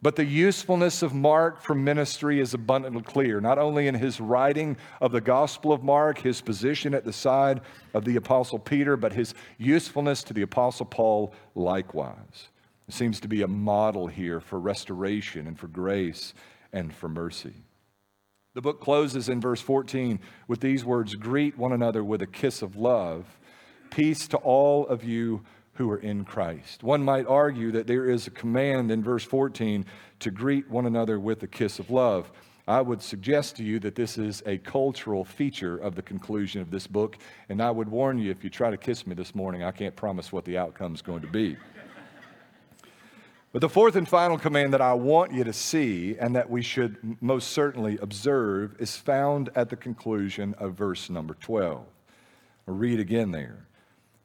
But 0.00 0.16
the 0.16 0.24
usefulness 0.24 1.02
of 1.02 1.12
Mark 1.12 1.60
for 1.60 1.74
ministry 1.74 2.40
is 2.40 2.54
abundantly 2.54 3.02
clear, 3.02 3.42
not 3.42 3.58
only 3.58 3.88
in 3.88 3.94
his 3.94 4.22
writing 4.22 4.78
of 5.02 5.12
the 5.12 5.20
Gospel 5.20 5.70
of 5.70 5.82
Mark, 5.82 6.16
his 6.16 6.40
position 6.40 6.94
at 6.94 7.04
the 7.04 7.12
side 7.12 7.60
of 7.92 8.06
the 8.06 8.16
Apostle 8.16 8.58
Peter, 8.58 8.96
but 8.96 9.12
his 9.12 9.34
usefulness 9.58 10.22
to 10.22 10.32
the 10.32 10.40
Apostle 10.40 10.86
Paul 10.86 11.34
likewise. 11.54 12.48
It 12.88 12.94
seems 12.94 13.20
to 13.20 13.28
be 13.28 13.42
a 13.42 13.46
model 13.46 14.06
here 14.06 14.40
for 14.40 14.58
restoration 14.58 15.46
and 15.46 15.58
for 15.58 15.68
grace 15.68 16.32
and 16.72 16.90
for 16.94 17.10
mercy. 17.10 17.65
The 18.56 18.62
book 18.62 18.80
closes 18.80 19.28
in 19.28 19.38
verse 19.38 19.60
14 19.60 20.18
with 20.48 20.60
these 20.60 20.82
words 20.82 21.14
Greet 21.14 21.58
one 21.58 21.74
another 21.74 22.02
with 22.02 22.22
a 22.22 22.26
kiss 22.26 22.62
of 22.62 22.74
love. 22.74 23.26
Peace 23.90 24.26
to 24.28 24.38
all 24.38 24.86
of 24.86 25.04
you 25.04 25.42
who 25.74 25.90
are 25.90 25.98
in 25.98 26.24
Christ. 26.24 26.82
One 26.82 27.02
might 27.02 27.26
argue 27.26 27.70
that 27.72 27.86
there 27.86 28.08
is 28.08 28.26
a 28.26 28.30
command 28.30 28.90
in 28.90 29.02
verse 29.02 29.24
14 29.24 29.84
to 30.20 30.30
greet 30.30 30.70
one 30.70 30.86
another 30.86 31.20
with 31.20 31.42
a 31.42 31.46
kiss 31.46 31.78
of 31.78 31.90
love. 31.90 32.32
I 32.66 32.80
would 32.80 33.02
suggest 33.02 33.56
to 33.56 33.62
you 33.62 33.78
that 33.80 33.94
this 33.94 34.16
is 34.16 34.42
a 34.46 34.56
cultural 34.56 35.22
feature 35.22 35.76
of 35.76 35.94
the 35.94 36.00
conclusion 36.00 36.62
of 36.62 36.70
this 36.70 36.86
book, 36.86 37.18
and 37.50 37.62
I 37.62 37.70
would 37.70 37.90
warn 37.90 38.18
you 38.18 38.30
if 38.30 38.42
you 38.42 38.48
try 38.48 38.70
to 38.70 38.78
kiss 38.78 39.06
me 39.06 39.14
this 39.14 39.34
morning, 39.34 39.64
I 39.64 39.70
can't 39.70 39.94
promise 39.94 40.32
what 40.32 40.46
the 40.46 40.56
outcome 40.56 40.94
is 40.94 41.02
going 41.02 41.20
to 41.20 41.28
be. 41.28 41.58
But 43.56 43.62
the 43.62 43.70
fourth 43.70 43.96
and 43.96 44.06
final 44.06 44.36
command 44.36 44.74
that 44.74 44.82
I 44.82 44.92
want 44.92 45.32
you 45.32 45.42
to 45.42 45.52
see 45.54 46.14
and 46.20 46.36
that 46.36 46.50
we 46.50 46.60
should 46.60 47.16
most 47.22 47.52
certainly 47.52 47.96
observe 48.02 48.76
is 48.78 48.98
found 48.98 49.48
at 49.54 49.70
the 49.70 49.76
conclusion 49.76 50.54
of 50.58 50.74
verse 50.74 51.08
number 51.08 51.32
12. 51.40 51.86
I'll 52.68 52.74
read 52.74 53.00
again 53.00 53.30
there. 53.30 53.66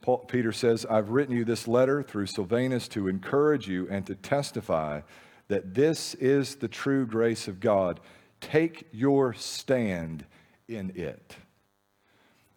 Paul, 0.01 0.17
Peter 0.17 0.51
says, 0.51 0.85
I've 0.85 1.11
written 1.11 1.33
you 1.33 1.45
this 1.45 1.65
letter 1.65 2.03
through 2.03 2.25
Silvanus 2.25 2.89
to 2.89 3.07
encourage 3.07 3.69
you 3.69 3.87
and 3.89 4.05
to 4.05 4.15
testify 4.15 4.99
that 5.47 5.75
this 5.75 6.13
is 6.15 6.57
the 6.57 6.67
true 6.67 7.05
grace 7.05 7.47
of 7.47 7.61
God. 7.61 8.01
Take 8.41 8.89
your 8.91 9.31
stand 9.31 10.25
in 10.67 10.91
it. 10.93 11.37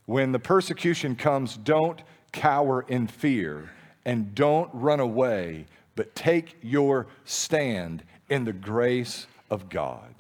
When 0.07 0.33
the 0.33 0.41
persecution 0.41 1.15
comes, 1.15 1.57
don't 1.57 2.03
cower 2.33 2.85
in 2.89 3.07
fear 3.07 3.71
and 4.05 4.35
don't 4.35 4.71
run 4.73 4.99
away 4.99 5.67
but 5.97 6.15
take 6.15 6.57
your 6.63 7.07
stand 7.25 8.03
in 8.29 8.45
the 8.45 8.53
grace 8.53 9.27
of 9.51 9.69
God. 9.69 10.15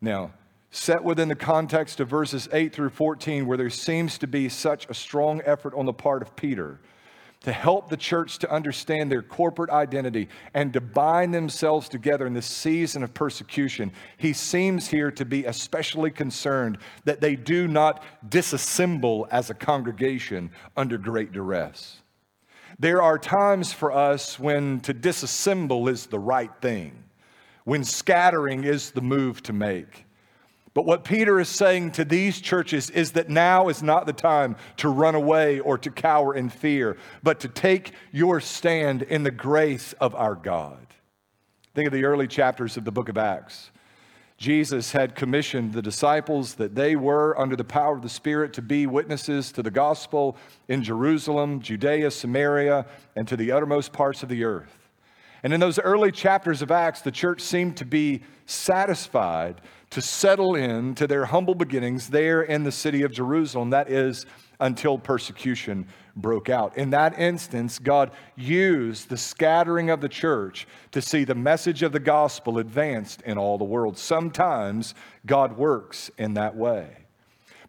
Now, 0.00 0.32
set 0.70 1.02
within 1.02 1.28
the 1.28 1.34
context 1.34 2.00
of 2.00 2.08
verses 2.08 2.48
8 2.52 2.72
through 2.72 2.90
14, 2.90 3.46
where 3.46 3.56
there 3.56 3.70
seems 3.70 4.18
to 4.18 4.26
be 4.26 4.48
such 4.48 4.86
a 4.88 4.94
strong 4.94 5.40
effort 5.44 5.74
on 5.74 5.86
the 5.86 5.92
part 5.92 6.22
of 6.22 6.36
Peter 6.36 6.80
to 7.46 7.52
help 7.52 7.88
the 7.88 7.96
church 7.96 8.38
to 8.38 8.50
understand 8.50 9.10
their 9.10 9.22
corporate 9.22 9.70
identity 9.70 10.28
and 10.52 10.72
to 10.72 10.80
bind 10.80 11.32
themselves 11.32 11.88
together 11.88 12.26
in 12.26 12.34
this 12.34 12.46
season 12.46 13.04
of 13.04 13.14
persecution, 13.14 13.92
he 14.16 14.32
seems 14.32 14.88
here 14.88 15.10
to 15.12 15.24
be 15.24 15.44
especially 15.44 16.10
concerned 16.10 16.78
that 17.04 17.20
they 17.20 17.36
do 17.36 17.68
not 17.68 18.02
disassemble 18.28 19.28
as 19.30 19.48
a 19.48 19.54
congregation 19.54 20.50
under 20.76 20.98
great 20.98 21.30
duress. 21.30 22.00
There 22.78 23.00
are 23.00 23.18
times 23.18 23.72
for 23.72 23.90
us 23.90 24.38
when 24.38 24.80
to 24.80 24.92
disassemble 24.92 25.90
is 25.90 26.06
the 26.06 26.18
right 26.18 26.50
thing, 26.60 27.04
when 27.64 27.84
scattering 27.84 28.64
is 28.64 28.90
the 28.90 29.00
move 29.00 29.42
to 29.44 29.52
make. 29.52 30.04
But 30.74 30.84
what 30.84 31.04
Peter 31.04 31.40
is 31.40 31.48
saying 31.48 31.92
to 31.92 32.04
these 32.04 32.38
churches 32.38 32.90
is 32.90 33.12
that 33.12 33.30
now 33.30 33.68
is 33.68 33.82
not 33.82 34.04
the 34.04 34.12
time 34.12 34.56
to 34.76 34.90
run 34.90 35.14
away 35.14 35.58
or 35.58 35.78
to 35.78 35.90
cower 35.90 36.34
in 36.34 36.50
fear, 36.50 36.98
but 37.22 37.40
to 37.40 37.48
take 37.48 37.92
your 38.12 38.40
stand 38.40 39.00
in 39.00 39.22
the 39.22 39.30
grace 39.30 39.94
of 39.94 40.14
our 40.14 40.34
God. 40.34 40.86
Think 41.74 41.86
of 41.86 41.94
the 41.94 42.04
early 42.04 42.28
chapters 42.28 42.76
of 42.76 42.84
the 42.84 42.92
book 42.92 43.08
of 43.08 43.16
Acts. 43.16 43.70
Jesus 44.38 44.92
had 44.92 45.14
commissioned 45.14 45.72
the 45.72 45.80
disciples 45.80 46.54
that 46.56 46.74
they 46.74 46.94
were, 46.94 47.38
under 47.40 47.56
the 47.56 47.64
power 47.64 47.96
of 47.96 48.02
the 48.02 48.08
Spirit, 48.08 48.52
to 48.54 48.62
be 48.62 48.86
witnesses 48.86 49.50
to 49.52 49.62
the 49.62 49.70
gospel 49.70 50.36
in 50.68 50.82
Jerusalem, 50.82 51.60
Judea, 51.60 52.10
Samaria, 52.10 52.84
and 53.14 53.26
to 53.28 53.36
the 53.36 53.50
uttermost 53.50 53.94
parts 53.94 54.22
of 54.22 54.28
the 54.28 54.44
earth. 54.44 54.90
And 55.42 55.54
in 55.54 55.60
those 55.60 55.78
early 55.78 56.12
chapters 56.12 56.60
of 56.60 56.70
Acts, 56.70 57.00
the 57.00 57.10
church 57.10 57.40
seemed 57.40 57.78
to 57.78 57.86
be 57.86 58.22
satisfied 58.44 59.60
to 59.90 60.02
settle 60.02 60.54
in 60.54 60.94
to 60.96 61.06
their 61.06 61.24
humble 61.24 61.54
beginnings 61.54 62.08
there 62.08 62.42
in 62.42 62.64
the 62.64 62.72
city 62.72 63.02
of 63.02 63.12
Jerusalem. 63.12 63.70
That 63.70 63.90
is, 63.90 64.26
until 64.60 64.98
persecution 64.98 65.86
broke 66.16 66.48
out. 66.48 66.76
In 66.76 66.90
that 66.90 67.18
instance, 67.18 67.78
God 67.78 68.10
used 68.34 69.08
the 69.08 69.16
scattering 69.16 69.90
of 69.90 70.00
the 70.00 70.08
church 70.08 70.66
to 70.92 71.02
see 71.02 71.24
the 71.24 71.34
message 71.34 71.82
of 71.82 71.92
the 71.92 72.00
gospel 72.00 72.58
advanced 72.58 73.22
in 73.22 73.38
all 73.38 73.58
the 73.58 73.64
world. 73.64 73.98
Sometimes 73.98 74.94
God 75.26 75.56
works 75.56 76.10
in 76.16 76.34
that 76.34 76.56
way. 76.56 77.04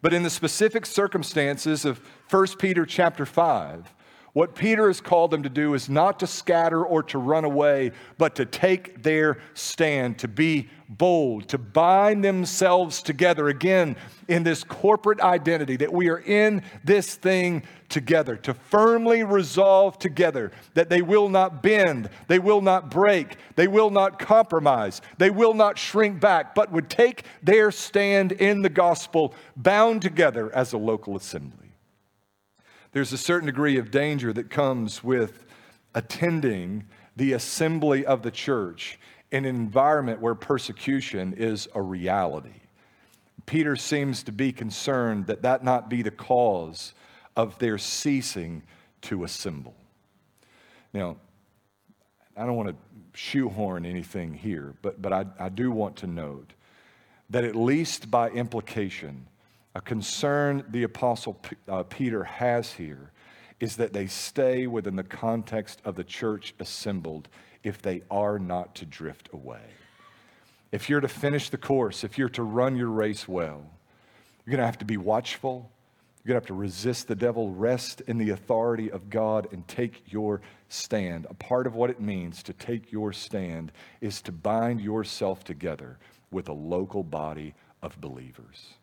But 0.02 0.14
in 0.14 0.24
the 0.24 0.30
specific 0.30 0.86
circumstances 0.86 1.84
of 1.84 2.00
1 2.30 2.48
Peter 2.60 2.86
chapter 2.86 3.26
5, 3.26 3.94
what 4.34 4.56
Peter 4.56 4.88
has 4.88 5.02
called 5.02 5.32
them 5.32 5.44
to 5.44 5.50
do 5.50 5.74
is 5.74 5.90
not 5.90 6.20
to 6.20 6.28
scatter 6.28 6.86
or 6.86 7.02
to 7.04 7.18
run 7.18 7.44
away, 7.44 7.92
but 8.18 8.36
to 8.36 8.46
take 8.46 9.02
their 9.02 9.40
stand, 9.54 10.20
to 10.20 10.28
be 10.28 10.70
bold, 10.90 11.50
to 11.50 11.58
bind 11.58 12.24
themselves 12.24 13.02
together 13.02 13.48
again 13.48 13.96
in 14.28 14.44
this 14.44 14.64
corporate 14.64 15.20
identity 15.22 15.76
that 15.78 15.92
we 15.92 16.10
are 16.10 16.20
in 16.20 16.62
this 16.84 17.16
thing 17.16 17.64
together, 17.90 18.36
to 18.36 18.54
firmly 18.54 19.24
resolve 19.24 19.98
together 19.98 20.52
that 20.74 20.90
they 20.90 21.02
will 21.02 21.30
not 21.30 21.64
bend, 21.64 22.10
they 22.28 22.40
will 22.40 22.62
not 22.62 22.92
break, 22.92 23.38
they 23.56 23.68
will 23.68 23.90
not 23.90 24.20
compromise, 24.20 25.02
they 25.18 25.30
will 25.30 25.54
not 25.54 25.78
shrink 25.78 26.20
back, 26.20 26.54
but 26.54 26.72
would 26.72 26.90
take 26.90 27.24
their 27.42 27.72
stand 27.72 28.34
in 28.34 28.62
the 28.62 28.70
gospel 28.70 29.34
bound 29.56 30.02
together 30.02 30.54
as 30.56 30.74
a 30.74 30.78
local 30.78 31.16
assembly. 31.16 31.67
There's 32.98 33.14
a 33.14 33.18
certain 33.20 33.46
degree 33.46 33.78
of 33.78 33.92
danger 33.92 34.34
that 34.34 34.50
comes 34.50 35.04
with 35.04 35.46
attending 35.94 36.86
the 37.16 37.34
assembly 37.34 38.04
of 38.04 38.24
the 38.24 38.32
church 38.32 38.98
in 39.30 39.46
an 39.46 39.56
environment 39.56 40.20
where 40.20 40.34
persecution 40.34 41.34
is 41.34 41.68
a 41.76 41.82
reality. 41.84 42.62
Peter 43.46 43.76
seems 43.76 44.24
to 44.24 44.32
be 44.32 44.52
concerned 44.52 45.28
that 45.28 45.44
that 45.44 45.64
not 45.64 45.92
be 45.92 46.02
the 46.02 46.10
cause 46.10 46.96
of 47.36 47.60
their 47.60 47.78
ceasing 47.78 48.64
to 49.02 49.24
assemble. 49.24 49.76
Now, 50.92 51.18
I 52.36 52.48
don't 52.48 52.56
want 52.56 52.70
to 52.70 52.76
shoehorn 53.14 53.86
anything 53.86 54.34
here, 54.34 54.74
but, 54.82 55.00
but 55.00 55.14
I, 55.14 55.28
I 55.38 55.50
do 55.50 55.70
want 55.70 55.98
to 55.98 56.08
note 56.08 56.54
that 57.30 57.44
at 57.44 57.56
least 57.56 58.10
by 58.10 58.32
implication, 58.32 59.28
a 59.78 59.82
concern 59.82 60.64
the 60.70 60.82
Apostle 60.82 61.36
P- 61.36 61.56
uh, 61.68 61.84
Peter 61.84 62.24
has 62.24 62.74
here 62.74 63.12
is 63.60 63.76
that 63.76 63.94
they 63.94 64.08
stay 64.08 64.66
within 64.66 64.96
the 64.96 65.04
context 65.04 65.84
of 65.86 65.94
the 65.94 66.04
church 66.04 66.56
assembled 66.60 67.28
if 67.64 67.80
they 67.80 68.02
are 68.10 68.40
not 68.40 68.74
to 68.74 68.88
drift 68.88 69.30
away. 69.34 69.62
If 70.72 70.90
you're 70.90 71.00
to 71.00 71.08
finish 71.08 71.52
the 71.52 71.60
course, 71.60 72.04
if 72.04 72.18
you're 72.18 72.28
to 72.30 72.42
run 72.42 72.76
your 72.76 72.90
race 72.90 73.28
well, 73.28 73.70
you're 74.44 74.52
going 74.52 74.62
to 74.62 74.66
have 74.66 74.80
to 74.80 74.86
be 74.86 74.98
watchful. 74.98 75.70
You're 76.24 76.34
going 76.34 76.42
to 76.42 76.46
have 76.46 76.58
to 76.58 76.60
resist 76.60 77.08
the 77.08 77.16
devil, 77.16 77.52
rest 77.52 78.02
in 78.08 78.18
the 78.18 78.32
authority 78.32 78.90
of 78.90 79.12
God, 79.12 79.48
and 79.52 79.68
take 79.68 80.12
your 80.12 80.42
stand. 80.70 81.28
A 81.30 81.36
part 81.36 81.68
of 81.68 81.76
what 81.76 81.92
it 81.92 82.02
means 82.02 82.42
to 82.44 82.54
take 82.54 82.92
your 82.92 83.14
stand 83.14 83.72
is 84.02 84.24
to 84.24 84.32
bind 84.32 84.82
yourself 84.82 85.44
together 85.44 86.00
with 86.32 86.50
a 86.50 86.54
local 86.54 87.04
body 87.04 87.54
of 87.84 88.02
believers. 88.02 88.74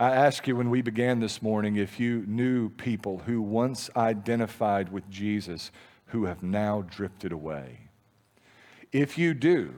I 0.00 0.14
asked 0.14 0.48
you 0.48 0.56
when 0.56 0.70
we 0.70 0.80
began 0.80 1.20
this 1.20 1.42
morning 1.42 1.76
if 1.76 2.00
you 2.00 2.24
knew 2.26 2.70
people 2.70 3.18
who 3.26 3.42
once 3.42 3.90
identified 3.94 4.90
with 4.90 5.10
Jesus 5.10 5.70
who 6.06 6.24
have 6.24 6.42
now 6.42 6.86
drifted 6.88 7.32
away. 7.32 7.80
If 8.92 9.18
you 9.18 9.34
do, 9.34 9.74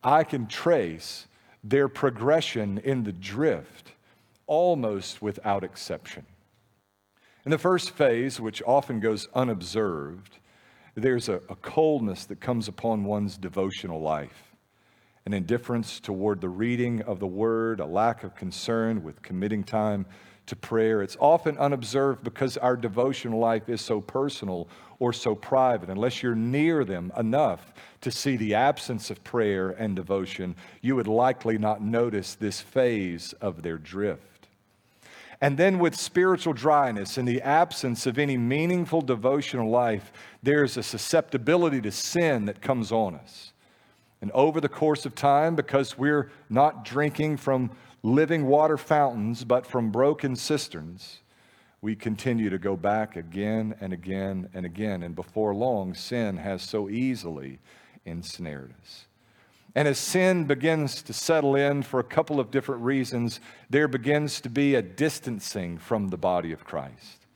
I 0.00 0.22
can 0.22 0.46
trace 0.46 1.26
their 1.64 1.88
progression 1.88 2.78
in 2.78 3.02
the 3.02 3.10
drift 3.10 3.94
almost 4.46 5.20
without 5.20 5.64
exception. 5.64 6.24
In 7.44 7.50
the 7.50 7.58
first 7.58 7.90
phase, 7.90 8.40
which 8.40 8.62
often 8.64 9.00
goes 9.00 9.26
unobserved, 9.34 10.38
there's 10.94 11.28
a, 11.28 11.40
a 11.48 11.56
coldness 11.56 12.26
that 12.26 12.40
comes 12.40 12.68
upon 12.68 13.02
one's 13.02 13.36
devotional 13.36 14.00
life 14.00 14.47
an 15.28 15.34
indifference 15.34 16.00
toward 16.00 16.40
the 16.40 16.48
reading 16.48 17.02
of 17.02 17.20
the 17.20 17.26
word, 17.26 17.80
a 17.80 17.84
lack 17.84 18.24
of 18.24 18.34
concern 18.34 19.04
with 19.04 19.20
committing 19.20 19.62
time 19.62 20.06
to 20.46 20.56
prayer. 20.56 21.02
It's 21.02 21.18
often 21.20 21.58
unobserved 21.58 22.24
because 22.24 22.56
our 22.56 22.78
devotional 22.78 23.38
life 23.38 23.68
is 23.68 23.82
so 23.82 24.00
personal 24.00 24.70
or 24.98 25.12
so 25.12 25.34
private. 25.34 25.90
Unless 25.90 26.22
you're 26.22 26.34
near 26.34 26.82
them 26.82 27.12
enough 27.14 27.74
to 28.00 28.10
see 28.10 28.38
the 28.38 28.54
absence 28.54 29.10
of 29.10 29.22
prayer 29.22 29.68
and 29.68 29.94
devotion, 29.94 30.56
you 30.80 30.96
would 30.96 31.06
likely 31.06 31.58
not 31.58 31.82
notice 31.82 32.34
this 32.34 32.62
phase 32.62 33.34
of 33.34 33.60
their 33.60 33.76
drift. 33.76 34.48
And 35.42 35.58
then, 35.58 35.78
with 35.78 35.94
spiritual 35.94 36.54
dryness 36.54 37.18
and 37.18 37.28
the 37.28 37.42
absence 37.42 38.06
of 38.06 38.18
any 38.18 38.38
meaningful 38.38 39.02
devotional 39.02 39.68
life, 39.68 40.10
there's 40.42 40.78
a 40.78 40.82
susceptibility 40.82 41.82
to 41.82 41.92
sin 41.92 42.46
that 42.46 42.62
comes 42.62 42.90
on 42.90 43.14
us. 43.14 43.52
And 44.20 44.30
over 44.32 44.60
the 44.60 44.68
course 44.68 45.06
of 45.06 45.14
time, 45.14 45.54
because 45.54 45.96
we're 45.96 46.30
not 46.50 46.84
drinking 46.84 47.36
from 47.36 47.70
living 48.02 48.46
water 48.46 48.76
fountains, 48.76 49.44
but 49.44 49.66
from 49.66 49.90
broken 49.90 50.34
cisterns, 50.34 51.20
we 51.80 51.94
continue 51.94 52.50
to 52.50 52.58
go 52.58 52.76
back 52.76 53.16
again 53.16 53.74
and 53.80 53.92
again 53.92 54.48
and 54.52 54.66
again. 54.66 55.02
And 55.02 55.14
before 55.14 55.54
long, 55.54 55.94
sin 55.94 56.38
has 56.38 56.62
so 56.62 56.88
easily 56.88 57.60
ensnared 58.04 58.74
us. 58.82 59.06
And 59.74 59.86
as 59.86 59.98
sin 59.98 60.44
begins 60.44 61.02
to 61.02 61.12
settle 61.12 61.54
in 61.54 61.82
for 61.82 62.00
a 62.00 62.04
couple 62.04 62.40
of 62.40 62.50
different 62.50 62.82
reasons, 62.82 63.38
there 63.70 63.86
begins 63.86 64.40
to 64.40 64.48
be 64.48 64.74
a 64.74 64.82
distancing 64.82 65.78
from 65.78 66.08
the 66.08 66.16
body 66.16 66.50
of 66.50 66.64
Christ. 66.64 67.26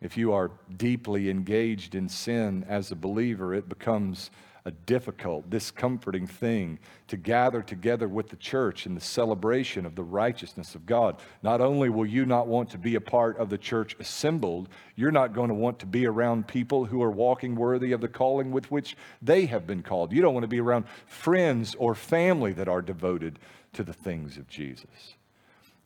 If 0.00 0.16
you 0.16 0.32
are 0.32 0.50
deeply 0.76 1.30
engaged 1.30 1.94
in 1.94 2.08
sin 2.08 2.64
as 2.68 2.90
a 2.90 2.96
believer, 2.96 3.54
it 3.54 3.68
becomes 3.68 4.30
a 4.64 4.70
difficult, 4.70 5.48
discomforting 5.48 6.26
thing 6.26 6.78
to 7.08 7.16
gather 7.16 7.62
together 7.62 8.08
with 8.08 8.28
the 8.28 8.36
church 8.36 8.86
in 8.86 8.94
the 8.94 9.00
celebration 9.00 9.86
of 9.86 9.94
the 9.94 10.02
righteousness 10.02 10.74
of 10.74 10.86
God. 10.86 11.16
Not 11.42 11.60
only 11.60 11.88
will 11.88 12.06
you 12.06 12.26
not 12.26 12.46
want 12.46 12.70
to 12.70 12.78
be 12.78 12.94
a 12.94 13.00
part 13.00 13.38
of 13.38 13.50
the 13.50 13.58
church 13.58 13.96
assembled, 13.98 14.68
you're 14.96 15.10
not 15.10 15.32
going 15.32 15.48
to 15.48 15.54
want 15.54 15.78
to 15.80 15.86
be 15.86 16.06
around 16.06 16.46
people 16.46 16.84
who 16.84 17.02
are 17.02 17.10
walking 17.10 17.54
worthy 17.54 17.92
of 17.92 18.00
the 18.00 18.08
calling 18.08 18.50
with 18.50 18.70
which 18.70 18.96
they 19.22 19.46
have 19.46 19.66
been 19.66 19.82
called. 19.82 20.12
You 20.12 20.22
don't 20.22 20.34
want 20.34 20.44
to 20.44 20.48
be 20.48 20.60
around 20.60 20.84
friends 21.06 21.74
or 21.76 21.94
family 21.94 22.52
that 22.52 22.68
are 22.68 22.82
devoted 22.82 23.38
to 23.72 23.82
the 23.82 23.92
things 23.92 24.36
of 24.36 24.48
Jesus. 24.48 25.14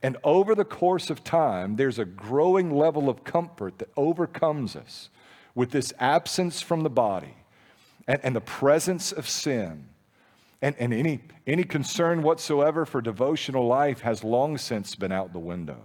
And 0.03 0.17
over 0.23 0.55
the 0.55 0.67
course 0.67 1.09
of 1.09 1.25
time, 1.25 1.77
there's 1.77 1.99
a 1.99 2.05
growing 2.05 2.75
level 2.75 3.09
of 3.09 3.25
comfort 3.25 3.79
that 3.79 3.89
overcomes 3.97 4.77
us 4.77 5.09
with 5.55 5.71
this 5.71 5.95
absence 5.99 6.61
from 6.61 6.83
the 6.83 6.91
body 6.91 7.37
and, 8.07 8.21
and 8.23 8.37
the 8.37 8.41
presence 8.41 9.13
of 9.13 9.29
sin 9.29 9.87
and, 10.63 10.75
and 10.79 10.95
any, 10.95 11.21
any 11.47 11.65
concern 11.65 12.23
whatsoever 12.23 12.87
for 12.87 13.03
devotional 13.03 13.67
life 13.67 14.01
has 14.01 14.25
long 14.25 14.57
since 14.57 14.95
been 14.95 15.13
out 15.13 15.33
the 15.33 15.39
window. 15.39 15.83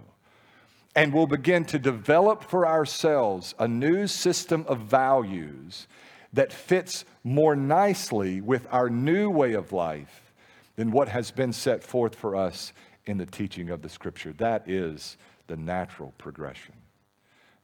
And 0.95 1.13
we'll 1.13 1.27
begin 1.27 1.65
to 1.65 1.79
develop 1.79 2.43
for 2.43 2.65
ourselves 2.65 3.53
a 3.59 3.67
new 3.67 4.07
system 4.07 4.65
of 4.67 4.79
values 4.79 5.87
that 6.33 6.53
fits 6.53 7.05
more 7.23 7.55
nicely 7.55 8.41
with 8.41 8.67
our 8.71 8.89
new 8.89 9.29
way 9.29 9.53
of 9.53 9.73
life 9.73 10.33
than 10.75 10.91
what 10.91 11.09
has 11.09 11.29
been 11.31 11.51
set 11.51 11.83
forth 11.83 12.15
for 12.15 12.35
us 12.35 12.71
in 13.05 13.17
the 13.17 13.25
teaching 13.25 13.69
of 13.69 13.81
the 13.81 13.89
Scripture. 13.89 14.33
That 14.33 14.69
is 14.69 15.17
the 15.47 15.57
natural 15.57 16.13
progression. 16.17 16.78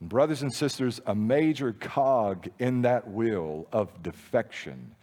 Brothers 0.02 0.42
and 0.42 0.54
sisters, 0.54 1.00
a 1.06 1.16
major 1.16 1.74
cog 1.74 2.50
in 2.60 2.82
that 2.82 3.10
wheel 3.10 3.68
of 3.72 4.04
defection 4.04 4.96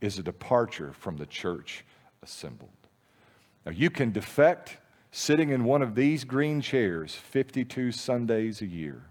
is 0.00 0.18
a 0.18 0.22
departure 0.22 0.92
from 0.92 1.16
the 1.16 1.26
church 1.26 1.84
assembled. 2.22 2.70
Now, 3.64 3.72
you 3.72 3.90
can 3.90 4.10
defect 4.10 4.78
sitting 5.12 5.50
in 5.50 5.64
one 5.64 5.82
of 5.82 5.94
these 5.94 6.24
green 6.24 6.60
chairs 6.60 7.14
52 7.14 7.92
Sundays 7.92 8.60
a 8.62 8.66
year. 8.66 9.02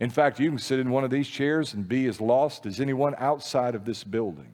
In 0.00 0.10
fact, 0.10 0.40
you 0.40 0.48
can 0.48 0.58
sit 0.58 0.78
in 0.78 0.90
one 0.90 1.04
of 1.04 1.10
these 1.10 1.28
chairs 1.28 1.74
and 1.74 1.86
be 1.86 2.06
as 2.06 2.20
lost 2.20 2.66
as 2.66 2.80
anyone 2.80 3.14
outside 3.18 3.74
of 3.74 3.84
this 3.84 4.02
building. 4.02 4.50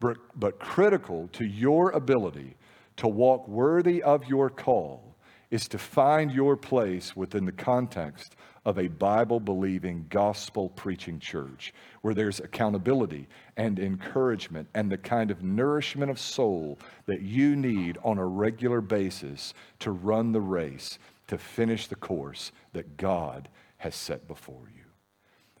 But, 0.00 0.16
but 0.34 0.58
critical 0.58 1.28
to 1.34 1.44
your 1.44 1.90
ability 1.90 2.56
to 2.96 3.08
walk 3.08 3.46
worthy 3.46 4.02
of 4.02 4.26
your 4.26 4.50
call 4.50 5.09
is 5.50 5.66
to 5.68 5.78
find 5.78 6.30
your 6.30 6.56
place 6.56 7.16
within 7.16 7.44
the 7.44 7.52
context 7.52 8.36
of 8.64 8.78
a 8.78 8.88
Bible 8.88 9.40
believing, 9.40 10.06
gospel 10.08 10.68
preaching 10.68 11.18
church 11.18 11.72
where 12.02 12.14
there's 12.14 12.40
accountability 12.40 13.26
and 13.56 13.78
encouragement 13.78 14.68
and 14.74 14.90
the 14.90 14.98
kind 14.98 15.30
of 15.30 15.42
nourishment 15.42 16.10
of 16.10 16.18
soul 16.18 16.78
that 17.06 17.22
you 17.22 17.56
need 17.56 17.98
on 18.04 18.18
a 18.18 18.26
regular 18.26 18.80
basis 18.80 19.54
to 19.78 19.90
run 19.90 20.32
the 20.32 20.40
race, 20.40 20.98
to 21.26 21.38
finish 21.38 21.86
the 21.86 21.96
course 21.96 22.52
that 22.72 22.96
God 22.96 23.48
has 23.78 23.94
set 23.94 24.28
before 24.28 24.70
you. 24.76 24.84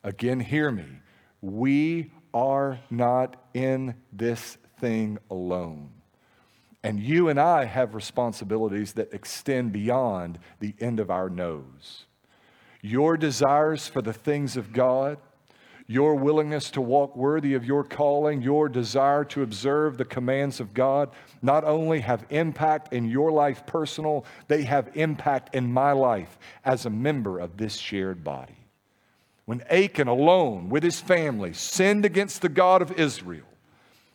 Again, 0.04 0.40
hear 0.40 0.70
me. 0.70 0.86
We 1.40 2.12
are 2.34 2.78
not 2.90 3.36
in 3.54 3.94
this 4.12 4.58
thing 4.78 5.18
alone. 5.30 5.90
And 6.82 6.98
you 6.98 7.28
and 7.28 7.38
I 7.38 7.64
have 7.64 7.94
responsibilities 7.94 8.94
that 8.94 9.12
extend 9.12 9.72
beyond 9.72 10.38
the 10.60 10.74
end 10.80 11.00
of 11.00 11.10
our 11.10 11.28
nose 11.28 12.06
your 12.82 13.16
desires 13.16 13.88
for 13.88 14.00
the 14.00 14.12
things 14.12 14.56
of 14.56 14.72
God, 14.72 15.18
your 15.86 16.14
willingness 16.14 16.70
to 16.70 16.80
walk 16.80 17.16
worthy 17.16 17.54
of 17.54 17.64
your 17.64 17.82
calling, 17.82 18.40
your 18.40 18.68
desire 18.68 19.24
to 19.24 19.42
observe 19.42 19.98
the 19.98 20.04
commands 20.04 20.60
of 20.60 20.72
God, 20.72 21.10
not 21.42 21.64
only 21.64 22.00
have 22.00 22.24
impact 22.30 22.92
in 22.92 23.08
your 23.08 23.32
life 23.32 23.66
personal, 23.66 24.24
they 24.46 24.62
have 24.62 24.90
impact 24.94 25.54
in 25.54 25.72
my 25.72 25.92
life 25.92 26.38
as 26.64 26.86
a 26.86 26.90
member 26.90 27.38
of 27.38 27.56
this 27.56 27.76
shared 27.76 28.22
body. 28.22 28.56
When 29.46 29.62
Achan 29.62 30.06
alone 30.06 30.68
with 30.68 30.84
his 30.84 31.00
family 31.00 31.52
sinned 31.52 32.04
against 32.04 32.40
the 32.40 32.48
God 32.48 32.82
of 32.82 32.92
Israel, 32.92 33.49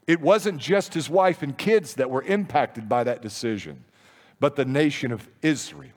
it 0.07 0.21
wasn't 0.21 0.59
just 0.59 0.93
his 0.93 1.09
wife 1.09 1.41
and 1.41 1.57
kids 1.57 1.95
that 1.95 2.09
were 2.09 2.21
impacted 2.23 2.87
by 2.87 3.03
that 3.03 3.21
decision, 3.21 3.83
but 4.39 4.55
the 4.55 4.65
nation 4.65 5.11
of 5.11 5.27
Israel. 5.41 5.91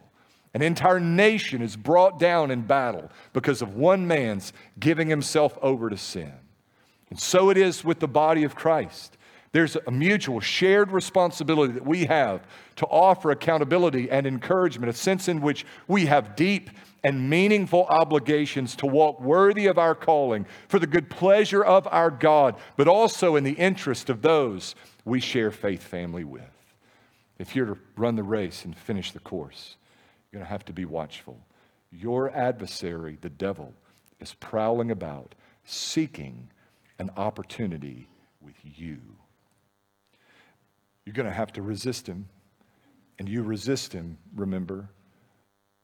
An 0.54 0.62
entire 0.62 0.98
nation 0.98 1.60
is 1.60 1.76
brought 1.76 2.18
down 2.18 2.50
in 2.50 2.62
battle 2.62 3.10
because 3.32 3.60
of 3.60 3.74
one 3.74 4.06
man's 4.06 4.52
giving 4.80 5.08
himself 5.08 5.58
over 5.60 5.90
to 5.90 5.96
sin. 5.96 6.32
And 7.10 7.20
so 7.20 7.50
it 7.50 7.56
is 7.56 7.84
with 7.84 8.00
the 8.00 8.08
body 8.08 8.44
of 8.44 8.54
Christ. 8.54 9.16
There's 9.52 9.76
a 9.86 9.90
mutual 9.90 10.40
shared 10.40 10.90
responsibility 10.90 11.72
that 11.74 11.86
we 11.86 12.06
have 12.06 12.46
to 12.76 12.86
offer 12.86 13.30
accountability 13.30 14.10
and 14.10 14.26
encouragement, 14.26 14.90
a 14.90 14.92
sense 14.92 15.28
in 15.28 15.40
which 15.40 15.64
we 15.86 16.06
have 16.06 16.36
deep 16.36 16.70
and 17.04 17.30
meaningful 17.30 17.86
obligations 17.86 18.74
to 18.76 18.86
walk 18.86 19.20
worthy 19.20 19.66
of 19.66 19.78
our 19.78 19.94
calling 19.94 20.46
for 20.68 20.78
the 20.78 20.86
good 20.86 21.08
pleasure 21.10 21.64
of 21.64 21.86
our 21.90 22.10
God, 22.10 22.56
but 22.76 22.88
also 22.88 23.36
in 23.36 23.44
the 23.44 23.52
interest 23.52 24.10
of 24.10 24.22
those 24.22 24.74
we 25.04 25.20
share 25.20 25.50
faith 25.50 25.82
family 25.82 26.24
with. 26.24 26.42
If 27.38 27.54
you're 27.54 27.66
to 27.66 27.78
run 27.96 28.16
the 28.16 28.22
race 28.22 28.64
and 28.64 28.76
finish 28.76 29.12
the 29.12 29.20
course, 29.20 29.76
you're 30.30 30.40
going 30.40 30.46
to 30.46 30.50
have 30.50 30.64
to 30.66 30.72
be 30.72 30.84
watchful. 30.84 31.38
Your 31.90 32.30
adversary, 32.30 33.16
the 33.20 33.30
devil, 33.30 33.74
is 34.20 34.34
prowling 34.34 34.90
about, 34.90 35.34
seeking 35.64 36.50
an 36.98 37.10
opportunity 37.16 38.08
with 38.40 38.56
you. 38.62 38.98
You're 41.04 41.14
going 41.14 41.26
to 41.26 41.32
have 41.32 41.52
to 41.54 41.62
resist 41.62 42.06
him. 42.06 42.28
And 43.20 43.28
you 43.28 43.42
resist 43.42 43.92
him, 43.92 44.16
remember, 44.36 44.90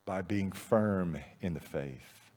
by 0.04 0.22
being 0.22 0.52
firm 0.52 1.18
in 1.40 1.54
the 1.54 1.60
faith. 1.60 2.30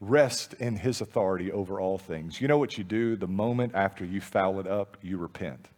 Rest 0.00 0.54
in 0.54 0.76
his 0.76 1.00
authority 1.00 1.50
over 1.50 1.80
all 1.80 1.98
things. 1.98 2.40
You 2.40 2.48
know 2.48 2.58
what 2.58 2.78
you 2.78 2.84
do 2.84 3.16
the 3.16 3.26
moment 3.26 3.74
after 3.74 4.04
you 4.04 4.20
foul 4.20 4.60
it 4.60 4.66
up? 4.66 4.96
You 5.02 5.18
repent. 5.18 5.68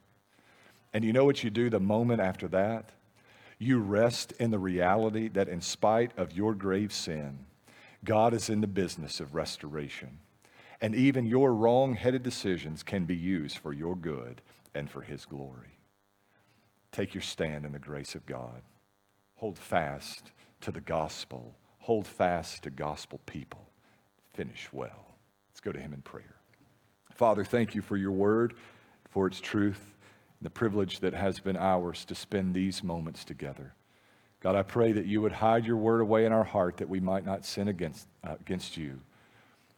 And 0.93 1.05
you 1.05 1.13
know 1.13 1.25
what 1.25 1.43
you 1.43 1.51
do 1.51 1.71
the 1.71 1.81
moment 1.81 2.21
after 2.21 2.49
that? 2.49 2.91
You 3.59 3.79
rest 3.79 4.33
in 4.33 4.51
the 4.51 4.59
reality 4.59 5.29
that 5.29 5.49
in 5.49 5.61
spite 5.61 6.13
of 6.17 6.33
your 6.33 6.55
grave 6.55 6.93
sin, 6.93 7.47
God 8.05 8.35
is 8.35 8.49
in 8.51 8.61
the 8.61 8.67
business 8.67 9.21
of 9.21 9.35
restoration. 9.35 10.19
And 10.81 10.95
even 10.95 11.27
your 11.27 11.55
wrong 11.55 11.95
headed 11.95 12.23
decisions 12.23 12.83
can 12.83 13.05
be 13.05 13.17
used 13.17 13.59
for 13.59 13.73
your 13.73 13.95
good 13.95 14.41
and 14.75 14.91
for 14.91 15.03
his 15.03 15.27
glory. 15.27 15.79
Take 16.91 17.15
your 17.15 17.23
stand 17.23 17.65
in 17.65 17.73
the 17.73 17.79
grace 17.79 18.15
of 18.15 18.27
God. 18.27 18.63
Hold 19.37 19.59
fast 19.59 20.33
to 20.63 20.71
the 20.71 20.81
gospel. 20.81 21.55
Hold 21.81 22.07
fast 22.07 22.63
to 22.65 22.71
gospel 22.71 23.21
people. 23.27 23.67
Finish 24.35 24.69
well. 24.73 25.15
Let's 25.51 25.61
go 25.61 25.73
to 25.73 25.81
him 25.81 25.93
in 25.93 26.03
prayer. 26.03 26.37
Father, 27.15 27.45
thank 27.45 27.75
you 27.75 27.83
for 27.83 27.97
your 27.97 28.13
word, 28.13 28.55
for 29.11 29.27
its 29.27 29.41
truth, 29.41 29.81
and 30.39 30.47
the 30.47 30.51
privilege 30.51 31.01
that 31.01 31.15
has 31.15 31.39
been 31.41 31.57
ours 31.57 32.05
to 32.07 32.15
spend 32.15 32.55
these 32.55 32.83
moments 32.83 33.25
together. 33.25 33.75
God, 34.41 34.57
I 34.57 34.63
pray 34.63 34.93
that 34.93 35.07
you 35.07 35.21
would 35.21 35.33
hide 35.33 35.67
your 35.67 35.77
word 35.77 36.01
away 36.01 36.25
in 36.25 36.33
our 36.33 36.45
heart 36.45 36.79
that 36.79 36.89
we 36.89 37.01
might 37.01 37.27
not 37.27 37.45
sin 37.45 37.69
against, 37.69 38.07
uh, 38.25 38.37
against 38.41 38.77
you. 38.77 39.01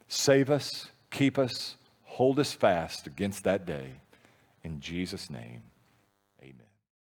Save 0.07 0.51
us, 0.51 0.89
keep 1.11 1.37
us, 1.37 1.77
hold 2.05 2.39
us 2.39 2.53
fast 2.53 3.07
against 3.07 3.43
that 3.45 3.67
day. 3.67 3.95
In 4.63 4.79
Jesus' 4.79 5.31
name. 5.31 5.63